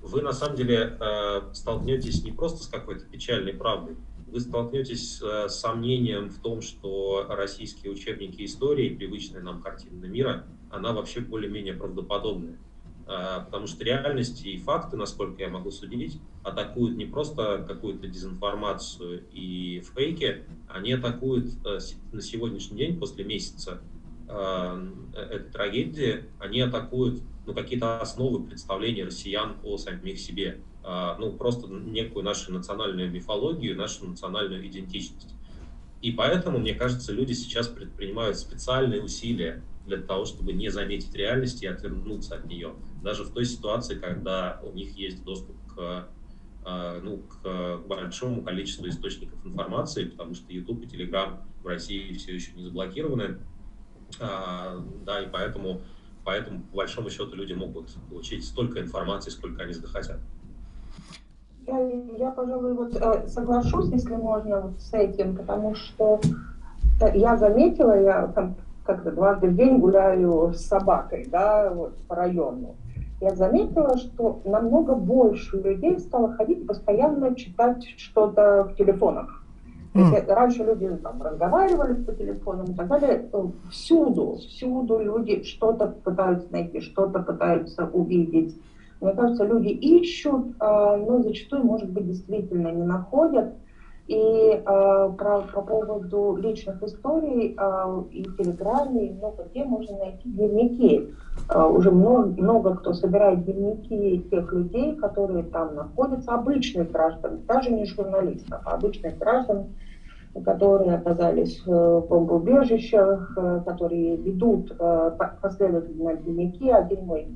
вы 0.01 0.21
на 0.21 0.31
самом 0.31 0.55
деле 0.55 0.97
э, 0.99 1.41
столкнетесь 1.53 2.23
не 2.23 2.31
просто 2.31 2.63
с 2.63 2.67
какой-то 2.67 3.05
печальной 3.05 3.53
правдой, 3.53 3.97
вы 4.27 4.39
столкнетесь 4.39 5.21
э, 5.21 5.49
с 5.49 5.55
сомнением 5.59 6.29
в 6.29 6.39
том, 6.39 6.61
что 6.61 7.25
российские 7.27 7.91
учебники 7.91 8.45
истории, 8.45 8.95
привычная 8.95 9.41
нам 9.41 9.61
картина 9.61 10.05
мира, 10.05 10.45
она 10.69 10.93
вообще 10.93 11.21
более-менее 11.21 11.73
правдоподобная. 11.73 12.57
А, 13.07 13.41
потому 13.41 13.67
что 13.67 13.83
реальность 13.83 14.45
и 14.45 14.57
факты, 14.57 14.97
насколько 14.97 15.41
я 15.41 15.49
могу 15.49 15.71
судить, 15.71 16.19
атакуют 16.43 16.97
не 16.97 17.05
просто 17.05 17.63
какую-то 17.67 18.07
дезинформацию 18.07 19.23
и 19.31 19.83
фейки, 19.95 20.43
они 20.67 20.93
атакуют 20.93 21.51
э, 21.65 21.79
на 22.11 22.21
сегодняшний 22.21 22.77
день, 22.77 22.99
после 22.99 23.23
месяца 23.23 23.81
э, 24.27 24.87
этой 25.13 25.51
трагедии, 25.51 26.25
они 26.39 26.61
атакуют 26.61 27.21
ну, 27.45 27.53
какие-то 27.53 27.99
основы 27.99 28.43
представления 28.43 29.05
россиян 29.05 29.57
о 29.63 29.77
самих 29.77 30.19
себе, 30.19 30.61
а, 30.83 31.15
ну, 31.19 31.31
просто 31.31 31.67
некую 31.67 32.25
нашу 32.25 32.51
национальную 32.53 33.11
мифологию, 33.11 33.77
нашу 33.77 34.07
национальную 34.07 34.65
идентичность. 34.67 35.35
И 36.01 36.11
поэтому, 36.11 36.59
мне 36.59 36.73
кажется, 36.73 37.11
люди 37.11 37.33
сейчас 37.33 37.67
предпринимают 37.67 38.37
специальные 38.37 39.01
усилия 39.01 39.63
для 39.85 39.97
того, 39.97 40.25
чтобы 40.25 40.53
не 40.53 40.69
заметить 40.69 41.13
реальность 41.15 41.61
и 41.63 41.67
отвернуться 41.67 42.35
от 42.35 42.45
нее. 42.45 42.73
Даже 43.03 43.23
в 43.23 43.31
той 43.31 43.45
ситуации, 43.45 43.95
когда 43.95 44.59
у 44.63 44.71
них 44.71 44.97
есть 44.97 45.23
доступ 45.23 45.55
к, 45.75 46.07
а, 46.63 46.99
ну, 47.01 47.19
к 47.19 47.77
большому 47.87 48.41
количеству 48.43 48.87
источников 48.87 49.45
информации, 49.45 50.05
потому 50.05 50.33
что 50.33 50.51
YouTube 50.51 50.83
и 50.83 50.85
Telegram 50.87 51.37
в 51.63 51.67
России 51.67 52.13
все 52.13 52.33
еще 52.33 52.53
не 52.53 52.63
заблокированы. 52.63 53.37
А, 54.19 54.83
да, 55.05 55.21
и 55.21 55.29
поэтому, 55.29 55.81
поэтому, 56.23 56.61
по 56.71 56.77
большому 56.77 57.09
счету, 57.09 57.35
люди 57.35 57.53
могут 57.53 57.93
получить 58.09 58.45
столько 58.45 58.79
информации, 58.81 59.29
сколько 59.29 59.63
они 59.63 59.73
захотят. 59.73 60.19
Я, 61.67 61.79
я 62.17 62.31
пожалуй, 62.31 62.73
вот 62.73 62.95
э, 62.95 63.27
соглашусь, 63.27 63.89
если 63.91 64.15
можно, 64.15 64.61
вот 64.61 64.79
с 64.79 64.93
этим, 64.93 65.35
потому 65.35 65.73
что 65.73 66.21
э, 67.01 67.17
я 67.17 67.37
заметила, 67.37 67.99
я 67.99 68.27
там 68.27 68.55
как-то 68.85 69.11
дважды 69.11 69.47
в 69.47 69.55
день 69.55 69.79
гуляю 69.79 70.53
с 70.53 70.61
собакой, 70.61 71.27
да, 71.31 71.71
вот 71.73 71.95
по 72.07 72.15
району. 72.15 72.75
Я 73.21 73.33
заметила, 73.35 73.97
что 73.97 74.41
намного 74.45 74.93
больше 74.93 75.57
людей 75.57 75.99
стало 75.99 76.33
ходить 76.33 76.67
постоянно 76.67 77.33
читать 77.35 77.83
что-то 77.97 78.65
в 78.65 78.75
телефонах. 78.75 79.41
Mm. 79.93 80.33
раньше 80.33 80.63
люди 80.65 80.89
там, 81.01 81.21
разговаривали 81.21 81.93
по 82.03 82.11
телефонам 82.11 82.65
и 82.65 82.73
так 82.73 82.87
далее. 82.87 83.29
Э, 83.31 83.43
всюду, 83.71 84.35
всюду 84.39 84.99
люди 84.99 85.43
что-то 85.43 85.87
пытаются 85.87 86.51
найти, 86.51 86.81
что-то 86.81 87.21
пытаются 87.21 87.85
увидеть. 87.85 88.59
Мне 88.99 89.13
кажется, 89.13 89.45
люди 89.45 89.69
ищут, 89.69 90.55
а, 90.59 90.97
но 90.97 91.21
зачастую, 91.21 91.63
может 91.63 91.89
быть, 91.89 92.07
действительно 92.07 92.69
не 92.73 92.83
находят. 92.83 93.53
И 94.07 94.17
э, 94.17 94.61
про, 94.63 95.41
по 95.51 95.61
поводу 95.63 96.35
личных 96.35 96.81
историй 96.83 97.55
э, 97.57 98.03
и 98.11 98.23
в 98.23 98.37
Телеграме, 98.37 99.07
и 99.07 99.13
много 99.13 99.47
где 99.49 99.63
можно 99.63 99.97
найти 99.97 100.29
дневники. 100.29 101.09
Э, 101.49 101.63
уже 101.63 101.89
много, 101.89 102.27
много 102.39 102.75
кто 102.75 102.93
собирает 102.93 103.43
дневники 103.45 104.27
тех 104.29 104.53
людей, 104.53 104.95
которые 104.97 105.43
там 105.45 105.73
находятся, 105.73 106.35
обычных 106.35 106.91
граждан, 106.91 107.41
даже 107.47 107.71
не 107.71 107.85
журналистов, 107.85 108.61
а 108.65 108.75
обычных 108.75 109.17
граждан, 109.17 109.73
которые 110.43 110.95
оказались 110.95 111.65
в 111.65 112.01
бомбоубежищах, 112.01 113.35
которые 113.65 114.17
ведут 114.17 114.71
э, 114.77 115.11
последовательно 115.41 116.13
дневники. 116.13 116.69
Один 116.69 117.05
мой 117.05 117.27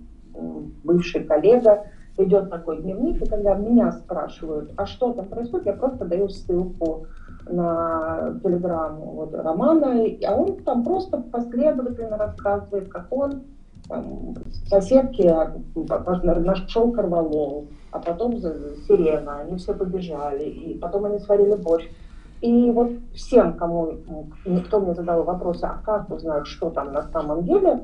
бывший 0.84 1.24
коллега 1.24 1.86
ведет 2.20 2.50
такой 2.50 2.82
дневник, 2.82 3.22
и 3.22 3.30
когда 3.30 3.56
меня 3.56 3.92
спрашивают, 3.92 4.72
а 4.78 4.86
что 4.86 5.14
там 5.14 5.26
происходит, 5.26 5.68
я 5.68 5.74
просто 5.74 6.06
даю 6.06 6.30
ссылку 6.30 7.08
на 7.50 8.40
телеграмму 8.44 9.06
вот, 9.14 9.34
Романа, 9.34 10.06
а 10.28 10.36
он 10.36 10.58
там 10.58 10.84
просто 10.84 11.18
последовательно 11.18 12.18
рассказывает, 12.18 12.90
как 12.90 13.08
он 13.12 13.44
там, 13.88 14.36
соседки 14.68 15.24
нашел 16.46 16.92
корвалол, 16.92 17.68
а 17.92 18.00
потом 18.00 18.38
сирена, 18.38 19.40
они 19.40 19.58
все 19.58 19.74
побежали, 19.74 20.44
и 20.44 20.78
потом 20.78 21.06
они 21.06 21.20
сварили 21.20 21.56
борщ. 21.56 21.86
И 22.42 22.72
вот 22.72 22.92
всем, 23.16 23.56
кому 23.56 23.96
никто 24.46 24.80
мне 24.80 24.94
задал 24.94 25.24
вопросы, 25.24 25.66
а 25.66 25.82
как 25.84 26.10
узнать, 26.10 26.48
что 26.48 26.70
там 26.70 26.94
на 26.94 27.04
самом 27.12 27.44
деле, 27.44 27.82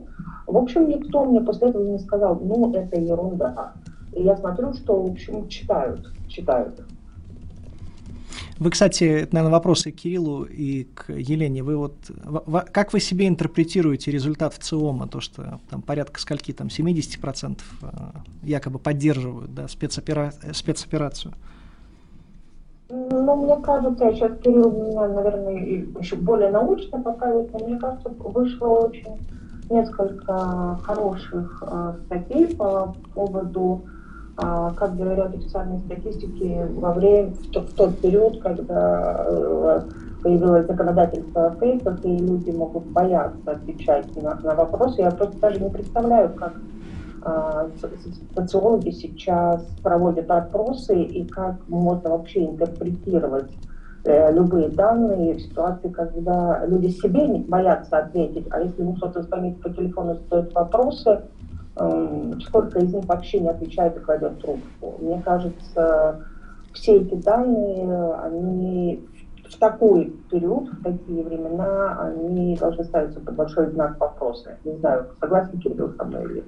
в 0.47 0.55
общем, 0.55 0.87
никто 0.87 1.25
мне 1.25 1.41
после 1.41 1.69
этого 1.69 1.83
не 1.83 1.99
сказал, 1.99 2.39
ну, 2.41 2.71
это 2.73 2.97
ерунда. 2.97 3.73
И 4.15 4.23
я 4.23 4.36
смотрю, 4.38 4.73
что, 4.73 5.01
в 5.01 5.12
общем, 5.12 5.47
читают, 5.49 6.12
читают. 6.28 6.82
Вы, 8.58 8.71
кстати, 8.71 9.04
это, 9.04 9.36
наверное, 9.36 9.51
вопросы 9.51 9.91
к 9.91 9.95
Кириллу 9.95 10.43
и 10.43 10.86
к 10.86 11.12
Елене. 11.12 11.62
Вы 11.62 11.75
вот, 11.75 11.95
как 12.71 12.93
вы 12.93 13.01
себе 13.01 13.28
интерпретируете 13.28 14.12
результат 14.12 14.54
в 14.54 14.60
ЦИОМа, 14.60 15.10
то, 15.10 15.19
что 15.19 15.60
там 15.69 15.82
порядка 15.82 16.21
скольки, 16.21 16.54
там 16.54 16.67
70% 16.67 17.60
э, 17.82 17.88
якобы 18.43 18.80
поддерживают 18.80 19.54
да, 19.54 19.67
спецопера... 19.67 20.32
спецоперацию? 20.54 21.34
Ну, 22.89 23.36
мне 23.43 23.58
кажется, 23.62 24.13
сейчас 24.13 24.39
Кирилл 24.41 24.71
меня, 24.71 25.08
наверное, 25.10 25.86
еще 25.99 26.15
более 26.15 26.51
научно 26.51 27.01
поправит, 27.01 27.51
но 27.51 27.60
мне 27.60 27.78
кажется, 27.78 28.08
вышло 28.08 28.67
очень 28.67 29.17
несколько 29.69 30.80
хороших 30.84 31.62
э, 31.67 31.93
статей 32.06 32.56
по 32.56 32.95
поводу 33.13 33.84
как 34.37 34.97
говорят 34.97 35.33
официальные 35.33 35.79
статистики, 35.79 36.67
во 36.75 36.93
время, 36.93 37.31
в 37.31 37.51
тот, 37.51 37.69
в 37.69 37.73
тот 37.75 37.99
период, 37.99 38.41
когда 38.41 39.25
э, 39.27 39.81
появилось 40.21 40.67
законодательство 40.67 41.47
о 41.47 41.51
фейках, 41.51 42.03
и 42.03 42.17
люди 42.17 42.51
могут 42.51 42.85
бояться 42.87 43.51
отвечать 43.51 44.13
на, 44.21 44.35
на 44.35 44.55
вопросы, 44.55 45.01
я 45.01 45.11
просто 45.11 45.39
даже 45.39 45.59
не 45.61 45.69
представляю, 45.69 46.33
как 46.33 46.53
а, 47.21 47.67
социологи 48.35 48.91
сейчас 48.91 49.65
проводят 49.81 50.29
опросы 50.29 51.01
и 51.01 51.25
как 51.25 51.55
можно 51.67 52.11
вообще 52.11 52.45
интерпретировать 52.45 53.51
э, 54.03 54.31
любые 54.31 54.69
данные 54.69 55.33
в 55.33 55.41
ситуации, 55.41 55.89
когда 55.89 56.63
люди 56.67 56.89
себе 56.89 57.25
боятся 57.47 57.97
ответить, 57.97 58.45
а 58.51 58.61
если 58.61 58.81
ему 58.81 58.93
кто-то 58.93 59.23
звонит 59.23 59.59
по 59.59 59.71
телефону, 59.71 60.15
задает 60.15 60.53
вопросы, 60.53 61.21
сколько 61.75 62.79
из 62.79 62.93
них 62.93 63.05
вообще 63.05 63.39
не 63.39 63.49
отвечает 63.49 63.97
и 63.97 63.99
кладет 63.99 64.39
трубку. 64.39 64.95
Мне 64.99 65.21
кажется, 65.21 66.25
все 66.73 66.97
эти 66.97 67.15
данные, 67.15 68.13
они 68.15 69.05
в 69.49 69.57
такой 69.57 70.13
период, 70.29 70.69
в 70.69 70.83
такие 70.83 71.23
времена, 71.23 71.99
они 72.01 72.55
должны 72.57 72.83
ставиться 72.83 73.19
под 73.19 73.35
большой 73.35 73.71
знак 73.71 73.99
вопроса. 73.99 74.57
Не 74.63 74.77
знаю, 74.77 75.07
согласен 75.19 75.59
Кирилл 75.59 75.93
со 75.97 76.03
мной 76.05 76.25
или 76.25 76.33
нет. 76.35 76.45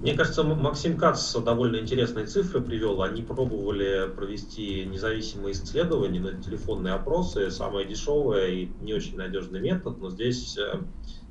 Мне 0.00 0.14
кажется, 0.14 0.42
Максим 0.42 0.96
Кац 0.96 1.36
довольно 1.36 1.76
интересные 1.76 2.24
цифры 2.24 2.62
привел. 2.62 3.02
Они 3.02 3.20
пробовали 3.20 4.08
провести 4.16 4.86
независимые 4.86 5.52
исследования 5.52 6.40
телефонные 6.42 6.94
опросы. 6.94 7.50
Самое 7.50 7.86
дешевое 7.86 8.46
и 8.46 8.68
не 8.80 8.94
очень 8.94 9.18
надежный 9.18 9.60
метод, 9.60 9.98
но 9.98 10.08
здесь 10.08 10.56
э, 10.56 10.78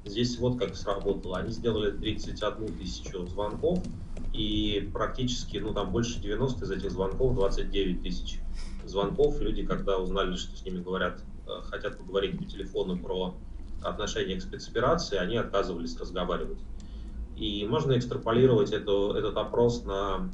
Здесь 0.09 0.39
вот 0.39 0.57
как 0.57 0.75
сработало. 0.75 1.37
Они 1.37 1.51
сделали 1.51 1.91
31 1.91 2.75
тысячу 2.79 3.27
звонков, 3.27 3.83
и 4.33 4.89
практически, 4.91 5.57
ну 5.57 5.71
там 5.71 5.91
больше 5.91 6.19
90 6.19 6.65
из 6.65 6.71
этих 6.71 6.91
звонков, 6.91 7.35
29 7.35 8.01
тысяч 8.01 8.41
звонков. 8.85 9.39
Люди, 9.39 9.63
когда 9.63 9.99
узнали, 9.99 10.35
что 10.35 10.57
с 10.57 10.65
ними 10.65 10.81
говорят, 10.81 11.23
э, 11.45 11.61
хотят 11.61 11.99
поговорить 11.99 12.39
по 12.39 12.43
телефону 12.45 12.97
про 12.97 13.35
отношение 13.83 14.37
к 14.37 14.41
спецоперации, 14.41 15.15
они 15.15 15.37
отказывались 15.37 15.95
разговаривать. 15.99 16.59
И 17.37 17.63
можно 17.67 17.95
экстраполировать 17.95 18.71
эту, 18.71 19.13
этот 19.13 19.37
опрос 19.37 19.85
на, 19.85 20.31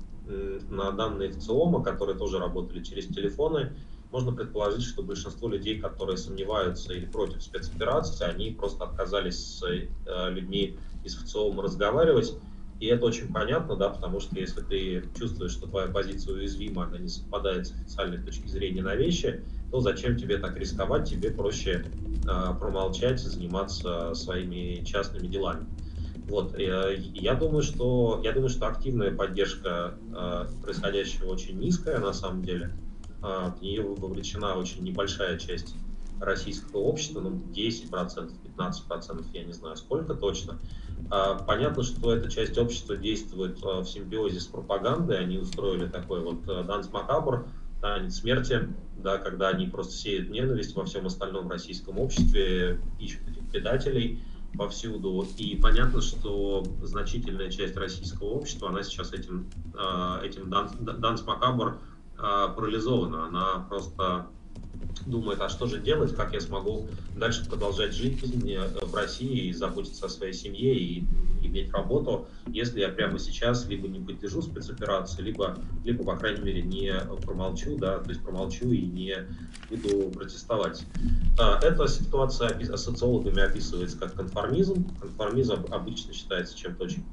на 0.69 0.91
данные 0.91 1.31
ВЦИОМа, 1.31 1.83
которые 1.83 2.17
тоже 2.17 2.39
работали 2.39 2.81
через 2.81 3.07
телефоны 3.07 3.73
можно 4.11 4.31
предположить, 4.31 4.83
что 4.83 5.03
большинство 5.03 5.49
людей, 5.49 5.79
которые 5.79 6.17
сомневаются 6.17 6.93
или 6.93 7.05
против 7.05 7.41
спецоперации, 7.43 8.25
они 8.25 8.51
просто 8.51 8.85
отказались 8.85 9.37
с 9.37 9.63
э, 9.63 10.29
людьми 10.31 10.77
из 11.03 11.15
ВЦИОМа 11.15 11.63
разговаривать. 11.63 12.33
И 12.79 12.87
это 12.87 13.05
очень 13.05 13.31
понятно, 13.31 13.75
да, 13.77 13.89
потому 13.89 14.19
что 14.19 14.37
если 14.37 14.61
ты 14.61 15.03
чувствуешь, 15.17 15.51
что 15.51 15.67
твоя 15.67 15.87
позиция 15.87 16.35
уязвима, 16.35 16.85
она 16.85 16.97
не 16.97 17.07
совпадает 17.07 17.67
с 17.67 17.71
официальной 17.71 18.21
точки 18.21 18.47
зрения 18.47 18.83
на 18.83 18.95
вещи, 18.95 19.43
то 19.71 19.79
зачем 19.79 20.17
тебе 20.17 20.37
так 20.37 20.57
рисковать, 20.57 21.09
тебе 21.09 21.31
проще 21.31 21.85
э, 22.27 22.53
промолчать, 22.59 23.19
заниматься 23.19 24.13
своими 24.13 24.83
частными 24.83 25.27
делами. 25.27 25.65
Вот, 26.27 26.55
э, 26.55 26.95
я 27.13 27.35
думаю, 27.35 27.61
что 27.61 28.19
я 28.23 28.33
думаю, 28.33 28.49
что 28.49 28.67
активная 28.67 29.11
поддержка 29.11 29.97
э, 30.13 30.45
происходящего 30.61 31.31
очень 31.31 31.59
низкая 31.59 31.99
на 31.99 32.13
самом 32.13 32.43
деле. 32.43 32.71
В 33.25 33.61
нее 33.61 33.83
вовлечена 33.83 34.55
очень 34.55 34.83
небольшая 34.83 35.37
часть 35.37 35.75
российского 36.19 36.79
общества, 36.79 37.21
ну, 37.21 37.41
10%, 37.53 38.31
15%, 38.57 39.25
я 39.33 39.43
не 39.43 39.53
знаю 39.53 39.75
сколько 39.75 40.13
точно. 40.13 40.59
А, 41.09 41.35
понятно, 41.35 41.83
что 41.83 42.13
эта 42.13 42.29
часть 42.29 42.57
общества 42.57 42.95
действует 42.95 43.59
а, 43.63 43.81
в 43.81 43.85
симбиозе 43.87 44.39
с 44.39 44.47
пропагандой. 44.47 45.19
Они 45.19 45.37
устроили 45.37 45.87
такой 45.87 46.21
вот 46.21 46.45
данс 46.65 46.91
макабр, 46.91 47.47
танец 47.81 48.15
смерти, 48.15 48.69
да, 48.97 49.17
когда 49.17 49.49
они 49.49 49.67
просто 49.67 49.93
сеют 49.93 50.29
ненависть 50.29 50.75
во 50.75 50.85
всем 50.85 51.05
остальном 51.05 51.49
российском 51.49 51.99
обществе, 51.99 52.79
ищут 52.99 53.27
этих 53.27 53.47
предателей 53.49 54.23
повсюду. 54.57 55.27
И 55.37 55.57
понятно, 55.57 56.01
что 56.01 56.63
значительная 56.81 57.51
часть 57.51 57.75
российского 57.75 58.27
общества, 58.27 58.69
она 58.69 58.83
сейчас 58.83 59.11
этим, 59.11 59.49
этим 60.23 60.49
данс, 60.49 60.71
данс 60.79 61.23
макабр 61.23 61.77
парализована. 62.55 63.25
Она 63.25 63.65
просто 63.69 64.27
думает, 65.05 65.41
а 65.41 65.49
что 65.49 65.67
же 65.67 65.79
делать, 65.79 66.15
как 66.15 66.33
я 66.33 66.39
смогу 66.39 66.87
дальше 67.15 67.47
продолжать 67.47 67.93
жить 67.93 68.23
в 68.23 68.95
России 68.95 69.47
и 69.47 69.53
заботиться 69.53 70.05
о 70.05 70.09
своей 70.09 70.33
семье 70.33 70.75
и 70.75 71.03
иметь 71.43 71.71
работу, 71.71 72.27
если 72.47 72.79
я 72.79 72.89
прямо 72.89 73.19
сейчас 73.19 73.67
либо 73.67 73.87
не 73.87 73.99
поддержу 73.99 74.41
спецоперацию, 74.41 75.25
либо, 75.25 75.57
либо 75.83 76.03
по 76.03 76.15
крайней 76.15 76.41
мере, 76.41 76.61
не 76.61 76.93
промолчу, 77.23 77.77
да, 77.77 77.99
то 77.99 78.09
есть 78.09 78.23
промолчу 78.23 78.71
и 78.71 78.81
не 78.81 79.15
буду 79.69 80.09
протестовать. 80.09 80.83
А, 81.39 81.59
эта 81.61 81.87
ситуация 81.87 82.59
социологами 82.75 83.41
описывается 83.41 83.97
как 83.97 84.13
конформизм. 84.13 84.87
Конформизм 84.99 85.65
обычно 85.69 86.13
считается 86.13 86.57
чем-то 86.57 86.85
очень 86.85 87.05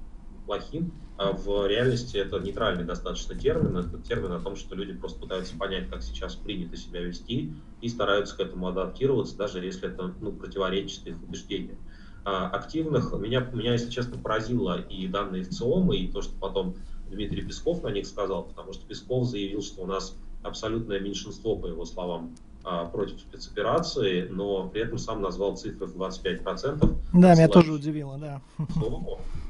плохим, 0.46 0.92
а 1.16 1.32
в 1.32 1.66
реальности 1.66 2.16
это 2.16 2.38
нейтральный 2.38 2.84
достаточно 2.84 3.34
термин. 3.34 3.76
Это 3.76 3.98
термин 3.98 4.32
о 4.32 4.40
том, 4.40 4.56
что 4.56 4.74
люди 4.74 4.92
просто 4.92 5.20
пытаются 5.20 5.56
понять, 5.56 5.88
как 5.88 6.02
сейчас 6.02 6.34
принято 6.34 6.76
себя 6.76 7.00
вести, 7.00 7.52
и 7.80 7.88
стараются 7.88 8.36
к 8.36 8.40
этому 8.40 8.68
адаптироваться, 8.68 9.36
даже 9.36 9.64
если 9.64 9.88
это 9.88 10.14
ну, 10.20 10.32
противоречит 10.32 11.06
их 11.06 11.22
убеждениям. 11.22 11.78
А, 12.24 12.48
активных 12.48 13.12
меня, 13.18 13.40
меня, 13.52 13.72
если 13.72 13.90
честно, 13.90 14.16
поразило 14.16 14.80
и 14.80 15.06
данные 15.08 15.42
ВЦИОМа, 15.44 15.96
и 15.96 16.08
то, 16.08 16.22
что 16.22 16.34
потом 16.38 16.76
Дмитрий 17.08 17.42
Песков 17.42 17.82
на 17.82 17.88
них 17.88 18.06
сказал, 18.06 18.44
потому 18.44 18.72
что 18.72 18.86
Песков 18.86 19.26
заявил, 19.26 19.62
что 19.62 19.82
у 19.82 19.86
нас 19.86 20.16
абсолютное 20.42 21.00
меньшинство, 21.00 21.56
по 21.56 21.66
его 21.66 21.84
словам, 21.84 22.34
против 22.92 23.20
спецоперации, 23.20 24.28
но 24.30 24.68
при 24.68 24.82
этом 24.82 24.98
сам 24.98 25.20
назвал 25.20 25.56
цифры 25.56 25.86
в 25.86 25.96
25%. 25.96 26.96
Да, 27.12 27.34
меня 27.34 27.48
тоже 27.48 27.72
удивило, 27.72 28.18
да. 28.18 28.40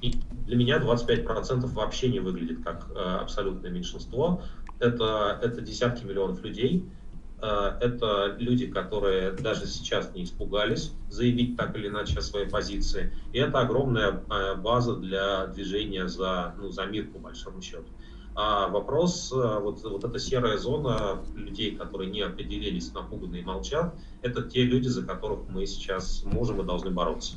И 0.03 0.15
для 0.47 0.57
меня 0.57 0.79
25% 0.79 1.67
вообще 1.73 2.09
не 2.09 2.21
выглядит 2.21 2.65
как 2.65 2.89
э, 2.91 2.99
абсолютное 2.99 3.71
меньшинство. 3.71 4.43
Это, 4.81 5.39
это 5.41 5.61
десятки 5.61 6.05
миллионов 6.05 6.43
людей. 6.43 6.85
Э, 7.41 7.79
это 7.81 8.37
люди, 8.39 8.67
которые 8.67 9.31
даже 9.31 9.67
сейчас 9.67 10.13
не 10.15 10.25
испугались 10.25 10.93
заявить 11.09 11.57
так 11.57 11.77
или 11.77 11.89
иначе 11.89 12.19
о 12.19 12.23
своей 12.23 12.49
позиции. 12.49 13.13
И 13.33 13.39
это 13.39 13.61
огромная 13.61 14.21
э, 14.29 14.57
база 14.57 14.97
для 14.97 15.47
движения 15.47 16.09
за, 16.09 16.55
ну, 16.59 16.71
за 16.71 16.85
мир, 16.87 17.07
по 17.07 17.19
большому 17.19 17.63
счету. 17.63 17.87
А 18.35 18.69
вопрос, 18.69 19.31
э, 19.33 19.59
вот, 19.61 19.83
вот 19.83 20.05
эта 20.05 20.19
серая 20.19 20.57
зона 20.57 21.19
людей, 21.35 21.77
которые 21.77 22.11
не 22.11 22.23
определились, 22.23 22.93
напуганы 22.95 23.37
и 23.37 23.45
молчат, 23.45 23.95
это 24.23 24.43
те 24.43 24.63
люди, 24.63 24.89
за 24.89 25.03
которых 25.03 25.41
мы 25.51 25.67
сейчас 25.67 26.23
можем 26.25 26.61
и 26.63 26.65
должны 26.65 26.91
бороться. 26.91 27.35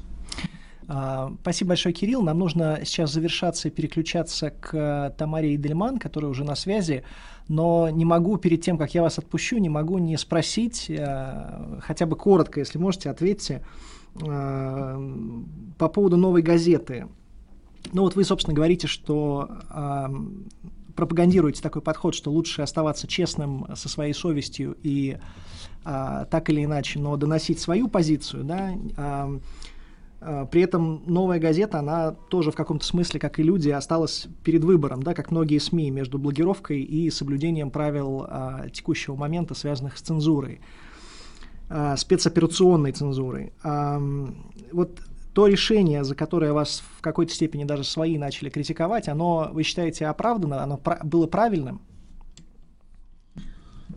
А, 0.88 1.34
спасибо 1.42 1.70
большое, 1.70 1.94
Кирилл. 1.94 2.22
Нам 2.22 2.40
нужно 2.40 2.80
сейчас 2.86 3.12
завершаться 3.12 3.68
и 3.68 3.72
переключаться 3.72 4.52
к 4.52 5.14
Тамаре 5.18 5.56
Идельман, 5.56 5.98
которая 5.98 6.32
уже 6.32 6.44
на 6.44 6.56
связи. 6.56 7.04
Но 7.48 7.90
не 7.90 8.06
могу, 8.06 8.38
перед 8.38 8.62
тем, 8.62 8.78
как 8.78 8.94
я 8.94 9.02
вас 9.02 9.18
отпущу, 9.18 9.58
не 9.58 9.70
могу 9.70 9.98
не 9.98 10.18
спросить, 10.18 10.86
э, 10.90 11.80
хотя 11.82 12.06
бы 12.06 12.16
коротко, 12.16 12.60
если 12.60 12.78
можете, 12.78 13.10
ответьте, 13.10 13.66
э, 14.22 15.12
по 15.78 15.90
поводу 15.90 16.18
новой 16.18 16.42
газеты. 16.42 17.08
Ну 17.94 18.04
вот 18.04 18.16
вы, 18.16 18.24
собственно, 18.24 18.56
говорите, 18.56 18.88
что 18.88 19.48
пропагандируете 20.96 21.62
такой 21.62 21.82
подход, 21.82 22.16
что 22.16 22.32
лучше 22.32 22.62
оставаться 22.62 23.08
честным 23.08 23.68
со 23.76 23.90
своей 23.90 24.14
совестью 24.14 24.78
и 24.82 25.18
а, 25.84 26.26
так 26.26 26.50
или 26.50 26.64
иначе, 26.64 27.00
но 27.00 27.16
доносить 27.18 27.60
свою 27.60 27.88
позицию, 27.88 28.44
да, 28.44 28.74
а, 28.98 29.40
а, 30.22 30.46
при 30.46 30.62
этом 30.62 31.04
новая 31.06 31.40
газета, 31.40 31.80
она 31.80 32.12
тоже 32.12 32.52
в 32.52 32.56
каком-то 32.56 32.86
смысле, 32.86 33.20
как 33.20 33.40
и 33.40 33.44
люди, 33.44 33.70
осталась 33.70 34.28
перед 34.44 34.64
выбором, 34.64 35.04
да, 35.04 35.14
как 35.14 35.32
многие 35.32 35.60
СМИ, 35.60 35.92
между 35.92 36.18
блокировкой 36.18 36.82
и 36.82 37.10
соблюдением 37.12 37.70
правил 37.70 38.26
а, 38.28 38.70
текущего 38.70 39.16
момента, 39.16 39.54
связанных 39.54 39.98
с 39.98 40.02
цензурой, 40.02 40.62
а, 41.70 41.96
спецоперационной 41.98 42.92
цензурой. 42.92 43.54
А, 43.64 44.02
вот 44.72 45.00
то 45.36 45.48
решение, 45.48 46.06
за 46.06 46.16
которое 46.16 46.54
вас 46.54 46.82
в 46.98 47.02
какой-то 47.02 47.34
степени 47.34 47.66
даже 47.66 47.84
свои 47.84 48.18
начали 48.18 48.50
критиковать, 48.50 49.10
оно, 49.10 49.50
вы 49.52 49.64
считаете, 49.64 50.08
оправдано, 50.08 50.64
оно 50.64 50.80
было 51.04 51.28
правильным? 51.28 51.82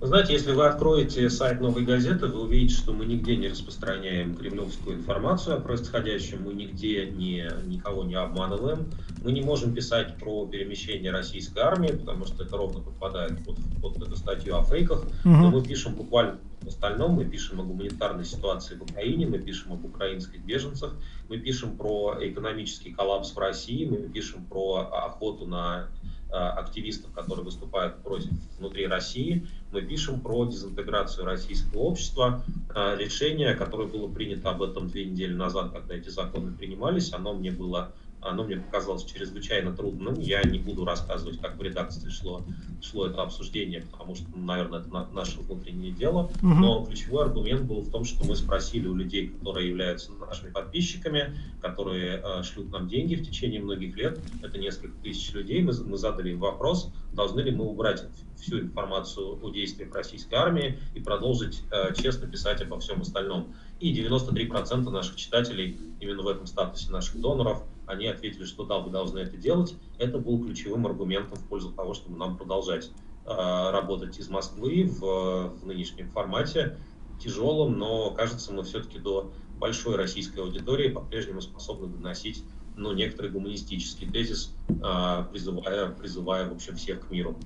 знаете, 0.01 0.33
если 0.33 0.53
вы 0.53 0.67
откроете 0.67 1.29
сайт 1.29 1.61
«Новой 1.61 1.85
газеты», 1.85 2.27
вы 2.27 2.43
увидите, 2.43 2.75
что 2.75 2.93
мы 2.93 3.05
нигде 3.05 3.37
не 3.37 3.49
распространяем 3.49 4.35
кремлевскую 4.35 4.97
информацию 4.97 5.57
о 5.57 5.61
происходящем, 5.61 6.45
мы 6.45 6.55
нигде 6.55 7.07
не, 7.07 7.49
никого 7.67 8.05
не 8.05 8.15
обманываем. 8.15 8.91
Мы 9.25 9.33
не 9.33 9.41
можем 9.41 9.75
писать 9.75 10.17
про 10.17 10.47
перемещение 10.47 11.11
российской 11.11 11.61
армии, 11.61 11.89
потому 11.89 12.27
что 12.27 12.45
это 12.45 12.57
ровно 12.57 12.81
попадает 12.81 13.45
под, 13.45 13.57
под 13.83 13.97
эту 13.97 14.17
статью 14.17 14.57
о 14.57 14.63
фейках. 14.63 15.03
Угу. 15.25 15.31
Но 15.31 15.51
мы 15.51 15.63
пишем 15.63 15.95
буквально 15.95 16.39
остальном, 16.69 17.13
мы 17.13 17.25
пишем 17.25 17.61
о 17.61 17.65
гуманитарной 17.65 18.25
ситуации 18.25 18.77
в 18.77 18.83
Украине, 18.83 19.27
мы 19.27 19.39
пишем 19.39 19.73
об 19.73 19.85
украинских 19.85 20.41
беженцах, 20.45 20.95
мы 21.29 21.39
пишем 21.39 21.77
про 21.77 22.17
экономический 22.21 22.93
коллапс 22.93 23.35
в 23.35 23.39
России, 23.39 23.85
мы 23.85 23.97
пишем 24.09 24.45
про 24.45 24.89
охоту 24.91 25.47
на 25.47 25.89
Э, 26.31 26.49
активистов, 26.59 27.11
которые 27.13 27.43
выступают 27.43 28.03
против 28.03 28.31
внутри 28.59 28.87
России. 28.87 29.47
Мы 29.73 29.81
пишем 29.81 30.21
про 30.21 30.45
дезинтеграцию 30.45 31.25
российского 31.25 31.79
общества. 31.79 32.45
Э, 32.75 32.97
решение, 32.99 33.55
которое 33.55 33.89
было 33.89 34.13
принято 34.13 34.51
об 34.51 34.61
этом 34.61 34.89
две 34.89 35.07
недели 35.07 35.33
назад, 35.33 35.73
когда 35.73 35.95
эти 35.95 36.11
законы 36.11 36.53
принимались, 36.53 37.15
оно 37.15 37.33
мне 37.33 37.51
было 37.51 37.93
оно 38.21 38.45
мне 38.45 38.57
показалось 38.57 39.05
чрезвычайно 39.05 39.75
трудным. 39.75 40.19
Я 40.19 40.43
не 40.43 40.59
буду 40.59 40.85
рассказывать, 40.85 41.41
как 41.41 41.57
в 41.57 41.63
редакции 41.63 42.09
шло, 42.09 42.43
шло 42.83 43.07
это 43.07 43.23
обсуждение, 43.23 43.83
потому 43.91 44.15
что, 44.15 44.27
наверное, 44.37 44.81
это 44.81 44.89
на, 44.91 45.07
наше 45.11 45.41
внутреннее 45.41 45.93
дело. 45.93 46.31
Угу. 46.43 46.47
Но 46.47 46.85
ключевой 46.85 47.25
аргумент 47.25 47.63
был 47.63 47.81
в 47.81 47.91
том, 47.91 48.05
что 48.05 48.25
мы 48.25 48.37
спросили 48.37 48.89
у 48.89 48.95
людей, 48.95 49.29
которые 49.29 49.69
являются 49.69 50.13
нашими 50.13 50.51
подписчиками, 50.51 51.37
которые 51.61 52.21
э, 52.23 52.43
шлют 52.43 52.71
нам 52.71 52.89
деньги 52.89 53.15
в 53.15 53.25
течение 53.25 53.61
многих 53.61 53.97
лет, 53.97 54.19
это 54.43 54.59
несколько 54.59 54.97
тысяч 55.03 55.33
людей, 55.33 55.63
мы, 55.63 55.73
мы 55.85 55.97
задали 55.97 56.31
им 56.31 56.41
вопрос, 56.41 56.91
должны 57.13 57.41
ли 57.41 57.51
мы 57.51 57.65
убрать 57.65 58.05
всю 58.37 58.61
информацию 58.61 59.39
о 59.43 59.51
действиях 59.51 59.95
российской 59.95 60.35
армии 60.35 60.79
и 60.95 61.01
продолжить 61.01 61.63
э, 61.71 61.95
честно 61.95 62.29
писать 62.29 62.63
обо 62.63 62.79
всем 62.81 63.01
остальном. 63.01 63.55
И 63.81 63.95
93% 63.95 64.91
наших 64.91 65.17
читателей 65.17 65.79
именно 66.01 66.23
в 66.23 66.29
этом 66.29 66.47
статусе 66.47 66.91
наших 66.91 67.21
доноров– 67.21 67.63
они 67.89 68.07
ответили, 68.07 68.45
что 68.45 68.65
да, 68.65 68.79
вы 68.79 68.91
должны 68.91 69.19
это 69.19 69.37
делать. 69.37 69.75
Это 69.99 70.19
был 70.19 70.45
ключевым 70.45 70.87
аргументом 70.87 71.39
в 71.39 71.45
пользу 71.45 71.73
того, 71.73 71.95
чтобы 71.95 72.19
нам 72.19 72.37
продолжать 72.37 72.91
э, 73.25 73.71
работать 73.71 74.19
из 74.19 74.29
Москвы 74.29 74.85
в, 74.85 75.55
в 75.57 75.67
нынешнем 75.67 76.11
формате, 76.11 76.77
тяжелом, 77.19 77.79
но 77.79 78.11
кажется, 78.11 78.53
мы 78.53 78.63
все-таки 78.63 78.99
до 78.99 79.33
большой 79.59 79.97
российской 79.97 80.41
аудитории 80.41 80.89
по-прежнему 80.89 81.41
способны 81.41 81.89
доносить 81.89 82.45
ну, 82.77 82.93
некоторый 82.93 83.31
гуманистический 83.31 84.07
тезис, 84.09 84.55
э, 84.69 85.25
призывая, 85.33 85.89
призывая 85.89 86.49
в 86.49 86.53
общем, 86.53 86.77
всех 86.77 87.09
к 87.09 87.11
миру. 87.11 87.37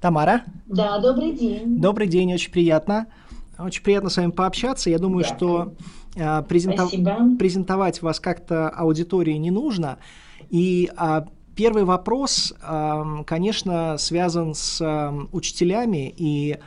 Тамара? 0.00 0.44
Да, 0.66 1.00
добрый 1.00 1.32
день. 1.32 1.80
Добрый 1.80 2.06
день, 2.06 2.32
очень 2.32 2.52
приятно. 2.52 3.08
Очень 3.58 3.82
приятно 3.82 4.10
с 4.10 4.16
вами 4.16 4.30
пообщаться. 4.30 4.90
Я 4.90 4.98
думаю, 4.98 5.24
да. 5.24 5.34
что 5.34 5.74
э, 6.14 6.42
презентов... 6.42 6.90
презентовать 7.38 8.02
вас 8.02 8.20
как-то 8.20 8.68
аудитории 8.68 9.34
не 9.34 9.50
нужно. 9.50 9.98
И 10.50 10.90
э, 10.96 11.22
первый 11.54 11.84
вопрос, 11.84 12.54
э, 12.62 13.04
конечно, 13.26 13.96
связан 13.98 14.54
с 14.54 14.80
э, 14.80 15.26
учителями. 15.32 16.12
И 16.16 16.58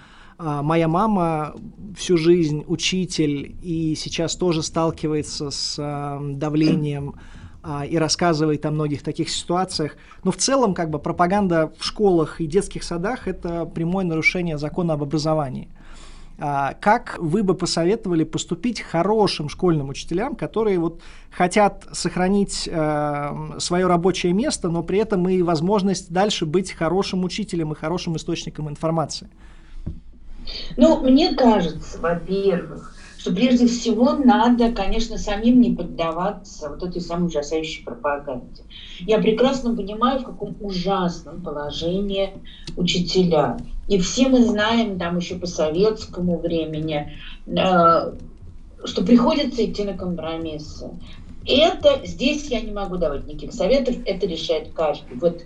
моя 0.41 0.87
мама 0.87 1.53
всю 1.97 2.15
жизнь 2.15 2.63
учитель 2.65 3.57
и 3.61 3.93
сейчас 3.95 4.37
тоже 4.37 4.63
сталкивается 4.63 5.51
с 5.51 5.75
давлением 6.21 7.15
и 7.85 7.97
рассказывает 7.97 8.65
о 8.65 8.71
многих 8.71 9.03
таких 9.03 9.29
ситуациях. 9.31 9.97
Но 10.23 10.31
в 10.31 10.37
целом, 10.37 10.73
как 10.73 10.91
бы 10.91 10.97
пропаганда 10.97 11.73
в 11.77 11.83
школах 11.83 12.39
и 12.39 12.47
детских 12.47 12.83
садах 12.83 13.27
это 13.27 13.65
прямое 13.65 14.05
нарушение 14.05 14.57
закона 14.57 14.93
об 14.93 15.03
образовании. 15.03 15.67
А, 16.41 16.73
как 16.79 17.17
вы 17.19 17.43
бы 17.43 17.53
посоветовали 17.53 18.23
поступить 18.23 18.79
хорошим 18.79 19.49
школьным 19.49 19.89
учителям, 19.89 20.35
которые 20.35 20.79
вот 20.79 21.01
хотят 21.31 21.85
сохранить 21.91 22.67
э, 22.71 23.59
свое 23.59 23.87
рабочее 23.87 24.31
место, 24.31 24.69
но 24.69 24.81
при 24.81 24.99
этом 24.99 25.27
и 25.27 25.41
возможность 25.41 26.11
дальше 26.11 26.45
быть 26.45 26.71
хорошим 26.71 27.25
учителем 27.25 27.73
и 27.73 27.75
хорошим 27.75 28.15
источником 28.15 28.69
информации? 28.69 29.29
Ну, 30.77 31.01
мне 31.01 31.35
кажется, 31.35 31.99
во-первых, 31.99 32.95
что 33.17 33.33
прежде 33.33 33.67
всего 33.67 34.13
надо, 34.13 34.71
конечно, 34.71 35.17
самим 35.17 35.59
не 35.59 35.75
поддаваться 35.75 36.69
вот 36.69 36.81
этой 36.83 37.01
самой 37.01 37.27
ужасающей 37.27 37.83
пропаганде. 37.83 38.63
Я 39.01 39.19
прекрасно 39.19 39.75
понимаю, 39.75 40.21
в 40.21 40.23
каком 40.23 40.55
ужасном 40.61 41.41
положении 41.41 42.31
учителя. 42.77 43.57
И 43.89 43.97
все 43.99 44.29
мы 44.29 44.45
знаем, 44.45 44.99
там 44.99 45.17
еще 45.17 45.35
по 45.35 45.47
советскому 45.47 46.37
времени, 46.37 47.11
э, 47.47 48.13
что 48.85 49.03
приходится 49.03 49.65
идти 49.65 49.83
на 49.83 49.97
компромиссы. 49.97 50.91
Это 51.47 52.01
здесь 52.05 52.45
я 52.49 52.61
не 52.61 52.71
могу 52.71 52.97
давать 52.97 53.25
никаких 53.25 53.51
советов, 53.51 53.95
это 54.05 54.27
решает 54.27 54.73
каждый. 54.73 55.17
Вот 55.17 55.41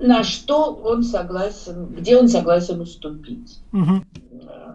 на 0.00 0.24
что 0.24 0.74
он 0.74 1.04
согласен, 1.04 1.86
где 1.96 2.16
он 2.16 2.28
согласен 2.28 2.80
уступить. 2.80 3.60
Угу. 3.72 4.04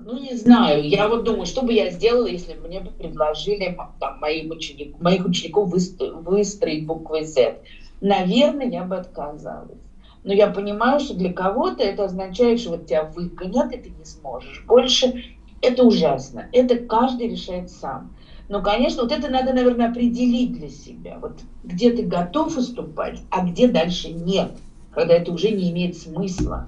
Ну, 0.05 0.17
не 0.17 0.37
знаю. 0.37 0.87
Я 0.87 1.09
вот 1.09 1.25
думаю, 1.25 1.45
что 1.45 1.63
бы 1.63 1.73
я 1.73 1.89
сделала, 1.89 2.27
если 2.27 2.53
бы 2.53 2.69
мне 2.69 2.79
бы 2.79 2.91
предложили 2.91 3.77
там, 3.99 4.19
моим 4.19 4.51
ученик, 4.51 4.97
моих 5.01 5.25
учеников 5.25 5.69
выстроить 5.69 6.85
буквой 6.85 7.25
Z. 7.25 7.57
Наверное, 7.99 8.69
я 8.69 8.85
бы 8.85 8.95
отказалась. 8.95 9.79
Но 10.27 10.33
я 10.33 10.47
понимаю, 10.47 10.99
что 10.99 11.13
для 11.13 11.31
кого-то 11.31 11.81
это 11.81 12.03
означает, 12.03 12.59
что 12.59 12.71
вот 12.71 12.85
тебя 12.85 13.03
выгонят, 13.05 13.71
и 13.71 13.77
ты 13.77 13.89
не 13.97 14.03
сможешь. 14.03 14.61
Больше 14.67 15.23
это 15.61 15.83
ужасно. 15.83 16.49
Это 16.51 16.75
каждый 16.75 17.29
решает 17.29 17.71
сам. 17.71 18.13
Но, 18.49 18.61
конечно, 18.61 19.03
вот 19.03 19.13
это 19.13 19.29
надо, 19.29 19.53
наверное, 19.53 19.89
определить 19.89 20.51
для 20.51 20.67
себя. 20.67 21.17
Вот 21.21 21.39
где 21.63 21.91
ты 21.91 22.03
готов 22.03 22.57
уступать, 22.57 23.21
а 23.31 23.45
где 23.45 23.69
дальше 23.69 24.09
нет. 24.09 24.51
Когда 24.91 25.13
это 25.13 25.31
уже 25.31 25.49
не 25.49 25.71
имеет 25.71 25.97
смысла 25.97 26.67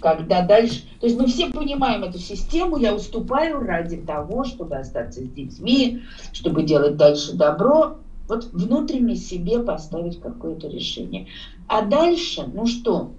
когда 0.00 0.42
дальше... 0.42 0.82
То 0.98 1.06
есть 1.06 1.16
мы 1.16 1.28
все 1.28 1.50
понимаем 1.50 2.02
эту 2.02 2.18
систему, 2.18 2.78
я 2.78 2.92
уступаю 2.92 3.60
ради 3.60 3.98
того, 3.98 4.42
чтобы 4.42 4.74
остаться 4.74 5.20
с 5.20 5.28
детьми, 5.28 6.02
чтобы 6.32 6.64
делать 6.64 6.96
дальше 6.96 7.34
добро. 7.34 7.98
Вот 8.28 8.46
внутренне 8.52 9.14
себе 9.14 9.60
поставить 9.60 10.20
какое-то 10.20 10.66
решение. 10.66 11.28
А 11.68 11.82
дальше, 11.82 12.50
ну 12.52 12.66
что, 12.66 13.12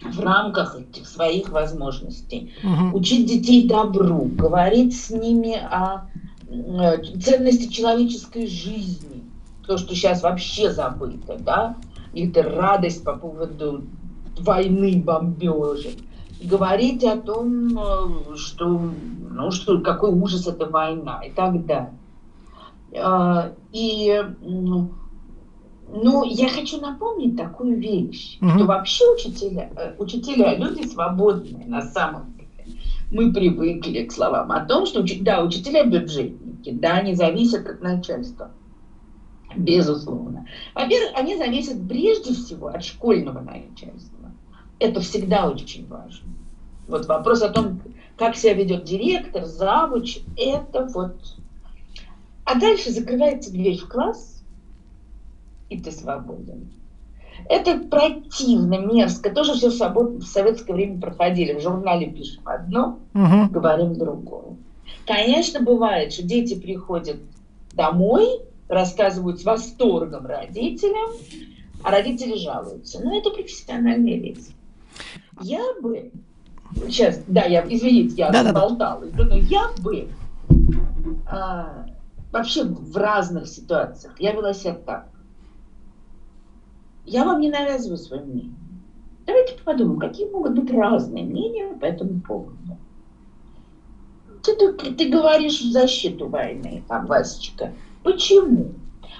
в 0.00 0.20
рамках 0.20 0.76
этих 0.78 1.06
своих 1.06 1.50
возможностей, 1.50 2.54
угу. 2.62 2.98
учить 2.98 3.26
детей 3.26 3.68
добру, 3.68 4.26
говорить 4.26 4.96
с 4.98 5.10
ними 5.10 5.54
о 5.54 6.08
э, 6.48 7.02
ценности 7.20 7.72
человеческой 7.72 8.46
жизни, 8.46 9.24
то, 9.66 9.78
что 9.78 9.94
сейчас 9.94 10.22
вообще 10.22 10.70
забыто, 10.70 11.36
да, 11.38 11.76
или 12.12 12.38
радость 12.38 13.02
по 13.02 13.14
поводу 13.14 13.84
войны, 14.38 15.02
бомбежек, 15.04 15.96
говорить 16.42 17.02
о 17.04 17.16
том, 17.16 17.78
э, 17.78 18.36
что, 18.36 18.90
ну, 19.30 19.50
что 19.50 19.80
какой 19.80 20.10
ужас 20.10 20.46
эта 20.46 20.66
война 20.66 21.22
и 21.24 21.30
так 21.30 21.64
далее. 21.66 21.94
А, 22.96 23.52
и 23.72 24.22
ну, 24.42 24.92
я 26.24 26.48
хочу 26.48 26.80
напомнить 26.80 27.36
такую 27.36 27.78
вещь, 27.78 28.38
mm-hmm. 28.40 28.56
что 28.56 28.64
вообще 28.64 29.04
учителя, 29.12 29.70
э, 29.76 29.94
учителя 29.98 30.56
люди 30.56 30.86
свободные 30.86 31.66
на 31.66 31.82
самом 31.82 32.34
деле. 32.36 32.78
Мы 33.10 33.32
привыкли 33.32 34.04
к 34.04 34.12
словам 34.12 34.50
о 34.50 34.64
том, 34.64 34.86
что 34.86 35.04
да, 35.20 35.42
учителя 35.42 35.84
бюджетники, 35.84 36.70
да, 36.70 36.94
они 36.94 37.14
зависят 37.14 37.68
от 37.68 37.80
начальства. 37.80 38.50
Безусловно. 39.56 40.46
Во-первых, 40.74 41.12
они 41.14 41.36
зависят 41.36 41.86
прежде 41.88 42.34
всего 42.34 42.68
от 42.68 42.84
школьного 42.84 43.40
начальства. 43.40 44.32
Это 44.80 45.00
всегда 45.00 45.48
очень 45.48 45.86
важно. 45.86 46.28
Вот 46.88 47.06
вопрос 47.06 47.42
о 47.42 47.50
том, 47.50 47.80
как 48.16 48.36
себя 48.36 48.54
ведет 48.54 48.84
директор, 48.84 49.44
завуч, 49.44 50.18
это 50.36 50.88
вот... 50.92 51.16
А 52.44 52.58
дальше 52.58 52.90
закрывается 52.90 53.50
дверь 53.50 53.78
в 53.78 53.88
класс, 53.88 54.33
и 55.68 55.78
ты 55.78 55.90
свободен. 55.90 56.70
Это 57.48 57.78
противно, 57.78 58.78
мерзко. 58.78 59.30
Тоже 59.30 59.54
все 59.54 59.70
в, 59.70 60.22
советское 60.22 60.72
время 60.72 61.00
проходили. 61.00 61.58
В 61.58 61.62
журнале 61.62 62.06
пишем 62.06 62.42
одно, 62.46 62.98
угу. 63.12 63.48
говорим 63.50 63.94
другое. 63.94 64.56
Конечно, 65.06 65.60
бывает, 65.60 66.12
что 66.12 66.22
дети 66.22 66.54
приходят 66.58 67.18
домой, 67.72 68.40
рассказывают 68.68 69.40
с 69.40 69.44
восторгом 69.44 70.26
родителям, 70.26 71.10
а 71.82 71.90
родители 71.90 72.36
жалуются. 72.36 73.02
Но 73.04 73.16
это 73.16 73.30
профессиональные 73.30 74.18
лица. 74.18 74.52
Я 75.42 75.62
бы, 75.82 76.10
сейчас, 76.88 77.20
да, 77.26 77.44
я, 77.44 77.64
извините, 77.68 78.14
я 78.16 78.30
да, 78.30 78.52
болтала, 78.52 79.04
да, 79.06 79.24
но 79.24 79.36
я 79.36 79.70
бы 79.82 80.08
а, 81.26 81.86
вообще 82.32 82.64
в 82.64 82.96
разных 82.96 83.48
ситуациях, 83.48 84.14
я 84.18 84.32
вела 84.32 84.54
себя 84.54 84.74
так. 84.74 85.08
Я 87.06 87.24
вам 87.24 87.40
не 87.40 87.50
навязываю 87.50 87.98
свое 87.98 88.22
мнение. 88.22 88.54
Давайте 89.26 89.54
подумаем, 89.62 89.98
какие 89.98 90.28
могут 90.28 90.54
быть 90.54 90.70
разные 90.70 91.24
мнения 91.24 91.76
по 91.80 91.84
этому 91.84 92.20
поводу. 92.20 92.78
Ты, 94.42 94.54
ты, 94.56 94.92
ты 94.92 95.08
говоришь 95.08 95.62
в 95.62 95.70
защиту 95.72 96.28
войны, 96.28 96.82
там, 96.86 97.06
Васечка. 97.06 97.72
Почему? 98.02 98.74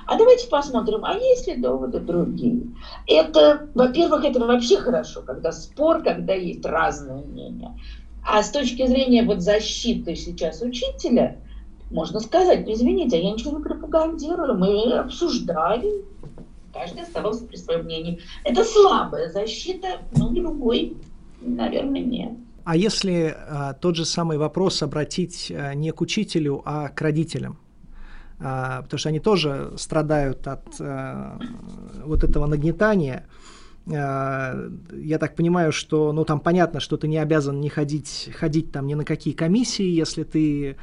А 0.07 0.19
давайте 0.19 0.49
посмотрим, 0.49 1.05
а 1.05 1.15
есть 1.15 1.47
ли 1.47 1.57
доводы 1.57 2.01
другие? 2.01 2.69
Это, 3.07 3.69
во-первых, 3.75 4.25
это 4.25 4.41
вообще 4.41 4.77
хорошо, 4.77 5.23
когда 5.23 5.51
спор, 5.53 6.03
когда 6.03 6.35
есть 6.35 6.65
разные 6.67 7.25
мнения. 7.25 7.75
А 8.27 8.43
с 8.43 8.51
точки 8.51 8.87
зрения 8.87 9.23
вот 9.23 9.41
защиты 9.41 10.15
сейчас 10.15 10.61
учителя, 10.61 11.39
можно 11.91 12.21
сказать, 12.21 12.69
извините, 12.69 13.23
я 13.23 13.33
ничего 13.33 13.59
не 13.59 13.63
пропагандирую, 13.63 14.59
мы 14.59 14.93
обсуждали, 14.93 16.05
каждый 16.75 17.03
оставался 17.03 17.47
при 17.47 17.57
своем 17.57 17.85
мнении. 17.85 18.21
Это 18.45 18.65
слабая 18.65 19.31
защита, 19.31 20.01
но 20.17 20.29
другой, 20.29 20.97
наверное, 21.41 22.03
нет. 22.03 22.33
А 22.65 22.77
если 22.77 23.35
а, 23.37 23.75
тот 23.75 23.95
же 23.97 24.05
самый 24.05 24.39
вопрос 24.39 24.83
обратить 24.83 25.53
а, 25.55 25.75
не 25.75 25.93
к 25.93 26.01
учителю, 26.01 26.63
а 26.65 26.89
к 26.89 27.01
родителям? 27.01 27.59
А, 28.41 28.83
потому 28.83 28.99
что 28.99 29.09
они 29.11 29.21
тоже 29.21 29.73
страдают 29.77 30.47
от 30.47 30.65
а, 30.81 31.39
вот 32.05 32.25
этого 32.25 32.47
нагнетания. 32.47 33.27
А, 33.93 34.55
я 34.93 35.19
так 35.19 35.37
понимаю, 35.37 35.73
что, 35.73 36.13
ну, 36.13 36.25
там 36.25 36.41
понятно, 36.41 36.81
что 36.81 36.97
ты 36.97 37.07
не 37.07 37.19
обязан 37.19 37.61
не 37.61 37.69
ходить, 37.69 38.31
ходить 38.35 38.73
там 38.73 38.87
ни 38.87 38.95
на 38.95 39.05
какие 39.05 39.35
комиссии, 39.35 39.85
если 39.85 40.25
ты 40.25 40.77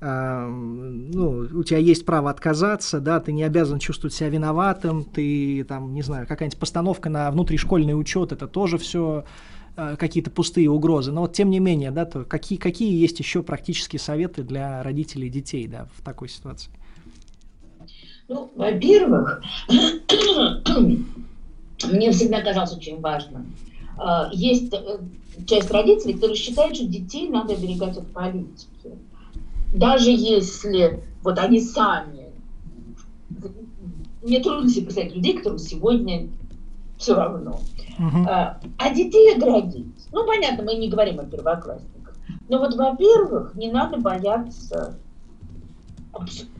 ну, 0.00 1.48
у 1.52 1.64
тебя 1.64 1.78
есть 1.78 2.06
право 2.06 2.30
отказаться, 2.30 3.00
да, 3.00 3.18
ты 3.18 3.32
не 3.32 3.42
обязан 3.42 3.78
чувствовать 3.78 4.14
себя 4.14 4.28
виноватым, 4.28 5.04
ты 5.04 5.64
там, 5.64 5.92
не 5.92 6.02
знаю, 6.02 6.26
какая-нибудь 6.26 6.58
постановка 6.58 7.08
на 7.08 7.30
внутришкольный 7.30 7.98
учет, 7.98 8.32
это 8.32 8.46
тоже 8.46 8.78
все 8.78 9.24
какие-то 9.74 10.30
пустые 10.30 10.70
угрозы. 10.70 11.12
Но 11.12 11.22
вот 11.22 11.34
тем 11.34 11.50
не 11.50 11.60
менее, 11.60 11.92
да, 11.92 12.04
то 12.04 12.24
какие, 12.24 12.58
какие 12.58 13.00
есть 13.00 13.18
еще 13.20 13.42
практические 13.42 14.00
советы 14.00 14.42
для 14.42 14.82
родителей 14.82 15.28
детей, 15.30 15.68
да, 15.68 15.88
в 15.96 16.02
такой 16.02 16.28
ситуации? 16.28 16.70
Ну, 18.28 18.50
во-первых, 18.56 19.42
мне 21.90 22.10
всегда 22.12 22.42
казалось 22.42 22.76
очень 22.76 23.00
важно. 23.00 23.46
А, 23.96 24.30
есть 24.32 24.72
э, 24.72 24.98
часть 25.46 25.70
родителей, 25.70 26.14
которые 26.14 26.36
считают, 26.36 26.76
что 26.76 26.86
детей 26.86 27.28
надо 27.28 27.54
оберегать 27.54 27.96
от 27.96 28.06
политики. 28.12 28.68
Даже 29.72 30.10
если 30.10 31.02
вот 31.22 31.38
они 31.38 31.60
сами... 31.60 32.26
Мне 34.22 34.40
трудно 34.40 34.68
себе 34.68 34.86
представить 34.86 35.14
людей, 35.14 35.36
которым 35.36 35.58
сегодня 35.58 36.28
все 36.96 37.14
равно. 37.14 37.60
Uh-huh. 37.98 38.56
А 38.78 38.94
детей 38.94 39.34
оградить. 39.34 40.08
Ну, 40.12 40.26
понятно, 40.26 40.64
мы 40.64 40.74
не 40.74 40.88
говорим 40.88 41.20
о 41.20 41.24
первоклассниках. 41.24 42.16
Но 42.48 42.58
вот, 42.58 42.74
во-первых, 42.74 43.54
не 43.54 43.70
надо 43.70 43.98
бояться 43.98 44.98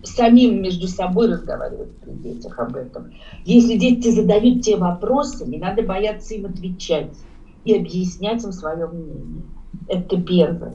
самим 0.05 0.63
между 0.63 0.87
собой 0.87 1.33
разговаривать 1.33 1.97
при 1.99 2.13
детях 2.13 2.59
об 2.59 2.77
этом. 2.77 3.13
Если 3.45 3.77
дети 3.77 4.11
задают 4.11 4.63
те 4.63 4.77
вопросы, 4.77 5.47
не 5.47 5.59
надо 5.59 5.83
бояться 5.83 6.35
им 6.35 6.47
отвечать 6.47 7.11
и 7.65 7.75
объяснять 7.75 8.45
им 8.45 8.53
свое 8.53 8.87
мнение. 8.87 9.43
Это 9.89 10.21
первое. 10.21 10.75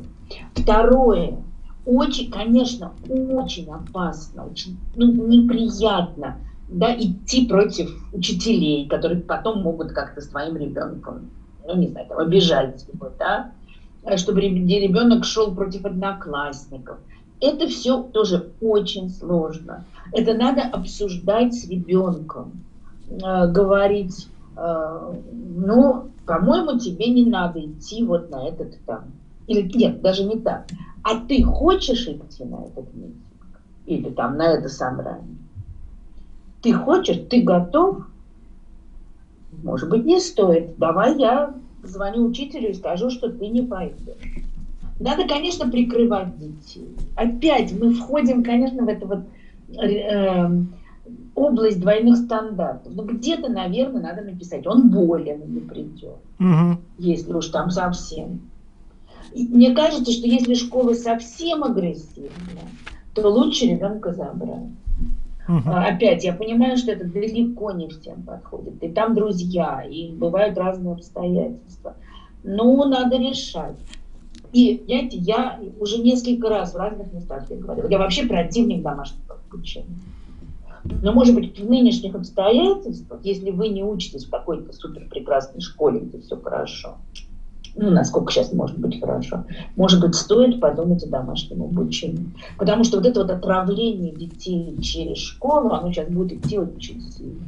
Второе. 0.53 1.43
Очень, 1.85 2.31
конечно, 2.31 2.93
очень 3.09 3.69
опасно, 3.69 4.45
очень 4.45 4.77
ну, 4.95 5.11
неприятно 5.11 6.37
да, 6.69 6.95
идти 6.95 7.45
против 7.45 7.89
учителей, 8.13 8.87
которые 8.87 9.21
потом 9.21 9.61
могут 9.63 9.91
как-то 9.91 10.21
с 10.21 10.27
твоим 10.27 10.55
ребенком, 10.55 11.29
ну 11.67 11.75
не 11.75 11.87
знаю, 11.87 12.07
там, 12.07 12.19
обижать 12.19 12.85
его, 12.91 13.11
да, 13.19 13.51
чтобы 14.17 14.41
ребенок 14.41 15.25
шел 15.25 15.53
против 15.53 15.85
одноклассников– 15.85 16.97
это 17.43 17.67
все 17.67 18.01
тоже 18.01 18.51
очень 18.61 19.09
сложно. 19.09 19.85
Это 20.13 20.33
надо 20.33 20.61
обсуждать 20.61 21.53
с 21.53 21.67
ребенком, 21.67 22.63
э, 23.09 23.51
говорить, 23.51 24.29
э, 24.55 25.13
ну, 25.31 26.11
по-моему, 26.25 26.79
тебе 26.79 27.07
не 27.07 27.25
надо 27.25 27.59
идти 27.59 28.03
вот 28.03 28.29
на 28.29 28.47
этот 28.47 28.79
там. 28.85 29.11
Или 29.47 29.69
нет, 29.77 30.01
даже 30.01 30.23
не 30.23 30.37
так. 30.37 30.67
А 31.03 31.19
ты 31.19 31.43
хочешь 31.43 32.07
идти 32.07 32.43
на 32.45 32.65
этот 32.65 32.93
митинг? 32.93 33.17
Или 33.85 34.09
там 34.09 34.37
на 34.37 34.53
это 34.53 34.69
собрание? 34.69 35.37
Ты 36.61 36.73
хочешь, 36.73 37.21
ты 37.29 37.41
готов? 37.41 38.07
Может 39.63 39.89
быть, 39.89 40.05
не 40.05 40.19
стоит. 40.19 40.77
Давай 40.77 41.17
я 41.19 41.53
звоню 41.83 42.25
учителю 42.25 42.69
и 42.69 42.73
скажу, 42.73 43.09
что 43.09 43.29
ты 43.29 43.47
не 43.47 43.61
пойдешь. 43.61 44.15
Надо, 44.99 45.27
конечно, 45.27 45.69
прикрывать 45.69 46.37
детей. 46.37 46.95
Опять 47.15 47.73
мы 47.77 47.93
входим, 47.93 48.43
конечно, 48.43 48.83
в 48.83 48.87
эту 48.87 49.07
вот 49.07 49.19
э, 49.77 50.49
область 51.35 51.81
двойных 51.81 52.17
стандартов. 52.17 52.93
Но 52.95 53.03
где-то, 53.03 53.49
наверное, 53.49 54.01
надо 54.01 54.21
написать, 54.21 54.65
он 54.65 54.89
болен, 54.89 55.41
не 55.53 55.59
придет. 55.59 56.17
Угу. 56.39 56.77
Если 56.99 57.33
уж 57.33 57.47
там 57.47 57.69
совсем. 57.69 58.41
И 59.33 59.47
мне 59.47 59.73
кажется, 59.73 60.11
что 60.11 60.27
если 60.27 60.53
школа 60.53 60.93
совсем 60.93 61.63
агрессивная, 61.63 62.69
то 63.13 63.27
лучше 63.29 63.65
ребенка 63.65 64.13
забрать. 64.13 64.69
Угу. 65.47 65.69
Опять, 65.69 66.23
я 66.23 66.33
понимаю, 66.33 66.77
что 66.77 66.91
это 66.91 67.05
далеко 67.05 67.71
не 67.71 67.89
всем 67.89 68.23
подходит. 68.23 68.81
И 68.81 68.89
там 68.89 69.13
друзья, 69.13 69.83
и 69.83 70.11
бывают 70.11 70.57
разные 70.57 70.93
обстоятельства. 70.93 71.95
Но 72.43 72.85
надо 72.85 73.17
решать. 73.17 73.75
И, 74.53 74.83
знаете, 74.85 75.17
я 75.17 75.59
уже 75.79 75.97
несколько 75.97 76.47
раз 76.47 76.73
в 76.73 76.77
разных 76.77 77.11
местах 77.11 77.49
говорила, 77.49 77.89
я 77.89 77.97
вообще 77.97 78.25
противник 78.27 78.83
домашнего 78.83 79.37
обучения. 79.49 79.87
Но, 81.01 81.13
может 81.13 81.33
быть, 81.33 81.57
в 81.57 81.69
нынешних 81.69 82.13
обстоятельствах, 82.13 83.21
если 83.23 83.51
вы 83.51 83.69
не 83.69 83.83
учитесь 83.83 84.25
в 84.25 84.29
какой-то 84.29 84.73
супер 84.73 85.07
прекрасной 85.09 85.61
школе, 85.61 86.01
где 86.01 86.19
все 86.19 86.37
хорошо, 86.37 86.97
ну, 87.75 87.89
насколько 87.89 88.31
сейчас 88.31 88.53
может 88.53 88.77
быть 88.77 88.99
хорошо, 88.99 89.45
может 89.75 89.99
быть, 89.99 90.15
стоит 90.15 90.59
подумать 90.59 91.03
о 91.03 91.09
домашнем 91.09 91.63
обучении. 91.63 92.29
Потому 92.57 92.83
что 92.83 92.97
вот 92.97 93.05
это 93.05 93.21
вот 93.21 93.31
отравление 93.31 94.13
детей 94.13 94.79
через 94.81 95.17
школу, 95.17 95.71
оно 95.71 95.91
сейчас 95.91 96.07
будет 96.09 96.33
идти 96.33 96.59
очень 96.59 97.01
сильно. 97.11 97.41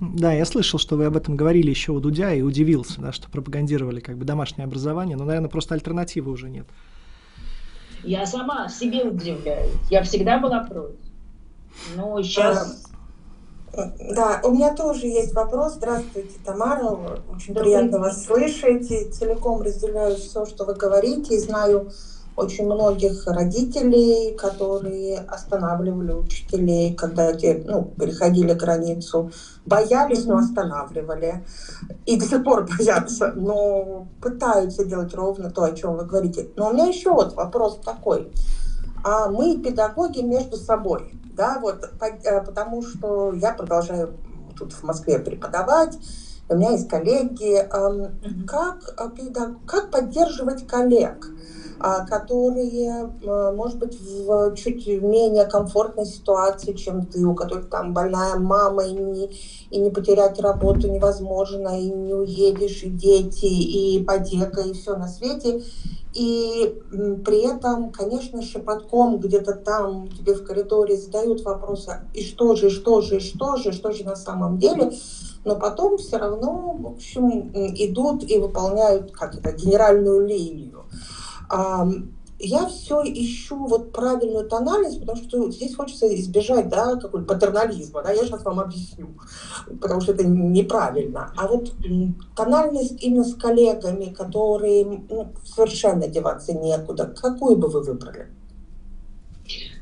Да, 0.00 0.32
я 0.32 0.44
слышал, 0.44 0.78
что 0.78 0.96
вы 0.96 1.06
об 1.06 1.16
этом 1.16 1.36
говорили 1.36 1.70
еще 1.70 1.92
у 1.92 2.00
Дудя 2.00 2.32
и 2.32 2.42
удивился, 2.42 3.00
да, 3.00 3.12
что 3.12 3.28
пропагандировали 3.30 4.00
как 4.00 4.16
бы 4.16 4.24
домашнее 4.24 4.64
образование, 4.64 5.16
но, 5.16 5.24
наверное, 5.24 5.48
просто 5.48 5.74
альтернативы 5.74 6.30
уже 6.30 6.48
нет. 6.48 6.66
Я 8.04 8.26
сама 8.26 8.68
себе 8.68 9.02
удивляюсь. 9.02 9.72
Я 9.90 10.02
всегда 10.02 10.38
была 10.38 10.60
против. 10.60 10.96
Но 11.96 12.20
сейчас... 12.22 12.87
Да, 13.72 14.40
у 14.44 14.50
меня 14.50 14.74
тоже 14.74 15.06
есть 15.06 15.34
вопрос. 15.34 15.74
Здравствуйте, 15.74 16.38
Тамара. 16.44 16.98
Очень 17.34 17.54
Добрый 17.54 17.72
приятно 17.72 17.98
вас 17.98 18.24
слышать. 18.24 18.90
И 18.90 19.10
целиком 19.10 19.62
разделяю 19.62 20.16
все, 20.16 20.46
что 20.46 20.64
вы 20.64 20.74
говорите. 20.74 21.34
И 21.34 21.38
знаю 21.38 21.90
очень 22.38 22.66
многих 22.66 23.26
родителей, 23.26 24.34
которые 24.34 25.18
останавливали 25.18 26.12
учителей, 26.12 26.94
когда 26.94 27.32
те 27.32 27.62
ну, 27.66 27.92
переходили 27.98 28.52
границу, 28.52 29.32
боялись, 29.66 30.24
но 30.24 30.38
останавливали. 30.38 31.44
И 32.06 32.16
до 32.16 32.24
сих 32.24 32.44
пор 32.44 32.68
боятся, 32.78 33.32
но 33.34 34.06
пытаются 34.22 34.84
делать 34.84 35.14
ровно 35.14 35.50
то, 35.50 35.64
о 35.64 35.72
чем 35.72 35.96
вы 35.96 36.04
говорите. 36.04 36.48
Но 36.56 36.70
у 36.70 36.72
меня 36.72 36.86
еще 36.86 37.12
вот 37.12 37.34
вопрос 37.34 37.80
такой. 37.84 38.32
А 39.04 39.28
мы, 39.28 39.58
педагоги, 39.58 40.20
между 40.20 40.56
собой, 40.56 41.17
да, 41.38 41.58
вот, 41.60 41.88
э, 42.00 42.44
потому 42.44 42.82
что 42.82 43.32
я 43.32 43.52
продолжаю 43.52 44.18
тут 44.58 44.72
в 44.72 44.82
Москве 44.82 45.18
преподавать, 45.18 45.96
у 46.50 46.56
меня 46.56 46.72
есть 46.72 46.88
коллеги. 46.88 47.66
Как, 48.46 48.94
э, 48.98 49.54
как 49.66 49.90
поддерживать 49.90 50.66
коллег? 50.66 51.30
А, 51.80 52.04
которые, 52.04 53.08
э, 53.22 53.52
может 53.54 53.78
быть, 53.78 53.96
в 54.00 54.56
чуть 54.56 54.84
менее 54.88 55.44
комфортной 55.44 56.06
ситуации, 56.06 56.72
чем 56.72 57.06
ты, 57.06 57.24
у 57.24 57.36
которых 57.36 57.68
там 57.68 57.94
больная 57.94 58.34
мама, 58.34 58.84
и 58.84 58.92
не, 58.92 59.30
и 59.70 59.78
не 59.78 59.90
потерять 59.90 60.40
работу 60.40 60.88
невозможно, 60.88 61.80
и 61.80 61.88
не 61.88 62.14
уедешь, 62.14 62.82
и 62.82 62.90
дети, 62.90 63.44
и 63.44 64.02
ипотека, 64.02 64.62
и 64.62 64.72
все 64.72 64.96
на 64.96 65.06
свете. 65.06 65.62
И 66.14 66.74
при 67.24 67.46
этом, 67.46 67.90
конечно, 67.90 68.42
шепотком 68.42 69.18
где-то 69.18 69.54
там 69.54 70.08
тебе 70.08 70.34
в 70.34 70.44
коридоре 70.44 70.96
задают 70.96 71.42
вопросы, 71.42 72.00
и 72.14 72.24
что 72.24 72.56
же, 72.56 72.70
что 72.70 73.02
же, 73.02 73.20
что 73.20 73.56
же, 73.56 73.72
что 73.72 73.92
же 73.92 74.04
на 74.04 74.16
самом 74.16 74.58
деле, 74.58 74.92
но 75.44 75.56
потом 75.56 75.98
все 75.98 76.16
равно, 76.16 76.76
в 76.78 76.86
общем, 76.86 77.50
идут 77.52 78.28
и 78.28 78.38
выполняют 78.38 79.12
как 79.12 79.34
это, 79.34 79.52
генеральную 79.52 80.26
линию 80.26 80.84
я 82.38 82.66
все 82.66 83.02
ищу 83.04 83.66
вот 83.66 83.92
правильную 83.92 84.48
тональность, 84.48 85.00
потому 85.00 85.22
что 85.22 85.50
здесь 85.50 85.74
хочется 85.74 86.14
избежать, 86.14 86.68
да, 86.68 86.96
какой-то 86.96 87.26
патернализма, 87.26 88.02
да, 88.02 88.12
я 88.12 88.24
сейчас 88.24 88.44
вам 88.44 88.60
объясню, 88.60 89.08
потому 89.80 90.00
что 90.00 90.12
это 90.12 90.24
неправильно. 90.26 91.32
А 91.36 91.48
вот 91.48 91.72
тональность 92.36 93.02
именно 93.02 93.24
с 93.24 93.34
коллегами, 93.34 94.12
которые 94.12 94.84
ну, 94.84 95.32
совершенно 95.44 96.06
деваться 96.06 96.52
некуда, 96.52 97.06
какую 97.06 97.56
бы 97.56 97.68
вы 97.68 97.82
выбрали? 97.82 98.28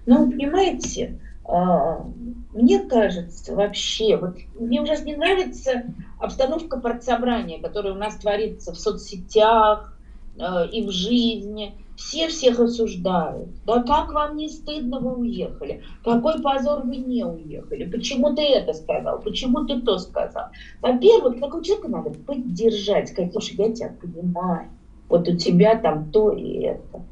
Ну, 0.07 0.31
понимаете, 0.31 1.21
а, 1.45 2.07
мне 2.55 2.81
кажется, 2.81 3.55
вообще, 3.55 4.17
вот 4.17 4.37
мне 4.59 4.81
ужасно 4.81 5.05
не 5.05 5.17
нравится 5.17 5.85
обстановка 6.19 6.79
партсобрания, 6.79 7.61
которая 7.61 7.93
у 7.93 7.99
нас 7.99 8.17
творится 8.17 8.73
в 8.73 8.79
соцсетях, 8.79 9.97
Э, 10.39 10.69
и 10.71 10.87
в 10.87 10.91
жизни. 10.91 11.75
Все 11.97 12.29
всех 12.29 12.61
осуждают. 12.61 13.49
Да 13.65 13.83
как 13.83 14.13
вам 14.13 14.37
не 14.37 14.49
стыдно, 14.49 15.01
вы 15.01 15.15
уехали? 15.17 15.83
Какой 16.05 16.41
позор, 16.43 16.83
вы 16.83 16.97
не 16.97 17.25
уехали? 17.25 17.91
Почему 17.91 18.35
ты 18.35 18.43
это 18.43 18.75
сказал? 18.75 19.21
Почему 19.21 19.65
ты 19.65 19.81
то 19.81 19.99
сказал? 19.99 20.49
Во-первых, 20.83 21.41
такого 21.41 21.65
человека 21.65 21.89
надо 21.89 22.11
поддержать, 22.11 23.09
сказать, 23.09 23.33
слушай, 23.33 23.57
я 23.57 23.73
тебя 23.73 23.95
понимаю. 24.01 24.69
Вот 25.09 25.27
у 25.27 25.37
тебя 25.37 25.79
там 25.79 26.11
то 26.11 26.33
и 26.33 26.59
это. 26.65 27.03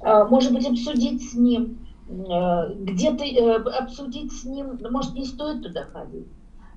А, 0.00 0.24
может 0.24 0.52
быть, 0.54 0.66
обсудить 0.66 1.30
с 1.30 1.34
ним, 1.34 1.78
э, 2.08 2.74
где-то 2.74 3.24
э, 3.24 3.56
обсудить 3.56 4.32
с 4.32 4.44
ним, 4.44 4.78
ну, 4.80 4.90
может, 4.90 5.14
не 5.14 5.26
стоит 5.26 5.62
туда 5.62 5.84
ходить 5.92 6.26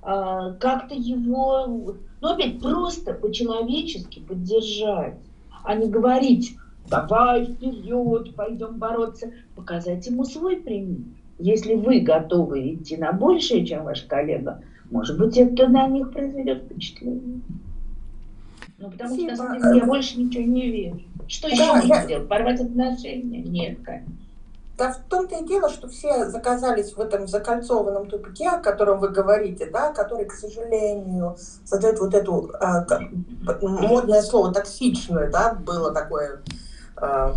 а, 0.01 0.51
как-то 0.53 0.93
его, 0.93 1.95
ну 2.22 2.28
опять 2.28 2.60
просто 2.62 3.14
по-человечески 3.14 4.20
поддержать 4.20 5.18
а 5.66 5.76
не 5.76 5.89
говорить, 5.89 6.56
давай 6.88 7.45
вперед, 7.45 8.36
пойдем 8.36 8.77
бороться, 8.77 9.31
показать 9.55 10.05
ему 10.07 10.25
свой 10.25 10.57
пример. 10.57 11.05
Если 11.38 11.75
вы 11.75 11.99
готовы 11.99 12.73
идти 12.73 12.97
на 12.97 13.11
большее, 13.11 13.65
чем 13.65 13.83
ваш 13.83 14.03
коллега, 14.03 14.61
может 14.89 15.17
быть, 15.17 15.38
это 15.38 15.67
на 15.67 15.88
них 15.88 16.11
произведет 16.11 16.63
впечатление. 16.63 17.41
Ну, 18.77 18.91
потому 18.91 19.15
Спасибо. 19.15 19.36
что, 19.36 19.43
на 19.43 19.59
самом 19.59 19.77
я 19.77 19.86
больше 19.86 20.19
ничего 20.19 20.43
не 20.43 20.69
верю. 20.69 21.01
Что 21.27 21.47
да, 21.49 21.53
еще 21.53 21.65
можно 21.73 21.93
я... 21.93 22.03
сделать? 22.03 22.27
Порвать 22.27 22.61
отношения? 22.61 23.41
Нет, 23.41 23.79
конечно. 23.83 24.13
Да 24.77 24.91
в 24.91 24.97
том-то 25.09 25.38
и 25.38 25.47
дело, 25.47 25.69
что 25.69 25.88
все 25.88 26.29
заказались 26.29 26.93
в 26.93 26.99
этом 26.99 27.27
закольцованном 27.27 28.09
тупике, 28.09 28.49
о 28.49 28.59
котором 28.59 28.99
вы 28.99 29.07
говорите, 29.07 29.69
да, 29.71 29.93
который, 29.93 30.25
к 30.25 30.33
сожалению, 30.33 31.38
создает 31.63 31.99
вот 31.99 32.13
эту 32.13 32.51
а, 32.59 32.86
модное 33.61 34.21
слово 34.21 34.53
токсичное, 34.53 35.31
да, 35.31 35.53
было 35.53 35.93
такое 35.93 36.41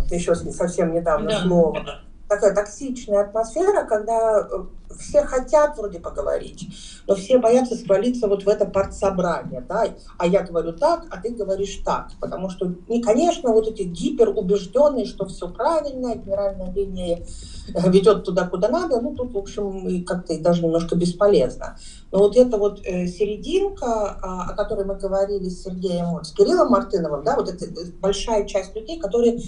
еще 0.09 0.35
совсем 0.35 0.93
недавно 0.93 1.29
да. 1.29 1.41
слово 1.41 1.85
такая 2.29 2.53
токсичная 2.53 3.21
атмосфера, 3.23 3.85
когда 3.85 4.47
э, 4.49 4.63
все 4.97 5.23
хотят 5.23 5.77
вроде 5.77 5.99
поговорить, 5.99 6.67
но 7.07 7.15
все 7.15 7.39
боятся 7.39 7.75
свалиться 7.75 8.27
вот 8.27 8.43
в 8.43 8.47
это 8.47 8.65
партсобрание, 8.65 9.65
да, 9.67 9.87
а 10.17 10.27
я 10.27 10.43
говорю 10.43 10.73
так, 10.73 11.05
а 11.09 11.21
ты 11.21 11.31
говоришь 11.31 11.81
так, 11.83 12.11
потому 12.21 12.49
что, 12.49 12.73
не, 12.87 13.01
конечно, 13.01 13.51
вот 13.51 13.67
эти 13.67 13.83
гиперубежденные, 13.83 15.05
что 15.05 15.25
все 15.25 15.49
правильно, 15.49 16.15
генеральная 16.15 16.71
линия 16.71 17.25
э, 17.73 17.89
ведет 17.89 18.23
туда, 18.23 18.47
куда 18.47 18.69
надо, 18.69 19.01
ну, 19.01 19.15
тут, 19.15 19.33
в 19.33 19.37
общем, 19.37 20.05
как-то 20.05 20.39
даже 20.39 20.63
немножко 20.63 20.95
бесполезно. 20.95 21.77
Но 22.11 22.19
вот 22.19 22.37
эта 22.37 22.57
вот 22.57 22.81
э, 22.85 23.07
серединка, 23.07 24.17
а, 24.21 24.51
о 24.51 24.55
которой 24.55 24.85
мы 24.85 24.95
говорили 24.95 25.49
с 25.49 25.63
Сергеем, 25.63 26.11
вот, 26.11 26.27
с 26.27 26.31
Кириллом 26.31 26.69
Мартыновым, 26.69 27.23
да, 27.23 27.35
вот 27.35 27.49
это 27.49 27.65
большая 27.99 28.45
часть 28.45 28.75
людей, 28.75 28.99
которые 28.99 29.41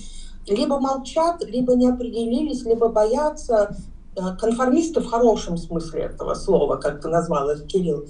либо 0.48 0.80
молчат, 0.80 1.44
либо 1.44 1.76
не 1.76 1.88
определились, 1.88 2.64
либо 2.64 2.90
боятся 2.90 3.76
э, 4.16 4.22
конформисты 4.40 5.02
в 5.02 5.08
хорошем 5.08 5.58
смысле 5.58 6.02
этого 6.02 6.34
слова, 6.34 6.78
как 6.78 7.02
ты 7.02 7.08
назвал 7.08 7.50
их, 7.52 7.66
Кирилл. 7.68 8.06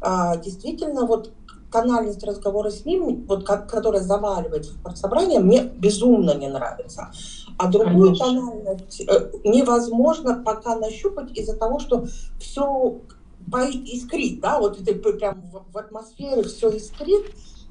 А, 0.00 0.36
действительно, 0.36 1.06
вот 1.06 1.32
тональность 1.74 2.22
разговора 2.22 2.70
с 2.70 2.84
ним, 2.84 3.24
вот 3.26 3.44
как, 3.44 3.68
которая 3.68 4.00
заваливается 4.00 4.72
в 4.84 4.96
собрание, 4.96 5.40
мне 5.40 5.62
безумно 5.62 6.34
не 6.34 6.48
нравится. 6.48 7.10
А 7.58 7.68
другую 7.68 8.16
Конечно. 8.16 8.26
тональность 8.26 9.00
э, 9.00 9.30
невозможно 9.44 10.42
пока 10.44 10.76
нащупать 10.76 11.36
из-за 11.36 11.56
того, 11.56 11.80
что 11.80 12.06
все 12.38 13.00
искрит, 13.84 14.40
да, 14.40 14.58
вот 14.58 14.80
это 14.80 14.94
прям 14.94 15.50
в 15.72 15.76
атмосфере 15.76 16.44
все 16.44 16.70
искрит. 16.70 17.26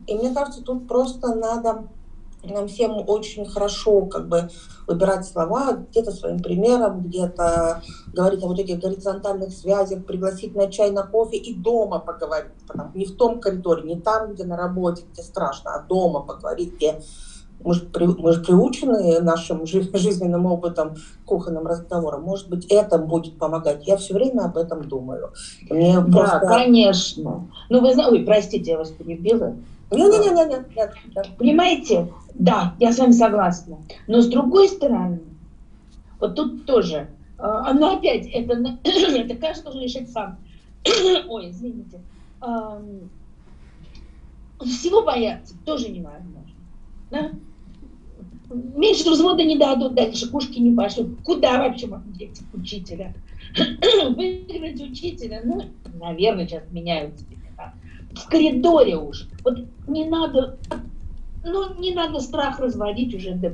И 0.06 0.16
мне 0.16 0.34
кажется, 0.34 0.62
тут 0.62 0.88
просто 0.88 1.34
надо 1.34 1.88
нам 2.44 2.68
всем 2.68 3.04
очень 3.08 3.46
хорошо 3.46 4.06
как 4.06 4.28
бы 4.28 4.50
выбирать 4.88 5.26
слова, 5.26 5.74
где-то 5.74 6.12
своим 6.12 6.40
примером, 6.40 7.04
где-то 7.04 7.82
говорить 8.08 8.44
о 8.44 8.48
вот 8.48 8.60
этих 8.60 8.80
горизонтальных 8.80 9.54
связях, 9.54 10.06
пригласить 10.06 10.56
на 10.56 10.72
чай, 10.72 10.92
на 10.92 11.04
кофе 11.04 11.38
и 11.38 11.56
дома 11.56 12.00
поговорить. 12.00 12.52
Не 12.94 13.06
в 13.06 13.16
том 13.16 13.40
коридоре, 13.40 13.84
не 13.84 14.00
там, 14.00 14.34
где 14.34 14.44
на 14.44 14.58
работе, 14.58 15.04
где 15.12 15.22
страшно, 15.22 15.76
а 15.76 15.84
дома 15.84 16.22
поговорить, 16.22 16.76
где 16.76 17.02
мы 17.64 17.74
же, 17.74 17.82
при, 17.82 18.06
мы 18.06 18.34
же 18.34 18.42
приучены 18.42 19.20
нашим 19.22 19.66
жизненным 19.66 20.46
опытом 20.46 20.96
кухонным 21.26 21.66
разговорам. 21.66 22.24
Может 22.24 22.50
быть, 22.50 22.66
это 22.66 22.98
будет 22.98 23.38
помогать. 23.38 23.88
Я 23.88 23.98
все 23.98 24.14
время 24.14 24.42
об 24.42 24.58
этом 24.58 24.88
думаю. 24.88 25.32
Мне 25.70 26.00
да, 26.00 26.12
просто... 26.12 26.40
конечно. 26.48 27.48
Ну, 27.70 27.82
вы 27.82 27.94
знаете, 27.94 28.14
ой, 28.14 28.26
простите, 28.26 28.72
я 28.72 28.78
вас 28.78 28.92
перебила. 28.92 29.56
Не-не-не, 29.92 30.66
Понимаете, 31.38 32.12
да, 32.34 32.74
я 32.80 32.92
с 32.92 32.98
вами 32.98 33.12
согласна. 33.12 33.78
Но 34.08 34.22
с 34.22 34.28
другой 34.28 34.68
стороны, 34.68 35.22
вот 36.20 36.36
тут 36.36 36.66
тоже, 36.66 37.10
а, 37.38 37.70
оно 37.70 37.98
опять, 37.98 38.28
это, 38.28 38.54
это 38.84 39.36
каждый 39.36 39.64
должен 39.64 39.82
решать 39.82 40.10
сам. 40.10 40.38
Ой, 41.30 41.50
извините. 41.50 42.02
Всего 44.60 45.04
бояться 45.04 45.56
тоже 45.66 45.90
невозможно. 45.90 46.44
Да? 47.12 47.32
Меньше 48.50 49.10
взвода 49.10 49.44
не 49.44 49.58
дадут, 49.58 49.96
дальше 49.96 50.30
кушки 50.30 50.60
не 50.60 50.76
пошлют. 50.76 51.22
Куда 51.24 51.60
вообще 51.60 51.88
можно 51.88 52.12
деть 52.12 52.42
учителя? 52.54 53.14
Выиграть 54.16 54.82
учителя, 54.82 55.42
ну, 55.44 55.62
наверное, 55.94 56.48
сейчас 56.48 56.64
меняются 56.72 57.26
в 58.16 58.30
коридоре 58.30 58.98
уж. 58.98 59.28
Вот 59.44 59.60
не 59.88 60.06
надо, 60.06 60.60
ну, 61.44 61.80
не 61.80 61.94
надо 61.94 62.20
страх 62.20 62.60
разводить 62.60 63.16
уже 63.16 63.34
до 63.34 63.54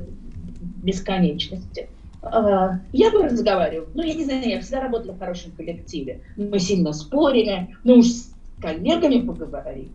бесконечности. 0.82 1.88
А, 2.22 2.80
я 2.92 3.10
бы 3.10 3.22
разговаривала, 3.22 3.88
ну, 3.94 4.02
я 4.02 4.14
не 4.14 4.24
знаю, 4.24 4.48
я 4.48 4.60
всегда 4.60 4.82
работала 4.82 5.14
в 5.14 5.18
хорошем 5.18 5.52
коллективе. 5.52 6.22
Мы 6.36 6.58
сильно 6.58 6.92
спорили, 6.92 7.74
ну, 7.84 7.94
уж 7.94 8.06
с 8.06 8.34
коллегами 8.60 9.26
поговорить. 9.26 9.92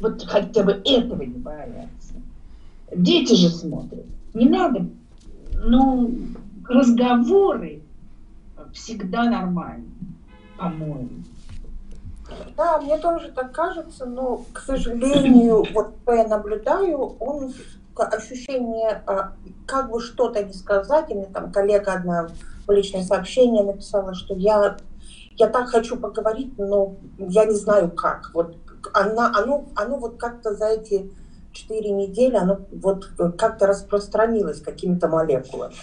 Вот 0.00 0.24
хотя 0.24 0.64
бы 0.64 0.72
этого 0.84 1.22
не 1.22 1.38
бояться. 1.38 1.97
Дети 2.94 3.34
же 3.34 3.50
смотрят. 3.50 4.06
Не 4.34 4.48
надо, 4.48 4.86
ну, 5.54 6.10
разговоры 6.66 7.82
всегда 8.72 9.24
нормальны, 9.24 9.90
по-моему. 10.58 11.22
Да, 12.56 12.80
мне 12.80 12.98
тоже 12.98 13.32
так 13.34 13.52
кажется, 13.52 14.04
но, 14.04 14.44
к 14.52 14.60
сожалению, 14.60 15.64
вот 15.72 15.94
что 16.02 16.12
я 16.14 16.26
наблюдаю, 16.26 17.16
он 17.20 17.52
ощущение, 17.94 19.02
а, 19.06 19.32
как 19.66 19.90
бы 19.90 20.00
что-то 20.00 20.42
не 20.42 20.52
сказать, 20.52 21.10
и 21.10 21.14
мне 21.14 21.26
там 21.26 21.52
коллега 21.52 21.94
одна 21.94 22.28
в 22.66 22.70
личное 22.70 23.02
сообщение 23.02 23.62
написала, 23.62 24.14
что 24.14 24.34
я, 24.34 24.76
я 25.36 25.48
так 25.48 25.68
хочу 25.68 25.96
поговорить, 25.96 26.58
но 26.58 26.94
я 27.18 27.44
не 27.44 27.54
знаю 27.54 27.90
как. 27.90 28.30
Вот 28.34 28.56
она, 28.94 29.32
оно, 29.34 29.66
оно 29.74 29.96
вот 29.98 30.16
как-то 30.16 30.54
за 30.54 30.66
эти 30.68 31.10
четыре 31.52 31.90
недели, 31.90 32.36
оно 32.36 32.60
вот 32.72 33.06
как-то 33.38 33.66
распространилось 33.66 34.60
какими-то 34.60 35.08
молекулами. 35.08 35.74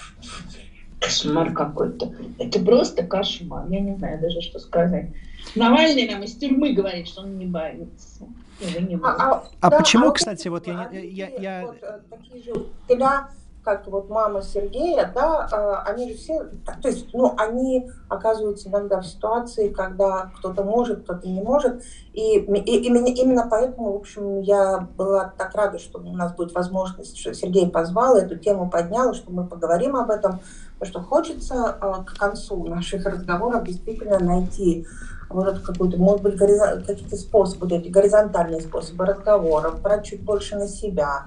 Кошмар 0.99 1.53
какой-то. 1.53 2.11
Это 2.39 2.59
просто 2.59 3.03
кошмар. 3.03 3.67
Я 3.69 3.79
не 3.79 3.95
знаю 3.95 4.19
даже, 4.19 4.41
что 4.41 4.59
сказать. 4.59 5.09
Навальный 5.53 6.09
нам 6.09 6.23
из 6.23 6.35
тюрьмы 6.35 6.73
говорит, 6.73 7.07
что 7.07 7.21
он 7.21 7.37
не 7.37 7.45
боится. 7.45 8.25
А, 9.03 9.09
а, 9.09 9.47
а 9.59 9.69
да, 9.69 9.77
почему, 9.77 10.09
а 10.09 10.11
кстати, 10.13 10.47
вот 10.47 10.65
я... 10.65 10.89
я, 10.91 11.27
я. 11.27 11.65
Вот, 11.65 11.77
э, 11.81 11.99
такие 12.09 12.41
же 12.41 12.53
учителя, 12.53 13.27
как 13.65 13.87
вот 13.87 14.09
мама 14.09 14.43
Сергея, 14.43 15.11
да, 15.13 15.47
а, 15.51 15.83
они 15.87 16.11
же 16.11 16.17
все, 16.17 16.45
то 16.81 16.87
есть, 16.87 17.07
ну, 17.13 17.33
они 17.35 17.89
оказываются 18.07 18.69
иногда 18.69 19.01
в 19.01 19.07
ситуации, 19.07 19.69
когда 19.69 20.31
кто-то 20.37 20.63
может, 20.63 21.03
кто-то 21.03 21.27
не 21.27 21.41
может, 21.41 21.83
и, 22.13 22.37
и 22.37 22.77
именно, 22.87 23.07
именно 23.07 23.47
поэтому, 23.49 23.93
в 23.93 23.95
общем, 23.95 24.39
я 24.41 24.87
была 24.95 25.33
так 25.35 25.55
рада, 25.55 25.79
что 25.79 25.99
у 25.99 26.13
нас 26.13 26.33
будет 26.35 26.53
возможность, 26.53 27.17
что 27.17 27.33
Сергей 27.33 27.67
позвал, 27.67 28.15
эту 28.15 28.37
тему 28.37 28.69
поднял, 28.69 29.15
что 29.15 29.31
мы 29.31 29.47
поговорим 29.47 29.95
об 29.95 30.11
этом, 30.11 30.39
потому 30.77 30.91
что 30.91 31.01
хочется 31.01 31.75
а, 31.81 32.03
к 32.03 32.13
концу 32.17 32.63
наших 32.65 33.05
разговоров 33.05 33.63
действительно 33.63 34.19
найти 34.19 34.85
вот 35.35 35.59
какой-то, 35.59 35.97
может 35.97 36.23
быть, 36.23 36.37
какие-то 36.37 37.15
способы, 37.15 37.67
эти 37.75 37.89
горизонтальные 37.89 38.61
способы 38.61 39.05
разговоров, 39.05 39.81
брать 39.81 40.05
чуть 40.05 40.23
больше 40.23 40.55
на 40.55 40.67
себя, 40.67 41.25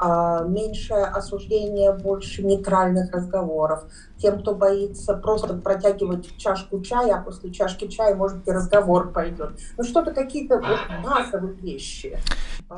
а, 0.00 0.44
меньше 0.44 0.94
осуждения, 0.94 1.92
больше 1.92 2.42
нейтральных 2.44 3.12
разговоров. 3.12 3.84
Тем, 4.18 4.40
кто 4.40 4.54
боится 4.54 5.14
просто 5.14 5.54
протягивать 5.54 6.36
чашку 6.36 6.80
чая, 6.80 7.16
а 7.16 7.22
после 7.22 7.50
чашки 7.50 7.88
чая, 7.88 8.14
может 8.14 8.38
быть, 8.38 8.48
и 8.48 8.52
разговор 8.52 9.12
пойдет. 9.12 9.50
Ну, 9.76 9.84
что-то 9.84 10.12
какие-то 10.12 10.56
вот 10.56 11.04
базовые 11.04 11.54
вещи. 11.54 12.18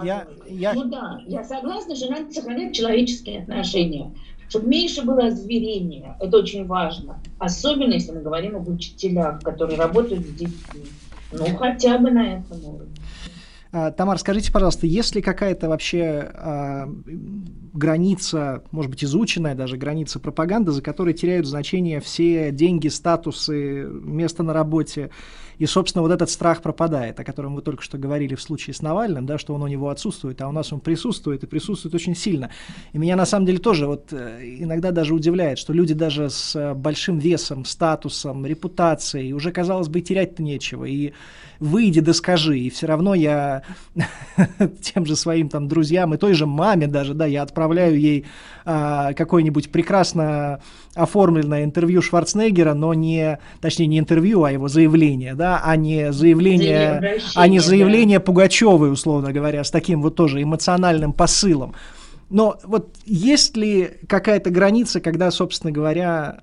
Я, 0.03 0.26
я... 0.47 0.72
Ну 0.72 0.85
да, 0.85 1.18
я 1.26 1.45
согласна, 1.45 1.95
что 1.95 2.11
надо 2.11 2.33
сохранять 2.33 2.74
человеческие 2.74 3.43
отношения 3.43 4.14
чтобы 4.51 4.66
меньше 4.66 5.03
было 5.03 5.26
озверения. 5.26 6.16
Это 6.18 6.38
очень 6.38 6.66
важно. 6.66 7.22
Особенно, 7.38 7.92
если 7.92 8.11
мы 8.11 8.20
говорим 8.20 8.57
об 8.57 8.68
учителях, 8.68 9.40
которые 9.42 9.78
работают 9.78 10.26
с 10.26 10.30
детьми. 10.30 10.86
Ну, 11.30 11.46
хотя 11.57 11.98
бы 11.98 12.11
на 12.11 12.34
этом 12.34 12.64
уровне. 12.64 12.99
А, 13.73 13.93
Тамар, 13.93 14.18
скажите, 14.18 14.51
пожалуйста, 14.51 14.87
есть 14.87 15.14
ли 15.14 15.23
какая-то 15.23 15.68
вообще 15.68 16.31
а, 16.35 16.89
граница, 17.73 18.64
может 18.73 18.91
быть, 18.91 19.05
изученная 19.05 19.55
даже 19.55 19.77
граница 19.77 20.18
пропаганды, 20.18 20.73
за 20.73 20.83
которой 20.83 21.14
теряют 21.14 21.47
значение 21.47 22.01
все 22.01 22.51
деньги, 22.51 22.89
статусы, 22.89 23.85
место 23.85 24.43
на 24.43 24.53
работе, 24.53 25.11
и, 25.61 25.66
собственно, 25.66 26.01
вот 26.01 26.11
этот 26.11 26.31
страх 26.31 26.62
пропадает, 26.62 27.21
о 27.21 27.25
котором 27.25 27.55
вы 27.55 27.61
только 27.61 27.83
что 27.83 27.99
говорили 27.99 28.35
в 28.35 28.41
случае 28.41 28.73
с 28.73 28.81
Навальным, 28.81 29.27
да, 29.27 29.37
что 29.37 29.55
он 29.55 29.62
у 29.62 29.66
него 29.66 29.91
отсутствует, 29.91 30.41
а 30.41 30.49
у 30.49 30.53
нас 30.53 30.73
он 30.73 30.81
присутствует, 30.81 31.45
и 31.45 31.47
присутствует 31.47 31.95
очень 31.95 32.16
сильно. 32.16 32.51
И 32.95 32.99
меня, 32.99 33.14
на 33.14 33.27
самом 33.27 33.45
деле, 33.45 33.59
тоже 33.59 33.87
вот 33.87 34.11
э, 34.11 34.41
иногда 34.43 34.91
даже 34.91 35.14
удивляет, 35.14 35.59
что 35.59 35.75
люди 35.75 35.93
даже 35.93 36.31
с 36.31 36.57
э, 36.57 36.73
большим 36.73 37.18
весом, 37.18 37.66
статусом, 37.66 38.47
репутацией, 38.47 39.35
уже, 39.35 39.53
казалось 39.53 39.89
бы, 39.89 40.01
терять-то 40.01 40.43
нечего, 40.43 40.87
и 40.87 41.12
выйди 41.61 42.00
да 42.00 42.14
скажи, 42.14 42.58
и 42.58 42.70
все 42.70 42.86
равно 42.86 43.14
я 43.14 43.62
тем 44.82 45.04
же 45.06 45.14
своим 45.14 45.48
там 45.48 45.68
друзьям 45.68 46.14
и 46.14 46.16
той 46.16 46.32
же 46.32 46.46
маме 46.46 46.86
даже, 46.86 47.14
да, 47.14 47.26
я 47.26 47.42
отправляю 47.42 48.00
ей 48.00 48.24
а, 48.64 49.12
какое-нибудь 49.12 49.70
прекрасно 49.70 50.61
оформленное 50.94 51.64
интервью 51.64 52.02
Шварценеггера, 52.02 52.74
но 52.74 52.94
не, 52.94 53.38
точнее, 53.61 53.86
не 53.86 53.98
интервью, 53.98 54.42
а 54.42 54.50
его 54.50 54.68
заявление, 54.68 55.34
да, 55.34 55.61
а 55.62 55.76
не 55.76 56.12
заявление, 56.12 57.20
а 57.34 57.46
не 57.46 57.61
заявление 57.61 58.18
да. 58.18 58.24
Пугачевой, 58.24 58.90
условно 58.90 59.32
говоря, 59.32 59.62
с 59.62 59.70
таким 59.70 60.02
вот 60.02 60.16
тоже 60.16 60.42
эмоциональным 60.42 61.12
посылом. 61.12 61.74
Но 62.30 62.58
вот 62.64 62.94
есть 63.04 63.56
ли 63.56 63.98
какая-то 64.08 64.50
граница, 64.50 65.00
когда, 65.00 65.30
собственно 65.30 65.72
говоря, 65.72 66.40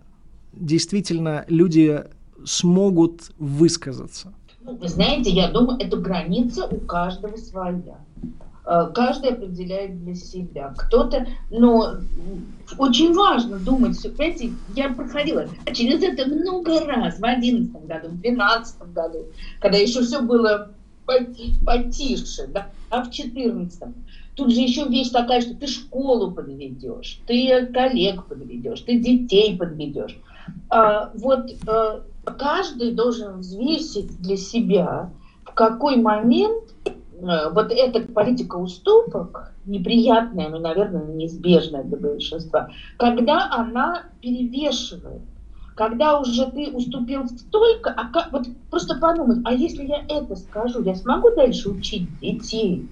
действительно 0.54 1.46
люди 1.48 2.04
смогут 2.46 3.32
высказаться? 3.40 4.34
Вы 4.68 4.90
знаете, 4.90 5.30
я 5.30 5.48
думаю, 5.48 5.80
эта 5.80 5.96
граница 5.96 6.66
у 6.66 6.78
каждого 6.82 7.38
своя. 7.38 8.00
Э, 8.66 8.90
каждый 8.94 9.30
определяет 9.30 10.04
для 10.04 10.14
себя. 10.14 10.74
Кто-то, 10.78 11.26
но 11.50 11.94
очень 12.78 13.14
важно 13.14 13.60
думать, 13.60 13.98
понимаете, 14.18 14.52
я 14.76 14.90
проходила 14.90 15.46
через 15.72 16.04
это 16.04 16.26
много 16.26 16.82
раз, 16.82 17.16
в 17.16 17.22
2011 17.22 17.72
году, 17.88 18.08
в 18.10 18.20
2012 18.20 18.82
году, 18.94 19.26
когда 19.62 19.78
еще 19.78 20.02
все 20.02 20.20
было 20.20 20.70
потише, 21.06 22.48
да, 22.48 22.68
а 22.90 23.04
в 23.04 23.10
2014. 23.10 23.84
Тут 24.36 24.54
же 24.54 24.60
еще 24.60 24.84
вещь 24.84 25.12
такая, 25.12 25.40
что 25.40 25.56
ты 25.56 25.68
школу 25.68 26.32
подведешь, 26.32 27.22
ты 27.26 27.66
коллег 27.68 28.26
подведешь, 28.26 28.82
ты 28.82 29.00
детей 29.00 29.58
подведешь. 29.58 30.18
А, 30.70 31.10
вот 31.14 31.50
а, 31.68 32.02
каждый 32.32 32.94
должен 32.94 33.40
взвесить 33.40 34.22
для 34.22 34.38
себя, 34.38 35.12
в 35.46 35.54
какой 35.54 35.98
момент 35.98 36.68
Э, 37.20 37.50
вот 37.52 37.72
эта 37.72 38.02
политика 38.02 38.56
уступок, 38.56 39.54
неприятная, 39.66 40.50
но, 40.50 40.60
наверное, 40.60 41.06
неизбежная 41.06 41.84
для 41.84 41.98
большинства, 41.98 42.70
когда 42.98 43.50
она 43.52 44.04
перевешивает, 44.22 45.22
когда 45.76 46.20
уже 46.20 46.50
ты 46.52 46.72
уступил 46.72 47.28
столько, 47.28 47.92
а 47.92 48.12
как, 48.12 48.32
вот 48.32 48.48
просто 48.70 48.98
подумать, 49.00 49.40
а 49.46 49.54
если 49.54 49.86
я 49.86 50.04
это 50.08 50.36
скажу, 50.36 50.84
я 50.84 50.96
смогу 50.96 51.30
дальше 51.36 51.70
учить 51.70 52.08
детей? 52.20 52.88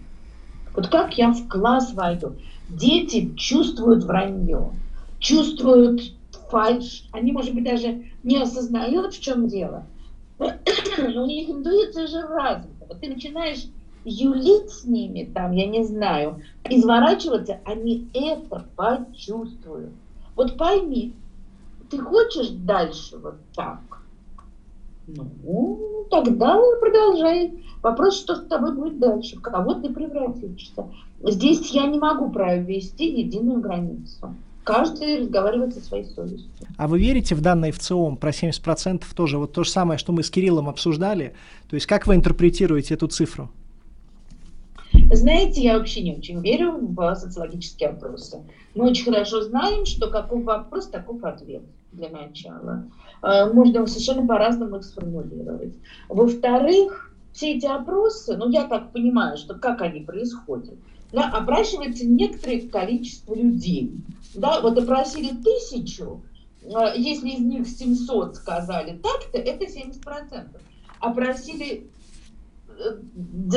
Вот 0.76 0.88
как 0.88 1.18
я 1.18 1.32
в 1.32 1.48
класс 1.48 1.94
войду? 1.94 2.36
Дети 2.70 3.34
чувствуют 3.36 4.04
вранье, 4.04 4.72
чувствуют 5.20 6.02
фальш, 6.50 7.08
они, 7.12 7.32
может 7.32 7.54
быть, 7.54 7.64
даже 7.64 8.06
не 8.24 8.38
осознают, 8.38 9.14
в 9.14 9.22
чем 9.22 9.48
дело. 9.48 9.86
Но 10.40 11.24
у 11.24 11.26
них 11.26 11.50
интуиция 11.50 12.08
же 12.08 12.22
развита. 12.22 12.86
Вот 12.88 13.00
ты 13.00 13.10
начинаешь 13.10 13.68
юлить 14.04 14.70
с 14.70 14.86
ними, 14.86 15.30
там, 15.34 15.52
я 15.54 15.66
не 15.66 15.84
знаю, 15.84 16.42
изворачиваться, 16.70 17.60
они 17.66 18.08
это 18.14 18.66
почувствуют. 18.76 19.94
Вот 20.36 20.58
пойми, 20.58 21.16
ты 21.90 21.98
хочешь 21.98 22.50
дальше 22.50 23.18
вот 23.18 23.36
так? 23.56 23.80
Ну, 25.08 26.06
тогда 26.10 26.60
продолжай. 26.80 27.64
Вопрос, 27.82 28.18
что 28.18 28.36
с 28.36 28.46
тобой 28.48 28.74
будет 28.74 29.00
дальше, 29.00 29.38
в 29.38 29.42
кого 29.42 29.76
ты 29.76 29.94
превратишься. 29.94 30.90
Здесь 31.22 31.70
я 31.72 31.86
не 31.86 32.00
могу 32.00 32.32
провести 32.32 33.22
единую 33.22 33.62
границу. 33.62 34.36
Каждый 34.66 35.20
разговаривает 35.20 35.76
со 35.76 35.80
своей 35.80 36.06
совестью. 36.06 36.50
А 36.76 36.88
вы 36.88 37.00
верите 37.00 37.36
в 37.36 37.42
данные 37.42 37.72
в 37.72 37.78
ЦИОМ 37.78 38.18
про 38.18 38.32
70% 38.32 39.04
тоже? 39.16 39.38
Вот 39.38 39.54
то 39.54 39.64
же 39.64 39.70
самое, 39.70 40.00
что 40.00 40.12
мы 40.12 40.24
с 40.24 40.32
Кириллом 40.32 40.68
обсуждали. 40.68 41.36
То 41.70 41.76
есть 41.76 41.86
как 41.86 42.08
вы 42.08 42.16
интерпретируете 42.16 42.96
эту 42.96 43.08
цифру? 43.08 43.52
Знаете, 45.12 45.62
я 45.62 45.78
вообще 45.78 46.02
не 46.02 46.16
очень 46.16 46.42
верю 46.42 46.80
в 46.80 47.16
социологические 47.16 47.90
опросы. 47.90 48.42
Мы 48.74 48.90
очень 48.90 49.06
хорошо 49.06 49.44
знаем, 49.44 49.86
что 49.86 50.10
каков 50.10 50.44
вопрос, 50.44 50.88
таков 50.88 51.24
ответ 51.24 51.62
для 51.92 52.10
начала. 52.10 52.86
Э, 53.22 53.52
можно 53.54 53.86
совершенно 53.86 54.26
по-разному 54.26 54.78
их 54.78 54.84
сформулировать. 54.84 55.76
Во-вторых, 56.10 57.14
все 57.34 57.54
эти 57.54 57.68
опросы, 57.68 58.36
ну 58.36 58.50
я 58.50 58.64
так 58.64 58.92
понимаю, 58.92 59.38
что 59.38 59.54
как 59.54 59.84
они 59.84 60.02
происходят, 60.02 60.76
да, 61.12 61.30
опрашивается 61.30 62.06
некоторое 62.08 62.62
количество 62.62 63.36
людей. 63.36 63.94
Да, 64.36 64.62
вот 64.62 64.78
опросили 64.78 65.36
тысячу, 65.36 66.24
э, 66.62 66.94
если 66.96 67.30
из 67.30 67.40
них 67.40 67.68
700 67.68 68.36
сказали 68.36 68.98
так-то, 68.98 69.38
это 69.38 69.66
70%. 69.66 70.62
Опросили 71.00 71.90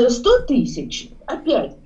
100 0.09 0.31
э, 0.31 0.47
тысяч, 0.47 1.11
опять, 1.27 1.77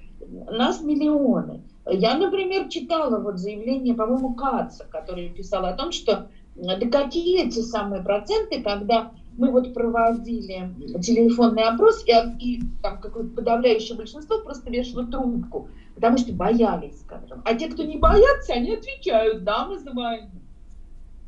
нас 0.51 0.81
миллионы. 0.81 1.63
Я, 1.91 2.17
например, 2.17 2.69
читала 2.69 3.19
вот 3.19 3.39
заявление, 3.39 3.95
по-моему, 3.95 4.35
Каца, 4.35 4.85
который 4.85 5.31
писал 5.31 5.65
о 5.65 5.73
том, 5.73 5.91
что 5.91 6.29
да 6.55 6.79
какие 6.89 7.47
эти 7.47 7.61
самые 7.61 8.03
проценты, 8.03 8.63
когда 8.63 9.13
мы 9.37 9.51
вот 9.51 9.73
проводили 9.73 10.75
телефонный 11.01 11.65
опрос, 11.65 12.05
и, 12.07 12.13
и 12.39 12.63
там 12.83 13.01
какое-то 13.01 13.31
подавляющее 13.31 13.97
большинство 13.97 14.39
просто 14.39 14.71
вешало 14.71 15.07
трубку, 15.07 15.69
потому 15.95 16.19
что 16.19 16.33
боялись, 16.33 17.01
скажем. 17.01 17.43
А 17.45 17.55
те, 17.55 17.69
кто 17.69 17.83
не 17.83 17.99
боятся, 17.99 18.55
они 18.55 18.75
отвечают, 18.75 19.45
да, 19.45 19.67
мы 19.67 19.79
войну. 19.93 20.31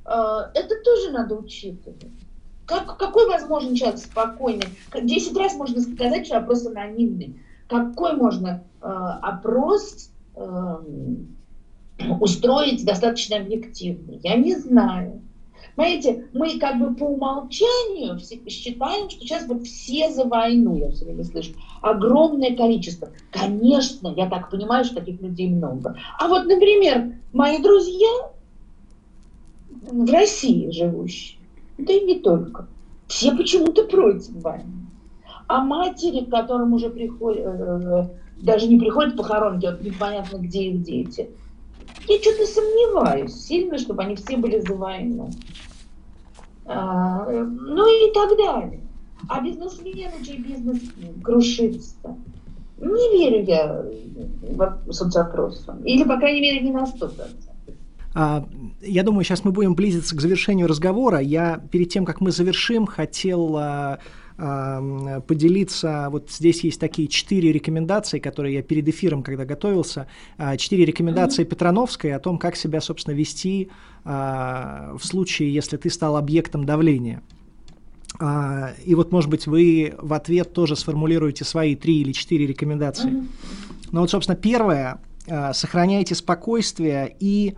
А, 0.05 0.51
это 0.55 0.75
тоже 0.85 1.11
надо 1.11 1.35
учитывать. 1.35 2.05
Как, 2.67 2.97
какой 2.97 3.29
возможен 3.29 3.75
человек 3.75 3.99
спокойный? 3.99 4.69
Десять 5.03 5.37
раз 5.37 5.55
можно 5.55 5.81
сказать, 5.81 6.27
что 6.27 6.39
опрос 6.39 6.67
анонимный. 6.67 7.41
Какой 7.69 8.15
можно 8.15 8.65
э, 8.81 8.87
опрос 8.87 10.11
э, 10.35 10.77
устроить 12.21 12.85
достаточно 12.85 13.37
объективный? 13.37 14.21
Я 14.23 14.37
не 14.37 14.57
знаю. 14.57 15.21
Понимаете, 15.77 16.29
мы 16.33 16.59
как 16.59 16.79
бы 16.79 16.95
по 16.95 17.05
умолчанию 17.05 18.19
считаем, 18.49 19.11
что 19.11 19.21
сейчас 19.21 19.47
вот 19.49 19.67
все 19.67 20.11
за 20.11 20.25
войну, 20.25 20.77
я 20.77 20.91
все 20.91 21.05
время 21.05 21.25
слышу, 21.25 21.53
огромное 21.83 22.55
количество. 22.55 23.11
Конечно, 23.31 24.15
я 24.17 24.29
так 24.29 24.51
понимаю, 24.51 24.85
что 24.85 24.97
таких 24.97 25.21
людей 25.21 25.51
много. 25.51 25.97
А 26.19 26.29
вот, 26.29 26.45
например, 26.47 27.15
мои 27.33 27.61
друзья 27.61 28.31
в 29.91 30.11
России 30.13 30.71
живущие, 30.71 31.41
да 31.79 31.93
и 31.93 32.05
не 32.05 32.21
только, 32.21 32.69
все 33.09 33.35
почему-то 33.37 33.85
против 33.85 34.31
войны. 34.43 34.87
А 35.49 35.63
матери, 35.63 36.25
к 36.25 36.31
которым 36.31 36.73
уже 36.73 36.89
приходят, 36.89 37.45
э, 37.45 38.09
даже 38.41 38.69
не 38.69 38.79
приходят 38.79 39.17
похоронки, 39.17 39.67
вот 39.67 39.83
непонятно, 39.83 40.39
где 40.39 40.71
их 40.71 40.83
дети– 40.83 41.31
я 42.09 42.19
что-то 42.21 42.47
сомневаюсь 42.47 43.35
сильно, 43.35 43.79
чтобы 43.79 44.03
они 44.03 44.17
все 44.17 44.37
были 44.37 44.61
за 44.61 44.75
войну. 44.75 45.31
А, 46.67 47.27
ну 47.27 47.87
и 47.87 48.13
так 48.13 48.37
далее. 48.37 48.81
А 49.29 49.41
бизнесмены, 49.41 50.25
чей 50.25 50.39
бизнес 50.39 50.81
крушится. 51.23 52.17
Не 52.79 53.19
верю 53.19 53.45
я 53.45 53.85
в 54.43 54.93
соцопросу. 54.93 55.73
Или, 55.85 56.05
по 56.05 56.19
крайней 56.19 56.41
мере, 56.41 56.61
не 56.61 56.73
на 56.73 56.85
100%. 56.85 57.13
А, 58.15 58.47
я 58.81 59.03
думаю, 59.03 59.25
сейчас 59.25 59.45
мы 59.45 59.51
будем 59.51 59.75
близиться 59.75 60.17
к 60.17 60.21
завершению 60.21 60.69
разговора. 60.69 61.19
Я 61.19 61.61
перед 61.71 61.89
тем, 61.89 62.05
как 62.05 62.21
мы 62.21 62.31
завершим, 62.31 62.87
хотел 62.87 63.57
а, 63.57 63.99
поделиться. 64.37 66.09
Вот 66.11 66.31
здесь 66.31 66.65
есть 66.65 66.81
такие 66.81 67.07
четыре 67.07 67.53
рекомендации, 67.53 68.19
которые 68.19 68.55
я 68.57 68.63
перед 68.63 68.89
эфиром, 68.89 69.23
когда 69.23 69.45
готовился, 69.45 70.09
а, 70.39 70.57
четыре 70.57 70.85
рекомендации 70.85 71.45
mm-hmm. 71.45 71.49
Петрановской 71.49 72.13
о 72.15 72.19
том, 72.19 72.39
как 72.39 72.57
себя, 72.57 72.81
собственно, 72.81 73.15
вести 73.15 73.71
а, 74.05 74.97
в 74.99 75.07
случае, 75.07 75.55
если 75.55 75.77
ты 75.77 75.89
стал 75.89 76.17
объектом 76.17 76.65
давления. 76.67 77.23
А, 78.19 78.73
и 78.85 78.97
вот, 78.97 79.13
может 79.13 79.31
быть, 79.31 79.47
вы 79.47 79.95
в 79.99 80.13
ответ 80.13 80.53
тоже 80.53 80.75
сформулируете 80.75 81.45
свои 81.45 81.77
три 81.77 82.01
или 82.01 82.11
четыре 82.11 82.47
рекомендации. 82.47 83.11
Mm-hmm. 83.11 83.27
Ну 83.93 84.01
вот, 84.01 84.11
собственно, 84.11 84.37
первое, 84.37 85.01
сохраняйте 85.53 86.17
спокойствие 86.17 87.15
и 87.21 87.55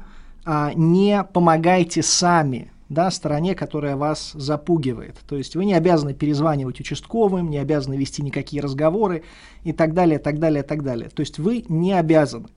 не 0.74 1.24
помогайте 1.24 2.02
сами 2.02 2.70
да, 2.88 3.10
стороне, 3.10 3.54
которая 3.54 3.96
вас 3.96 4.32
запугивает. 4.34 5.16
То 5.26 5.36
есть 5.36 5.56
вы 5.56 5.64
не 5.64 5.74
обязаны 5.74 6.14
перезванивать 6.14 6.80
участковым, 6.80 7.50
не 7.50 7.58
обязаны 7.58 7.96
вести 7.96 8.22
никакие 8.22 8.62
разговоры 8.62 9.24
и 9.64 9.72
так 9.72 9.92
далее, 9.92 10.18
так 10.18 10.38
далее, 10.38 10.62
так 10.62 10.82
далее. 10.82 11.08
То 11.08 11.20
есть 11.20 11.38
вы 11.38 11.64
не 11.68 11.92
обязаны. 11.92 12.48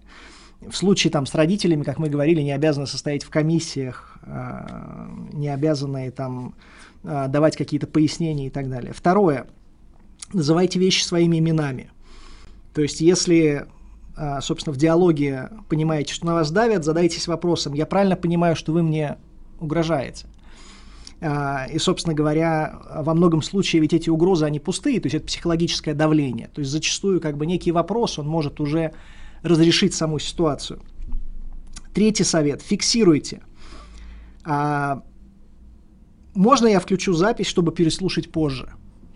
В 0.61 0.75
случае 0.75 1.09
там 1.11 1.25
с 1.25 1.33
родителями, 1.33 1.83
как 1.83 1.99
мы 1.99 2.09
говорили, 2.09 2.41
не 2.41 2.51
обязаны 2.51 2.85
состоять 2.85 3.23
в 3.23 3.29
комиссиях, 3.29 4.19
э, 4.23 5.07
не 5.33 5.47
обязаны 5.47 6.11
там 6.11 6.53
э, 7.03 7.27
давать 7.29 7.55
какие-то 7.55 7.87
пояснения 7.87 8.47
и 8.47 8.49
так 8.49 8.69
далее. 8.69 8.93
Второе. 8.93 9.47
Называйте 10.33 10.77
вещи 10.77 11.03
своими 11.03 11.39
именами. 11.39 11.91
То 12.73 12.81
есть 12.81 13.01
если 13.01 13.65
э, 14.15 14.41
собственно, 14.41 14.73
в 14.73 14.77
диалоге 14.77 15.49
понимаете, 15.69 16.13
что 16.13 16.27
на 16.27 16.33
вас 16.35 16.51
давят, 16.51 16.83
задайтесь 16.83 17.27
вопросом, 17.27 17.73
я 17.73 17.87
правильно 17.87 18.17
понимаю, 18.17 18.55
что 18.55 18.73
вы 18.73 18.83
мне 18.83 19.17
угрожаете. 19.59 20.27
А, 21.21 21.65
и, 21.71 21.77
собственно 21.79 22.15
говоря, 22.15 22.79
во 22.95 23.13
многом 23.13 23.41
случае 23.41 23.81
ведь 23.81 23.93
эти 23.93 24.09
угрозы, 24.09 24.45
они 24.45 24.59
пустые, 24.59 24.99
то 24.99 25.07
есть 25.07 25.15
это 25.15 25.25
психологическое 25.25 25.93
давление. 25.93 26.49
То 26.53 26.61
есть 26.61 26.71
зачастую 26.71 27.19
как 27.19 27.37
бы 27.37 27.45
некий 27.45 27.71
вопрос, 27.71 28.19
он 28.19 28.27
может 28.27 28.59
уже 28.59 28.93
разрешить 29.43 29.93
саму 29.93 30.19
ситуацию. 30.19 30.81
Третий 31.93 32.23
совет. 32.23 32.61
Фиксируйте. 32.61 33.41
А, 34.45 35.03
можно 36.33 36.67
я 36.67 36.79
включу 36.79 37.13
запись, 37.13 37.47
чтобы 37.47 37.73
переслушать 37.73 38.31
позже? 38.31 38.69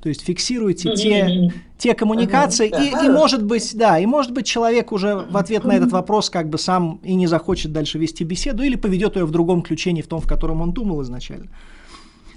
То 0.03 0.09
есть 0.09 0.21
фиксируйте 0.21 0.93
те, 0.95 1.53
те 1.77 1.93
коммуникации, 1.93 2.67
и, 2.67 3.05
и 3.05 3.09
может 3.09 3.41
быть, 3.41 3.73
да, 3.73 3.97
и 3.97 4.05
может 4.05 4.33
быть 4.33 4.45
человек 4.45 4.91
уже 4.91 5.15
в 5.15 5.37
ответ 5.37 5.63
на 5.63 5.71
этот 5.71 5.93
вопрос 5.93 6.29
как 6.29 6.49
бы 6.49 6.57
сам 6.57 6.99
и 7.03 7.13
не 7.15 7.25
захочет 7.25 7.71
дальше 7.71 7.99
вести 7.99 8.25
беседу, 8.25 8.63
или 8.63 8.75
поведет 8.75 9.15
ее 9.15 9.23
в 9.23 9.31
другом 9.31 9.61
ключе, 9.61 9.93
не 9.93 10.01
в 10.01 10.07
том, 10.07 10.19
в 10.19 10.27
котором 10.27 10.59
он 10.59 10.73
думал 10.73 11.01
изначально. 11.03 11.47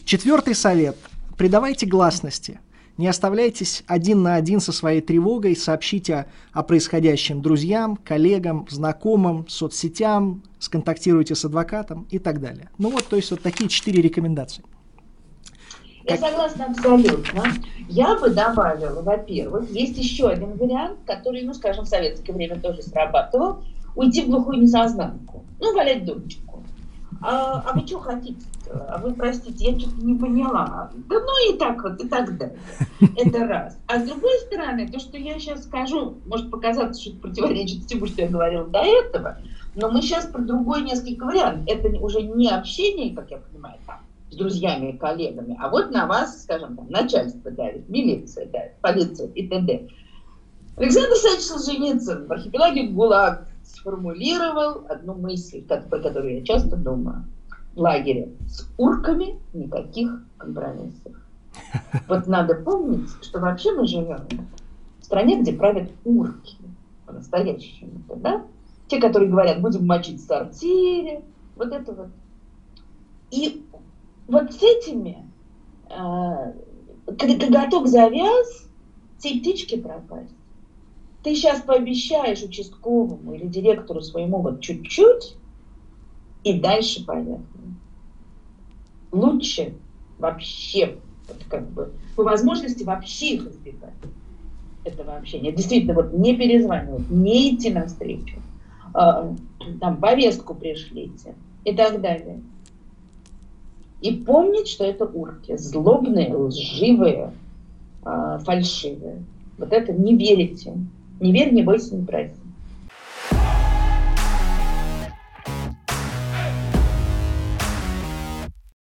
Четвертый 0.04 0.54
совет. 0.54 0.96
Придавайте 1.36 1.86
гласности. 1.86 2.60
Не 2.98 3.08
оставляйтесь 3.08 3.82
один 3.88 4.22
на 4.22 4.36
один 4.36 4.60
со 4.60 4.70
своей 4.70 5.00
тревогой, 5.00 5.56
сообщите 5.56 6.26
о 6.52 6.62
происходящем 6.62 7.42
друзьям, 7.42 7.96
коллегам, 7.96 8.64
знакомым, 8.70 9.48
соцсетям, 9.48 10.44
сконтактируйте 10.60 11.34
с 11.34 11.44
адвокатом 11.44 12.06
и 12.12 12.20
так 12.20 12.40
далее. 12.40 12.70
Ну 12.78 12.90
вот, 12.90 13.08
то 13.08 13.16
есть 13.16 13.32
вот 13.32 13.42
такие 13.42 13.68
четыре 13.68 14.00
рекомендации. 14.02 14.62
Я 16.08 16.16
согласна 16.16 16.66
абсолютно. 16.66 17.42
Я 17.88 18.16
бы 18.18 18.30
добавила, 18.30 19.02
во-первых, 19.02 19.70
есть 19.70 19.98
еще 19.98 20.28
один 20.28 20.56
вариант, 20.56 20.98
который, 21.04 21.42
ну, 21.42 21.54
скажем, 21.54 21.84
в 21.84 21.88
советское 21.88 22.32
время 22.32 22.60
тоже 22.60 22.82
срабатывал, 22.82 23.64
уйти 23.94 24.22
в 24.22 24.28
глухую 24.28 24.60
несознанку, 24.60 25.44
ну, 25.60 25.74
валять 25.74 26.04
дурочку. 26.04 26.62
А, 27.20 27.62
а 27.66 27.72
вы 27.72 27.86
что 27.86 27.98
хотите? 27.98 28.46
А 28.88 28.98
вы, 28.98 29.14
простите, 29.14 29.72
я 29.72 29.78
что-то 29.78 30.04
не 30.04 30.18
поняла. 30.18 30.90
Да 31.08 31.16
ну 31.20 31.52
и 31.52 31.58
так 31.58 31.82
вот, 31.82 32.02
и 32.02 32.08
так 32.08 32.36
далее. 32.36 32.58
Это 33.16 33.46
раз. 33.46 33.78
А 33.86 33.98
с 33.98 34.02
другой 34.04 34.38
стороны, 34.46 34.88
то, 34.88 34.98
что 34.98 35.16
я 35.16 35.38
сейчас 35.38 35.64
скажу, 35.64 36.18
может 36.26 36.50
показаться, 36.50 37.00
что 37.00 37.10
это 37.10 37.20
противоречит 37.20 37.84
всему, 37.84 38.06
что 38.06 38.22
я 38.22 38.28
говорила 38.28 38.66
до 38.66 38.80
этого, 38.80 39.38
но 39.74 39.90
мы 39.90 40.02
сейчас 40.02 40.26
про 40.26 40.42
другой 40.42 40.82
несколько 40.82 41.24
вариантов. 41.24 41.64
Это 41.66 41.88
уже 41.98 42.22
не 42.22 42.48
общение, 42.48 43.14
как 43.14 43.30
я 43.30 43.38
понимаю, 43.38 43.78
там, 43.86 44.00
друзьями 44.36 44.96
коллегами, 44.96 45.56
а 45.60 45.68
вот 45.68 45.90
на 45.90 46.06
вас, 46.06 46.42
скажем, 46.42 46.76
там, 46.76 46.88
начальство 46.90 47.50
давит, 47.50 47.88
милиция 47.88 48.46
давит, 48.46 48.72
полиция 48.80 49.28
и 49.28 49.46
т.д. 49.46 49.88
Александр 50.76 51.10
Александрович 51.10 51.44
Солженицын 51.44 52.26
в 52.26 52.32
архипелаге 52.32 52.88
ГУЛАГ 52.88 53.48
сформулировал 53.64 54.86
одну 54.88 55.14
мысль, 55.14 55.62
про 55.62 55.98
которую 55.98 56.38
я 56.38 56.44
часто 56.44 56.76
думаю. 56.76 57.24
В 57.74 57.80
лагере 57.80 58.32
с 58.48 58.66
урками 58.78 59.38
никаких 59.52 60.22
компромиссов. 60.38 61.12
Вот 62.08 62.26
надо 62.26 62.54
помнить, 62.54 63.08
что 63.22 63.40
вообще 63.40 63.72
мы 63.72 63.86
живем 63.86 64.26
стране, 65.06 65.40
где 65.40 65.52
правят 65.52 65.90
урки 66.04 66.56
по-настоящему, 67.06 68.02
да? 68.16 68.44
Те, 68.88 69.00
которые 69.00 69.30
говорят, 69.30 69.60
будем 69.60 69.86
мочить 69.86 70.20
в 70.20 70.26
сортире, 70.26 71.22
вот 71.54 71.72
это 71.72 71.92
вот. 71.92 72.08
И 73.30 73.64
вот 74.28 74.52
с 74.52 74.62
этими 74.62 75.28
э, 75.88 76.52
коготок 77.06 77.86
завяз, 77.86 78.68
все 79.18 79.40
птички 79.40 79.76
пропасть. 79.76 80.34
Ты 81.22 81.34
сейчас 81.34 81.60
пообещаешь 81.60 82.42
участковому 82.42 83.34
или 83.34 83.46
директору 83.46 84.00
своему 84.00 84.40
вот 84.42 84.60
чуть-чуть, 84.60 85.36
и 86.44 86.60
дальше 86.60 87.04
поехали. 87.04 87.42
Лучше 89.10 89.74
вообще, 90.18 90.98
вот 91.28 91.44
как 91.48 91.68
бы, 91.70 91.92
по 92.14 92.22
возможности 92.22 92.84
вообще 92.84 93.34
их 93.34 93.46
избегать 93.48 93.94
этого 94.84 95.16
общения. 95.16 95.52
Действительно, 95.52 95.94
вот 95.94 96.12
не 96.12 96.36
перезванивать, 96.36 97.10
не 97.10 97.54
идти 97.54 97.70
навстречу, 97.70 98.36
э, 98.94 99.34
там 99.80 99.96
повестку 99.98 100.54
пришлите 100.54 101.34
и 101.64 101.74
так 101.74 102.00
далее. 102.00 102.40
И 104.00 104.12
помнить, 104.12 104.68
что 104.68 104.84
это 104.84 105.06
урки, 105.06 105.56
злобные, 105.56 106.34
лживые, 106.34 107.32
э, 108.04 108.38
фальшивые. 108.44 109.22
Вот 109.58 109.72
это 109.72 109.92
не 109.92 110.16
верите. 110.16 110.74
Не 111.20 111.32
верь, 111.32 111.52
не 111.52 111.62
бойся, 111.62 111.96
не 111.96 112.04
проси. 112.04 112.34